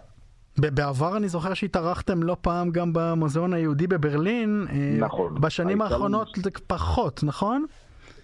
בעבר 0.58 1.16
אני 1.16 1.28
זוכר 1.28 1.54
שהתארחתם 1.54 2.22
לא 2.22 2.36
פעם 2.40 2.70
גם 2.70 2.92
במוזיאון 2.92 3.54
היהודי 3.54 3.86
בברלין. 3.86 4.66
אה, 4.70 4.96
נכון. 5.00 5.40
בשנים 5.40 5.82
האחרונות 5.82 6.28
זה 6.36 6.50
פחות, 6.66 7.20
נכון? 7.24 7.66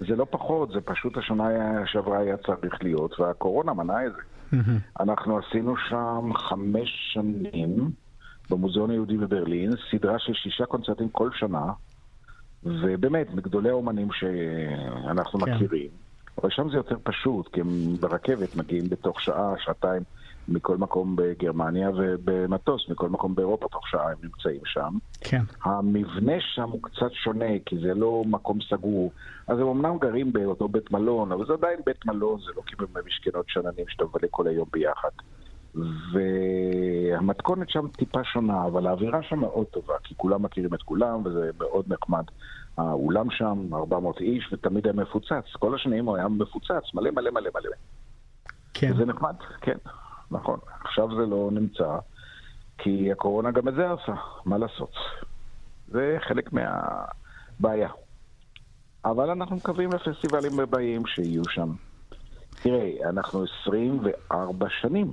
זה 0.01 0.17
לא 0.17 0.27
פחות, 0.31 0.71
זה 0.73 0.81
פשוט 0.81 1.17
השנה 1.17 1.49
שעברה 1.87 2.19
היה 2.19 2.37
צריך 2.37 2.83
להיות, 2.83 3.21
והקורונה 3.21 3.75
מנעה 3.75 4.07
את 4.07 4.13
זה. 4.13 4.23
אנחנו 5.01 5.39
עשינו 5.39 5.75
שם 5.89 6.31
חמש 6.35 7.11
שנים 7.13 7.91
במוזיאון 8.51 8.91
היהודי 8.91 9.17
בברלין, 9.17 9.73
סדרה 9.91 10.19
של 10.19 10.33
שישה 10.35 10.67
קונצרטים 10.67 11.09
כל 11.09 11.31
שנה, 11.35 11.73
ובאמת, 12.63 13.35
מגדולי 13.35 13.69
האומנים 13.69 14.09
שאנחנו 14.13 15.41
כן. 15.41 15.55
מכירים. 15.55 15.91
אבל 16.41 16.51
שם 16.51 16.71
זה 16.71 16.77
יותר 16.77 16.97
פשוט, 17.03 17.49
כי 17.53 17.61
הם 17.61 17.97
ברכבת 18.01 18.57
מגיעים 18.57 18.89
בתוך 18.89 19.21
שעה, 19.21 19.55
שעתיים 19.59 20.03
מכל 20.49 20.77
מקום 20.77 21.17
בגרמניה, 21.17 21.91
ובמטוס 21.97 22.89
מכל 22.89 23.09
מקום 23.09 23.35
באירופה 23.35 23.69
תוך 23.69 23.89
שעה 23.89 24.11
הם 24.11 24.17
נמצאים 24.23 24.61
שם. 24.65 24.95
כן. 25.21 25.43
המבנה 25.65 26.33
שם 26.55 26.71
הוא 26.71 26.83
קצת 26.83 27.13
שונה, 27.13 27.59
כי 27.67 27.77
זה 27.79 27.95
לא 27.95 28.23
מקום 28.27 28.59
סגור. 28.71 29.13
אז 29.49 29.59
הם 29.59 29.67
אמנם 29.67 29.99
גרים 29.99 30.33
באותו 30.33 30.69
בית 30.69 30.91
מלון, 30.91 31.33
אבל 31.33 31.47
זה 31.47 31.53
עדיין 31.53 31.79
בית 31.87 32.07
מלון, 32.07 32.41
זה 32.41 32.51
לא 32.57 32.63
כאילו 32.67 32.87
במשכנות 32.93 33.45
שננים 33.49 33.85
שאתה 33.89 34.05
מבלה 34.05 34.29
כל 34.31 34.47
היום 34.47 34.69
ביחד. 34.73 35.11
והמתכונת 36.13 37.71
שם 37.71 37.89
טיפה 37.89 38.25
שונה, 38.25 38.67
אבל 38.67 38.87
האווירה 38.87 39.23
שם 39.23 39.39
מאוד 39.39 39.67
טובה, 39.67 39.95
כי 40.05 40.15
כולם 40.17 40.43
מכירים 40.43 40.75
את 40.75 40.83
כולם, 40.83 41.27
וזה 41.27 41.51
מאוד 41.59 41.85
נחמד. 41.89 42.25
האולם 42.81 43.31
שם, 43.31 43.75
400 43.75 44.21
איש, 44.21 44.53
ותמיד 44.53 44.87
היה 44.87 44.95
מפוצץ. 44.95 45.45
כל 45.59 45.75
השנים 45.75 46.07
הוא 46.07 46.17
היה 46.17 46.29
מפוצץ, 46.29 46.95
מלא 46.95 47.11
מלא 47.11 47.31
מלא 47.31 47.51
מלא. 47.55 47.71
כן. 48.75 48.97
זה 48.97 49.05
נחמד, 49.05 49.35
כן, 49.61 49.77
נכון. 50.31 50.59
עכשיו 50.85 51.09
זה 51.17 51.27
לא 51.27 51.49
נמצא, 51.53 51.99
כי 52.79 53.13
הקורונה 53.13 53.51
גם 53.51 53.69
את 53.69 53.75
זה 53.75 53.93
עשה, 53.93 54.15
מה 54.45 54.59
לעשות? 54.59 54.93
זה 55.89 56.17
חלק 56.29 56.51
מהבעיה. 56.53 57.89
אבל 59.05 59.31
אנחנו 59.31 59.57
מקווים 59.57 59.91
לפסטיבלים 59.93 60.61
הבאים 60.61 61.07
שיהיו 61.07 61.45
שם. 61.45 61.73
תראה, 62.63 62.91
אנחנו 63.09 63.45
24 63.63 64.67
שנים. 64.81 65.13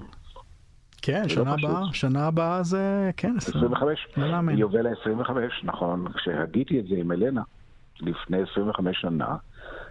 כן, 1.02 1.22
לא 1.22 1.28
שנה 1.30 1.54
הבאה, 1.54 1.82
שנה 1.94 2.28
הבאה 2.28 2.64
זה, 2.64 3.12
כן, 3.18 3.34
25. 3.38 4.08
לא 4.18 4.28
להאמין. 4.28 4.58
יובל 4.58 4.88
ה-25, 4.88 5.32
נכון. 5.64 6.12
כשהגיתי 6.12 6.80
את 6.80 6.88
זה 6.88 6.96
עם 6.96 7.12
אלנה, 7.12 7.42
לפני 8.02 8.38
25 8.52 9.02
שנה, 9.02 9.36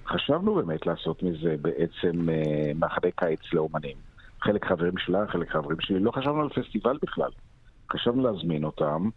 חשבנו 0.07 0.55
באמת 0.55 0.87
לעשות 0.87 1.23
מזה 1.23 1.57
בעצם 1.63 2.29
אה, 2.31 2.73
מחנה 2.75 3.11
קיץ 3.17 3.41
לאומנים. 3.53 3.97
חלק 4.41 4.65
חברים 4.65 4.99
שלה, 4.99 5.27
חלק 5.27 5.51
חברים 5.51 5.81
שלי, 5.81 6.01
לא 6.01 6.11
חשבנו 6.11 6.41
על 6.41 6.49
פסטיבל 6.49 6.99
בכלל. 7.03 7.31
חשבנו 7.93 8.23
להזמין 8.23 8.65
אותם. 8.65 9.09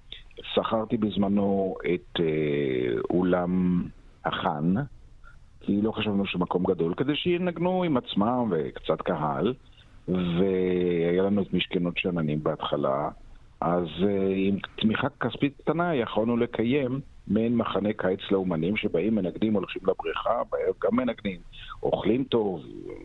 שכרתי 0.54 0.98
בזמנו 0.98 1.76
את 1.94 2.20
אה, 2.20 3.02
אולם 3.10 3.84
החאן, 4.26 4.74
כי 5.60 5.82
לא 5.82 5.92
חשבנו 5.92 6.26
שמקום 6.26 6.64
גדול, 6.64 6.94
כדי 6.94 7.16
שינגנו 7.16 7.84
עם 7.84 7.98
עצמם 7.98 8.52
וקצת 8.52 9.02
קהל, 9.02 9.54
והיה 10.08 11.24
לנו 11.24 11.42
את 11.42 11.54
משכנות 11.54 11.98
שאננים 11.98 12.44
בהתחלה, 12.44 13.10
אז 13.62 13.88
אה, 14.04 14.34
עם 14.36 14.58
תמיכה 14.76 15.08
כספית 15.20 15.58
קטנה 15.62 15.96
יכולנו 15.96 16.38
לקיים 16.38 17.02
מעין 17.30 17.56
מחנה 17.56 17.94
קיץ 17.94 18.20
לאומנים 18.32 18.78
שבאים, 18.78 19.16
מנגנים, 19.16 19.54
הולכים 19.54 19.82
לבריכה, 19.84 20.42
גם 20.84 20.96
מנגנים, 20.96 21.40
אוכלים 21.84 22.24
טוב, 22.24 22.62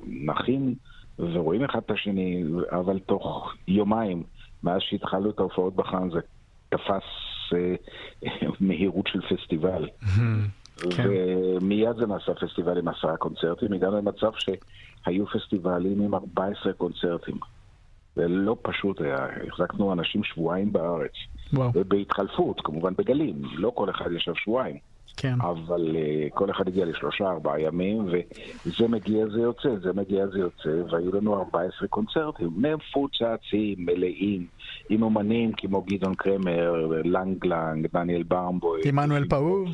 נחים 0.07 0.75
ורואים 1.19 1.65
אחד 1.65 1.81
את 1.87 1.91
השני, 1.91 2.45
אבל 2.71 2.99
תוך 2.99 3.55
יומיים, 3.69 4.23
מאז 4.63 4.81
שהתחלנו 4.81 5.31
את 5.31 5.39
ההופעות 5.39 5.77
בחאן, 5.77 6.11
זה 6.11 6.21
תפס 6.69 7.03
אה, 7.55 7.75
מהירות 8.61 9.07
של 9.07 9.21
פסטיבל. 9.21 9.89
כן. 10.97 11.09
ומיד 11.09 11.97
זה 11.97 12.07
נעשה 12.07 12.35
פסטיבל 12.35 12.79
עם 12.79 12.89
עשרה 12.89 13.17
קונצרטים, 13.17 13.73
הגענו 13.73 13.97
למצב 13.97 14.31
שהיו 14.39 15.27
פסטיבלים 15.27 16.01
עם 16.01 16.15
14 16.15 16.73
קונצרטים. 16.73 17.35
זה 18.17 18.29
לא 18.29 18.57
פשוט 18.63 19.01
היה, 19.01 19.27
החזקנו 19.49 19.93
אנשים 19.93 20.25
שבועיים 20.25 20.73
בארץ. 20.73 21.13
וואו. 21.53 21.71
ובהתחלפות, 21.75 22.61
כמובן 22.65 22.95
בגלים, 22.99 23.43
לא 23.55 23.73
כל 23.75 23.91
אחד 23.91 24.13
ישב 24.13 24.35
שבועיים. 24.35 24.79
כן. 25.17 25.41
אבל 25.41 25.97
uh, 25.97 26.35
כל 26.35 26.51
אחד 26.51 26.69
הגיע 26.69 26.85
לשלושה, 26.85 27.25
ארבעה 27.25 27.61
ימים, 27.61 28.07
וזה 28.67 28.89
מגיע, 28.89 29.27
זה 29.27 29.41
יוצא, 29.41 29.69
זה 29.83 29.93
מגיע, 29.93 30.27
זה 30.27 30.39
יוצא, 30.39 30.69
והיו 30.91 31.17
לנו 31.17 31.39
14 31.39 31.89
קונצרטים, 31.89 32.51
מפוצצים, 32.57 33.75
מלאים, 33.79 34.47
עם 34.89 35.03
אומנים 35.03 35.53
כמו 35.53 35.83
גדעון 35.83 36.15
קרמר, 36.15 36.87
לנג 37.05 37.47
לנג, 37.47 37.87
דניאל 37.93 38.23
ברמבוי. 38.23 38.81
עמנואל 38.85 39.25
פאו. 39.29 39.65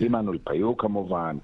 עמנואל 0.00 0.38
פאו 0.38 0.76
כמובן, 0.76 1.36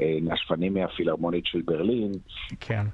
אה, 0.00 0.18
נשפנים 0.22 0.74
מהפילהרמונית 0.74 1.46
של 1.46 1.62
ברלין. 1.64 2.12
כן. 2.60 2.86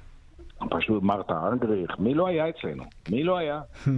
פשוט 0.69 1.03
מרתה 1.03 1.47
אנגריך, 1.51 1.99
מי 1.99 2.13
לא 2.13 2.27
היה 2.27 2.49
אצלנו? 2.49 2.83
מי 3.11 3.23
לא 3.23 3.37
היה? 3.37 3.61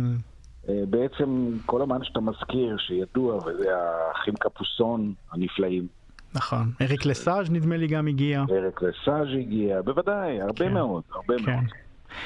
אה, 0.69 0.83
בעצם 0.89 1.49
כל 1.65 1.81
אמן 1.81 2.03
שאתה 2.03 2.19
מזכיר, 2.19 2.77
שידוע, 2.77 3.35
וזה 3.35 3.69
האחים 3.77 4.33
קפוסון 4.33 5.13
הנפלאים. 5.31 5.87
נכון. 6.35 6.71
אריק 6.81 7.05
לסאז' 7.05 7.51
נדמה 7.51 7.77
לי 7.77 7.87
גם 7.87 8.07
הגיע. 8.07 8.43
אריק 8.51 8.81
לסאז' 8.81 9.27
הגיע, 9.39 9.81
בוודאי, 9.81 10.41
הרבה 10.41 10.65
כן. 10.65 10.73
מאוד, 10.73 11.03
הרבה 11.11 11.35
כן. 11.37 11.51
מאוד. 11.51 11.65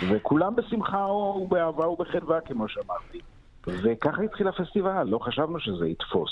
וכולם 0.09 0.55
בשמחה 0.55 1.11
ובאהבה 1.11 1.87
ובחדווה, 1.87 2.41
כמו 2.41 2.67
שאמרתי. 2.67 3.19
וככה 3.67 4.21
התחיל 4.21 4.47
הפסטיבל, 4.47 5.03
לא 5.03 5.19
חשבנו 5.19 5.59
שזה 5.59 5.87
יתפוס. 5.87 6.31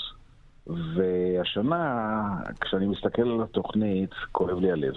והשנה, 0.66 2.22
כשאני 2.60 2.86
מסתכל 2.86 3.22
על 3.22 3.42
התוכנית, 3.42 4.10
כואב 4.32 4.58
לי 4.58 4.72
הלב. 4.72 4.94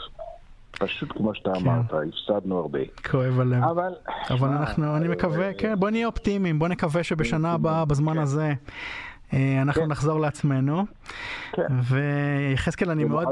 פשוט 0.79 1.11
כמו 1.11 1.35
שאתה 1.35 1.51
כן. 1.53 1.69
אמרת, 1.69 1.85
הפסדנו 1.93 2.59
הרבה. 2.59 2.79
כואב 3.11 3.39
הלב. 3.39 3.63
אבל... 3.63 3.93
אבל 4.29 4.49
אנחנו, 4.49 4.97
אני 4.97 5.07
מקווה, 5.07 5.53
כן, 5.53 5.75
בוא 5.79 5.89
נהיה 5.89 6.07
אופטימיים, 6.07 6.59
בוא 6.59 6.67
נקווה 6.67 7.03
שבשנה 7.03 7.53
הבאה, 7.53 7.85
בזמן 7.85 8.13
כן. 8.13 8.19
הזה, 8.19 8.53
אה, 9.33 9.61
אנחנו 9.61 9.81
כן. 9.81 9.87
נחזור 9.87 10.19
לעצמנו. 10.19 10.85
כן. 11.51 11.67
ויחזקאל, 11.89 12.89
אני 12.89 13.03
מאוד... 13.03 13.27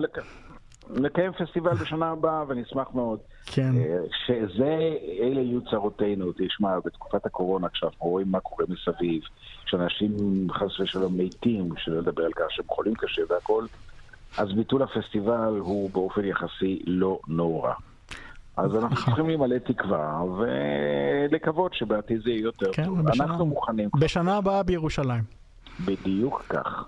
נקיים 0.89 1.31
פסטיבל 1.31 1.73
בשנה 1.73 2.11
הבאה 2.11 2.43
ונשמח 2.47 2.87
מאוד. 2.93 3.19
כן. 3.45 3.71
אה, 3.75 3.97
שזה, 4.25 4.77
אלה 5.21 5.41
יהיו 5.41 5.61
צרותינו. 5.71 6.31
תשמע, 6.37 6.79
בתקופת 6.85 7.25
הקורונה, 7.25 7.69
כשאנחנו 7.69 8.05
רואים 8.07 8.31
מה 8.31 8.39
קורה 8.39 8.65
מסביב, 8.69 9.21
כשאנשים 9.65 10.11
חס 10.51 10.79
ושלום 10.79 11.17
מתים, 11.17 11.69
שלא 11.77 11.99
לדבר 11.99 12.23
על 12.23 12.31
כך 12.35 12.45
שהם 12.49 12.65
חולים 12.67 12.93
קשה 12.93 13.21
והכול, 13.29 13.67
אז 14.37 14.53
ביטול 14.53 14.81
הפסטיבל 14.83 15.57
הוא 15.59 15.89
באופן 15.93 16.25
יחסי 16.25 16.81
לא 16.85 17.19
נורא. 17.27 17.73
אז 18.57 18.75
אנחנו 18.75 18.89
נכון. 18.89 19.05
צריכים 19.05 19.29
למלא 19.29 19.57
תקווה 19.57 20.21
ולקוות 20.23 21.73
שבעתיד 21.73 22.21
זה 22.23 22.29
יהיה 22.29 22.41
יותר 22.41 22.73
כן, 22.73 22.85
טוב. 22.85 23.01
בשנה, 23.01 23.25
אנחנו 23.25 23.45
מוכנים. 23.45 23.89
בשנה 23.99 24.37
הבאה 24.37 24.63
בירושלים. 24.63 25.23
בדיוק 25.85 26.43
כך. 26.49 26.85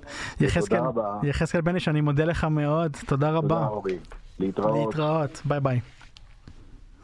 יחזקאל 1.23 1.61
בניש, 1.61 1.87
אני 1.87 2.01
מודה 2.01 2.25
לך 2.25 2.43
מאוד, 2.43 2.97
תודה 3.07 3.31
רבה. 3.31 3.47
תודה 3.47 3.67
רבי. 3.67 3.97
להתראות. 4.39 4.87
להתראות, 4.87 5.41
ביי 5.45 5.59
ביי. 5.59 5.79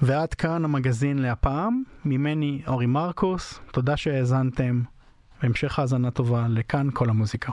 ועד 0.01 0.33
כאן 0.33 0.65
המגזין 0.65 1.19
להפעם, 1.19 1.83
ממני 2.05 2.61
אורי 2.67 2.85
מרקוס, 2.85 3.59
תודה 3.71 3.97
שהאזנתם, 3.97 4.81
והמשך 5.43 5.79
האזנה 5.79 6.11
טובה 6.11 6.45
לכאן 6.49 6.87
כל 6.93 7.09
המוזיקה. 7.09 7.51